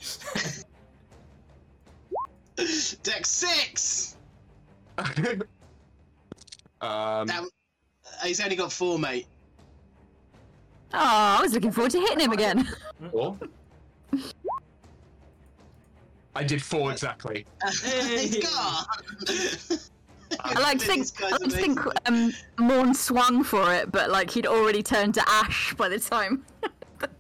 [2.57, 4.17] Dex 6.
[4.99, 5.07] um,
[7.27, 7.49] That,
[8.25, 9.27] he's only got 4, mate.
[10.95, 12.69] Oh, I was looking forward to hitting him again.
[13.11, 13.39] four.
[16.35, 17.47] I did four exactly.
[17.63, 18.47] he's.
[20.41, 23.93] I like to think, This guy's I like to think um, Morn swung for it,
[23.93, 26.45] but like he'd already turned to ash by the time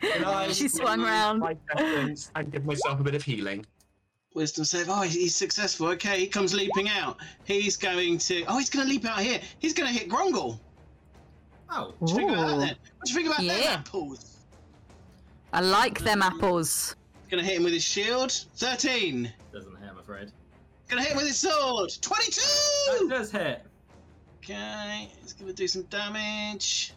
[0.50, 1.42] she swung round.
[1.42, 1.58] Five
[2.34, 3.66] and give myself a bit of healing.
[4.34, 4.88] Wisdom save.
[4.88, 5.88] Oh, he's successful.
[5.88, 7.18] Okay, he comes leaping out.
[7.44, 8.44] He's going to.
[8.46, 9.40] Oh, he's going to leap out here.
[9.58, 10.58] He's going to hit Grongle.
[11.74, 12.76] Oh, What do you think about that then?
[12.98, 14.36] What do you think about them apples?
[15.54, 16.94] I like them apples.
[17.30, 18.30] Going to hit him with his shield.
[18.56, 19.32] 13.
[19.52, 20.30] doesn't hit, I'm afraid.
[20.88, 21.90] Going to hit him with his sword.
[22.02, 22.40] 22!
[22.90, 23.62] That does hit.
[24.44, 26.92] Okay, he's going to do some damage.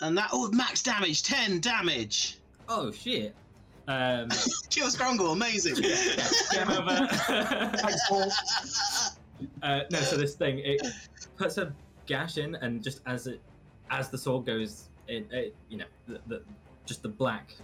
[0.00, 0.30] And that.
[0.32, 1.22] Oh, max damage.
[1.22, 2.38] 10 damage.
[2.68, 3.34] Oh shit.
[3.86, 4.28] Um,
[4.70, 5.32] Kills Grongle.
[5.32, 5.74] Amazing.
[6.52, 6.90] game over.
[9.62, 10.82] uh, no, so this thing it
[11.36, 11.72] puts a
[12.06, 13.40] gash in, and just as it
[13.90, 16.42] as the sword goes, it, it you know the, the
[16.84, 17.54] just the black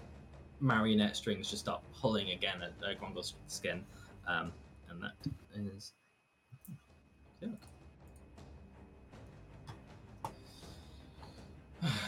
[0.60, 3.84] marionette strings just start pulling again at uh, Grongle's skin,
[4.26, 4.52] um,
[4.88, 5.12] and that
[5.54, 5.92] is.
[7.40, 7.48] Yeah.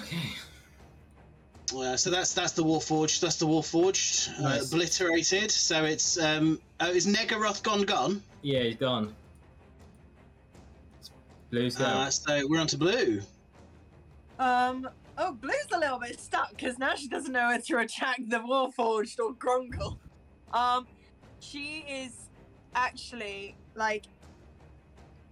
[0.02, 0.16] Okay.
[1.74, 3.20] Uh, so that's that's the Warforged.
[3.20, 4.30] That's the war forged.
[4.40, 4.72] Nice.
[4.72, 5.50] obliterated.
[5.50, 6.60] So it's um.
[6.80, 7.82] Oh, is Negaroth gone?
[7.82, 8.22] Gone.
[8.42, 9.14] Yeah, he's gone.
[11.54, 11.84] Blue's go.
[11.84, 13.20] Uh, so we're on to blue.
[14.40, 14.88] Um.
[15.16, 18.38] Oh, Blue's a little bit stuck because now she doesn't know whether to attack the
[18.38, 19.96] Warforged or Grongle.
[20.52, 20.88] Um,
[21.38, 22.28] she is
[22.74, 24.06] actually like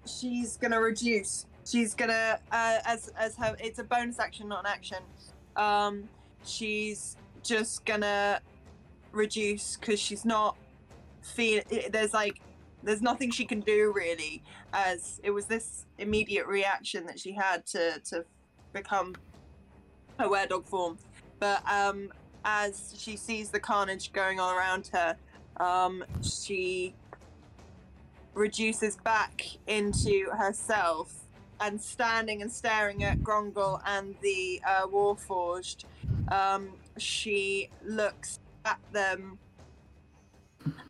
[0.07, 1.47] she's gonna reduce.
[1.67, 3.57] She's gonna uh, as as her.
[3.59, 4.99] It's a bonus action, not an action.
[5.57, 6.09] Um,
[6.45, 8.41] she's just gonna
[9.11, 10.57] reduce because she's not
[11.23, 11.63] feel.
[11.91, 12.41] There's like
[12.83, 17.67] there's nothing she can do really as it was this immediate reaction that she had
[17.67, 18.25] to to
[18.73, 19.15] become
[20.19, 20.99] her were-dog form.
[21.39, 22.13] But um
[22.45, 25.17] as she sees the carnage going on around her
[25.59, 26.95] um she
[28.35, 31.23] reduces back into herself
[31.61, 35.85] and standing and staring at Grongle and the uh, Warforged,
[36.29, 39.39] um, she looks at them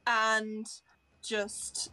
[0.06, 0.66] and
[1.23, 1.91] just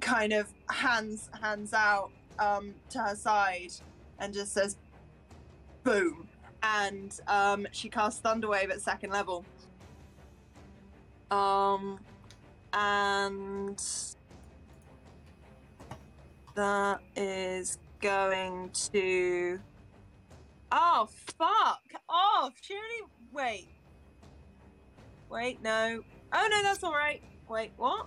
[0.00, 3.72] kind of hands hands out um, to her side
[4.18, 4.76] and just says
[5.82, 6.28] boom.
[6.62, 9.44] And um, she casts thunderwave at second level.
[11.30, 11.98] Um
[12.72, 13.82] and
[16.54, 19.58] that is going to
[20.70, 22.52] oh fuck off.
[22.60, 22.82] Surely
[23.32, 23.68] wait.
[25.30, 26.02] Wait no.
[26.32, 27.22] Oh no that's all right.
[27.48, 28.06] Wait what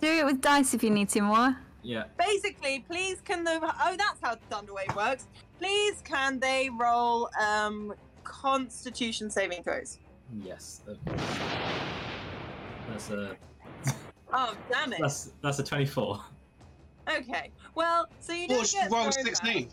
[0.00, 1.56] Do it with dice if you need to more.
[1.82, 2.04] yeah.
[2.18, 5.26] basically, please can the oh that's how Thunderwave works.
[5.58, 7.92] Please can they roll um
[8.24, 9.98] Constitution saving throws?
[10.42, 10.82] Yes.
[12.88, 13.36] That's a
[14.32, 15.00] Oh damn it!
[15.00, 16.20] that's that's a twenty-four.
[17.08, 19.36] Okay, well so you don't get roll thrown back.
[19.36, 19.68] 16.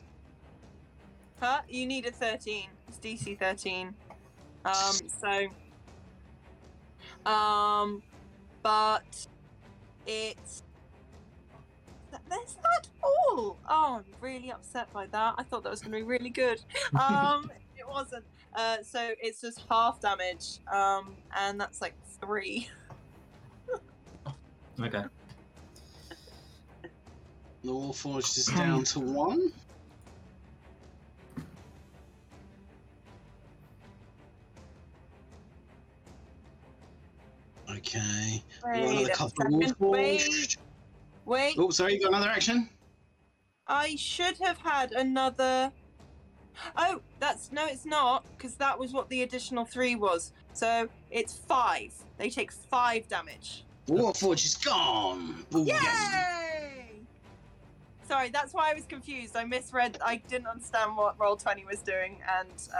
[1.39, 1.61] Huh?
[1.69, 2.67] You need a thirteen.
[2.87, 3.93] It's DC thirteen.
[4.65, 5.47] Um so
[7.27, 8.01] um
[8.63, 9.27] but
[10.05, 10.63] it's
[12.29, 13.57] that's not all.
[13.69, 15.35] Oh, I'm really upset by that.
[15.37, 16.61] I thought that was going to be really good.
[16.99, 18.25] Um, it wasn't.
[18.55, 20.59] Uh, so it's just half damage.
[20.71, 22.69] Um, and that's like three.
[24.79, 25.03] Okay.
[27.63, 29.51] The Warforged is down to one.
[37.77, 38.43] Okay.
[38.65, 39.79] Wait Another a couple of.
[39.79, 40.57] Wait,
[41.25, 41.55] wait.
[41.57, 42.69] Oh, sorry, you got another action?
[43.67, 45.71] I should have had another.
[46.75, 50.31] Oh, that's no, it's not because that was what the additional three was.
[50.53, 51.93] So it's five.
[52.17, 53.63] They take five damage.
[53.87, 55.45] Warforged is gone.
[55.55, 56.11] Ooh, yes.
[56.13, 57.01] Yay!
[58.07, 59.35] Sorry, that's why I was confused.
[59.35, 59.97] I misread.
[60.03, 62.79] I didn't understand what Roll20 was doing, and uh,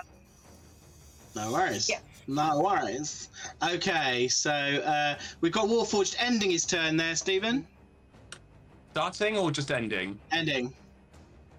[1.38, 1.88] No worries.
[1.88, 2.00] Yeah.
[2.28, 3.30] No worries.
[3.64, 7.66] Okay, so uh, we've got Warforged ending his turn there, Stephen.
[8.92, 10.20] Starting or just ending?
[10.32, 10.74] Ending.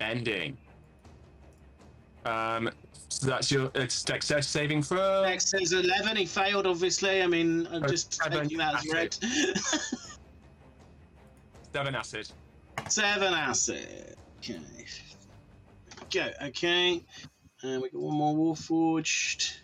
[0.00, 0.56] Ending.
[2.26, 2.70] Um,
[3.08, 5.22] so that's your it's dexterity saving throw.
[5.22, 6.16] Next is 11.
[6.16, 7.22] He failed, obviously.
[7.22, 9.16] I mean, I'm Oh, just seven, taking that as read.
[11.72, 12.28] Seven acid.
[12.88, 14.16] Seven acid.
[14.38, 14.58] Okay.
[16.10, 16.30] Go.
[16.46, 17.04] Okay.
[17.62, 19.58] And we got one more Warforged.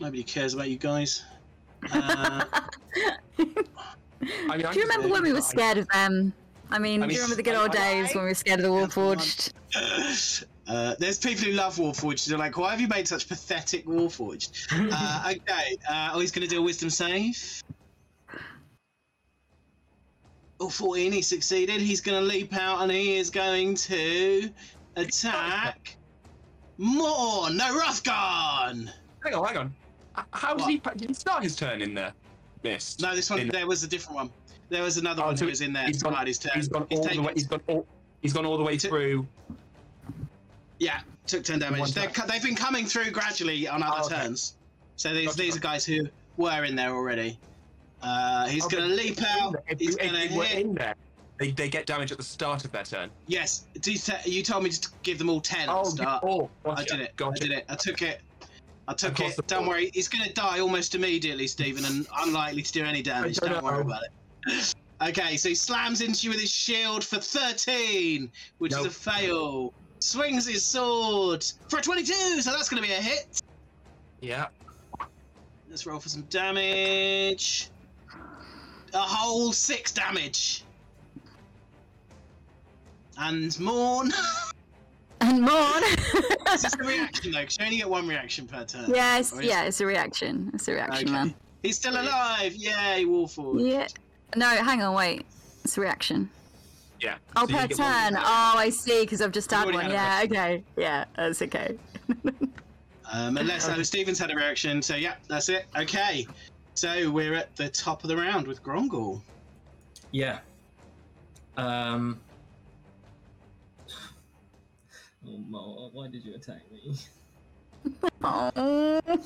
[0.00, 1.24] Nobody cares about you guys.
[1.92, 2.44] Uh,
[4.50, 6.32] I mean, do you remember when we were scared of them?
[6.70, 8.60] I mean, I do you remember the good old I- days when we were scared
[8.60, 9.52] of the Warforged?
[10.68, 12.26] uh, there's people who love Warforged.
[12.26, 14.66] They're like, why have you made such pathetic Warforged?
[14.92, 15.76] Uh, okay.
[15.88, 17.62] Uh, oh, he's going to do a wisdom save.
[20.60, 21.80] Oh, 14, he succeeded.
[21.80, 24.50] He's going to leap out and he is going to
[24.96, 25.96] attack
[26.78, 27.56] Morn.
[27.56, 28.90] No, Rothgon!
[29.22, 29.74] Hang on, hang on.
[30.32, 30.70] How did What?
[30.70, 30.78] he?
[30.98, 32.12] Did he start his turn in there?
[32.62, 33.00] Missed.
[33.00, 34.30] No, this one, In- there was a different one.
[34.68, 35.86] There was another Oh, one so who was in there.
[35.86, 36.52] he's gone- his turn.
[36.54, 37.32] He's gone He's all the way.
[37.34, 37.86] He's gone all.
[38.20, 39.26] He's gone all the way Took- through.
[40.78, 41.80] Yeah, took 10 damage.
[41.80, 42.12] One They're, time.
[42.14, 44.16] cu- they've been coming through gradually on other Oh, okay.
[44.16, 44.54] turns.
[44.96, 45.38] So these, Gotcha.
[45.38, 47.38] these are guys who were in there already.
[48.02, 49.56] Uh, he's Okay, going to leap out.
[49.68, 50.58] If, He's going to hit.
[50.66, 50.94] in there,
[51.38, 53.10] they, they get damage at the start of their turn.
[53.26, 53.64] Yes,
[54.24, 56.24] you, told me to give them all 10 at Oh, the start.
[56.24, 57.16] oh, I did it.
[57.16, 57.44] Gotcha.
[57.44, 57.64] I did it.
[57.68, 58.20] I took it.
[58.88, 59.36] I took it.
[59.46, 59.68] Don't board.
[59.68, 59.90] worry.
[59.92, 63.36] He's going to die almost immediately, Stephen, and unlikely to do any damage.
[63.36, 64.74] don't Don't worry about it.
[65.00, 68.80] Okay, so he slams into you with his shield for 13, which Nope.
[68.80, 69.72] is a fail.
[70.00, 73.40] Swings his sword for a 22, so that's going to be a hit.
[74.20, 74.46] Yeah.
[75.70, 77.70] Let's roll for some damage.
[78.92, 80.64] A whole six damage.
[83.16, 84.12] And Morn.
[85.20, 85.40] And
[86.48, 86.56] more.
[86.58, 88.90] this a reaction though, because you only get one reaction per turn.
[88.94, 90.50] yes, Or is- yeah, it's a reaction.
[90.54, 91.12] It's a reaction, Okay.
[91.12, 91.34] man.
[91.62, 92.54] He's still alive!
[92.54, 93.68] Yay, Warforged.
[93.70, 93.86] Yeah.
[94.36, 95.26] No, hang on, wait.
[95.64, 96.30] It's a reaction.
[97.00, 97.16] Yeah.
[97.36, 98.16] Oh, So per get one- turn.
[98.16, 99.90] Oh, I see, because I've just You've had one.
[99.90, 100.62] Yeah, okay.
[100.76, 101.76] Yeah, that's okay.
[103.10, 105.64] Um, unless oh, Stevens had a reaction, so yeah, that's it.
[105.74, 106.26] Okay.
[106.74, 109.22] So we're at the top of the round with Grongle.
[110.10, 110.40] Yeah.
[111.56, 112.20] Um.
[115.28, 116.96] Oh, Mo, why did you attack me?
[118.22, 119.00] Oh.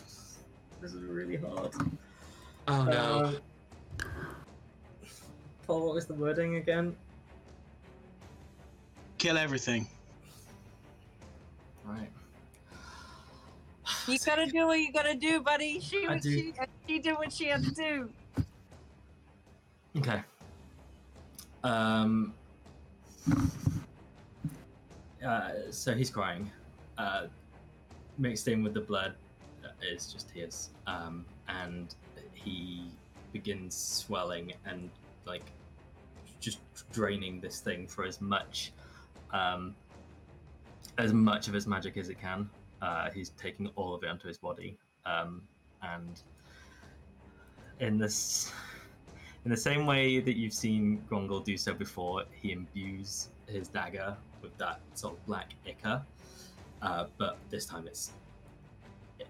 [0.80, 1.70] This is really hard.
[2.66, 3.24] Oh no.
[3.24, 3.36] Um,
[5.64, 6.96] Paul, what was the wording again?
[9.18, 9.86] Kill everything.
[11.84, 12.10] Right.
[14.08, 15.78] you gotta do what you gotta do, buddy.
[15.78, 16.32] She I was do.
[16.32, 16.54] she,
[16.88, 18.10] she did what she had to do.
[19.98, 20.20] Okay.
[21.62, 22.34] Um.
[25.26, 26.50] Uh, so he's crying.
[26.98, 27.26] Uh,
[28.18, 29.14] mixed in with the blood
[29.82, 30.70] is just tears.
[30.86, 31.94] Um, and
[32.34, 32.90] he
[33.32, 34.90] begins swelling and
[35.26, 35.44] like
[36.40, 36.58] just
[36.92, 38.72] draining this thing for as much,
[39.32, 39.74] um,
[40.98, 42.48] as much of his magic as it can.
[42.80, 44.76] Uh, he's taking all of it onto his body.
[45.06, 45.42] Um,
[45.82, 46.20] and
[47.80, 48.52] in this
[49.44, 54.16] in the same way that you've seen Grongle do so before, he imbues his dagger
[54.42, 56.02] with that sort of black ichor,
[56.82, 58.12] uh, but this time it's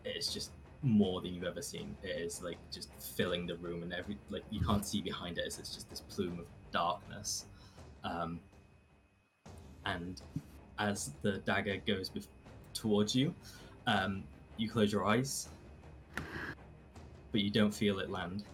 [0.05, 0.51] it's just
[0.83, 1.97] more than you've ever seen.
[2.03, 5.45] It is like just filling the room, and every like you can't see behind it.
[5.47, 7.47] It's, it's just this plume of darkness,
[8.05, 8.41] um,
[9.85, 10.21] and
[10.79, 12.27] as the dagger goes bef-
[12.75, 13.35] towards you,
[13.87, 14.25] um,
[14.57, 15.49] you close your eyes,
[17.31, 18.45] but you don't feel it land.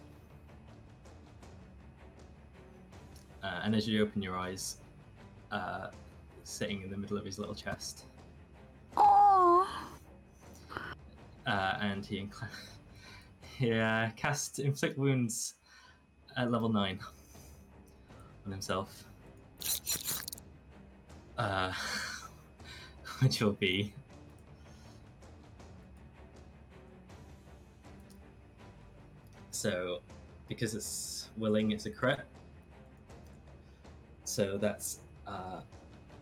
[3.41, 4.77] Uh, and as you open your eyes,
[5.51, 5.87] uh,
[6.49, 8.05] sitting in the middle of his little chest,
[8.97, 9.67] Oh.
[11.45, 12.47] uh, and he incl-
[13.57, 15.55] he uh, cast inflict wounds
[16.37, 16.99] at level nine
[18.45, 19.03] on himself,
[21.37, 21.71] uh,
[23.21, 23.93] which will be
[29.51, 29.99] so
[30.47, 32.21] because it's willing, it's a crit.
[34.23, 35.61] So that's uh,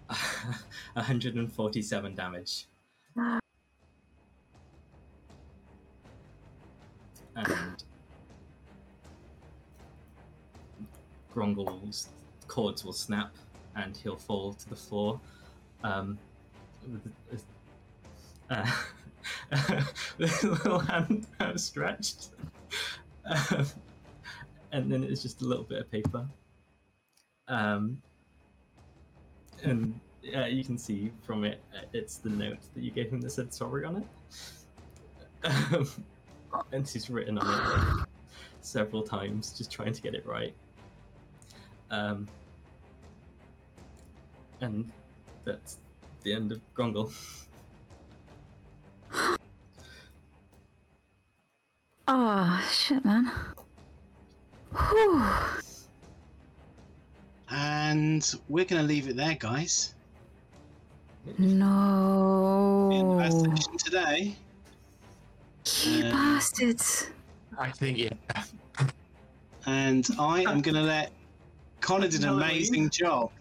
[0.08, 2.66] 147 damage.
[7.36, 7.84] And
[11.34, 12.10] Grongle's
[12.48, 13.36] cords will snap
[13.76, 15.20] and he'll fall to the floor.
[15.84, 16.18] Um,
[18.50, 18.72] uh,
[20.18, 22.30] with little hand outstretched.
[23.26, 23.66] Um,
[24.72, 26.28] and then it's just a little bit of paper.
[27.48, 28.02] Um,
[29.64, 30.00] and
[30.36, 33.32] uh, you can see from it, uh, it's the note that you gave him that
[33.32, 34.08] said sorry on it.
[35.74, 35.90] Um,
[36.72, 38.08] and he's written on it like,
[38.62, 40.54] several times, just trying to get it right.
[41.92, 42.28] Um,
[44.62, 44.92] and
[45.46, 45.78] that's
[46.24, 47.12] the end of Grongle.
[52.10, 53.32] Oh, shit, man.
[54.72, 55.24] Whew.
[57.50, 59.94] And we're going to leave it there, guys.
[61.38, 62.90] No.
[62.92, 64.36] The end session today.
[65.84, 67.08] You Uh, bastards.
[67.58, 68.10] I think yeah.
[69.66, 71.12] And I am going to let
[71.82, 72.50] Connor did an Halloween.
[72.50, 73.32] amazing job.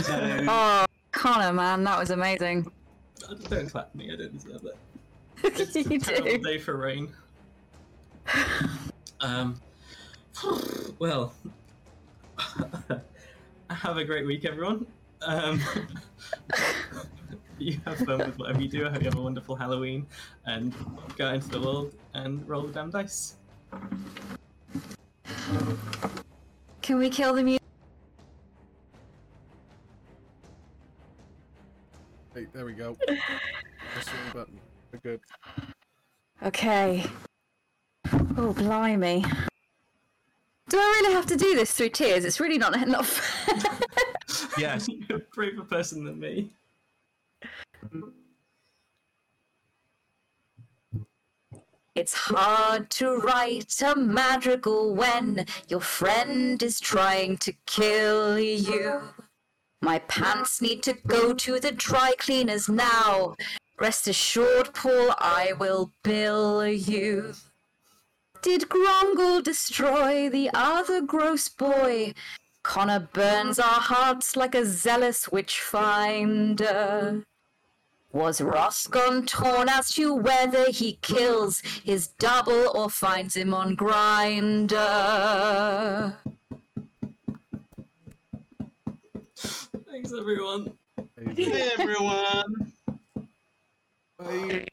[0.00, 2.70] So, Oh, Connor, man, that was amazing.
[3.48, 4.76] Don't clap me, I don't deserve it.
[5.60, 6.38] It's a you terrible do.
[6.38, 7.08] day for rain.
[9.20, 9.58] Um,
[10.98, 11.32] well,
[13.70, 14.86] have a great week, everyone.
[15.22, 15.60] Um,
[17.58, 18.86] you have fun with whatever you do.
[18.86, 20.06] I hope you have a wonderful Halloween
[20.44, 20.74] and
[21.16, 23.36] go out into the world and roll the damn dice.
[26.82, 27.62] Can we kill the music?
[32.34, 32.94] Hey, there we go.
[32.94, 34.60] Press the button.
[34.92, 35.20] We're good.
[36.44, 37.04] Okay.
[38.36, 39.24] Oh, blimey.
[40.68, 42.24] Do I really have to do this through tears?
[42.24, 43.20] It's really not enough.
[44.58, 44.88] Yes.
[45.08, 46.50] You're a braver person than me.
[51.94, 59.00] It's hard to write a madrigal when your friend is trying to kill you.
[59.80, 63.34] My pants need to go to the dry cleaners now.
[63.78, 67.34] Rest assured, Paul, I will bill you.
[68.46, 72.14] Did Grongle destroy the other gross boy?
[72.62, 77.24] Connor burns our hearts like a zealous witch finder.
[78.12, 84.78] Was Rothgon torn as to whether he kills his double or finds him on grinder?
[89.90, 90.72] Thanks, everyone.
[91.34, 92.72] Hey, hey, everyone.
[94.16, 94.66] bye.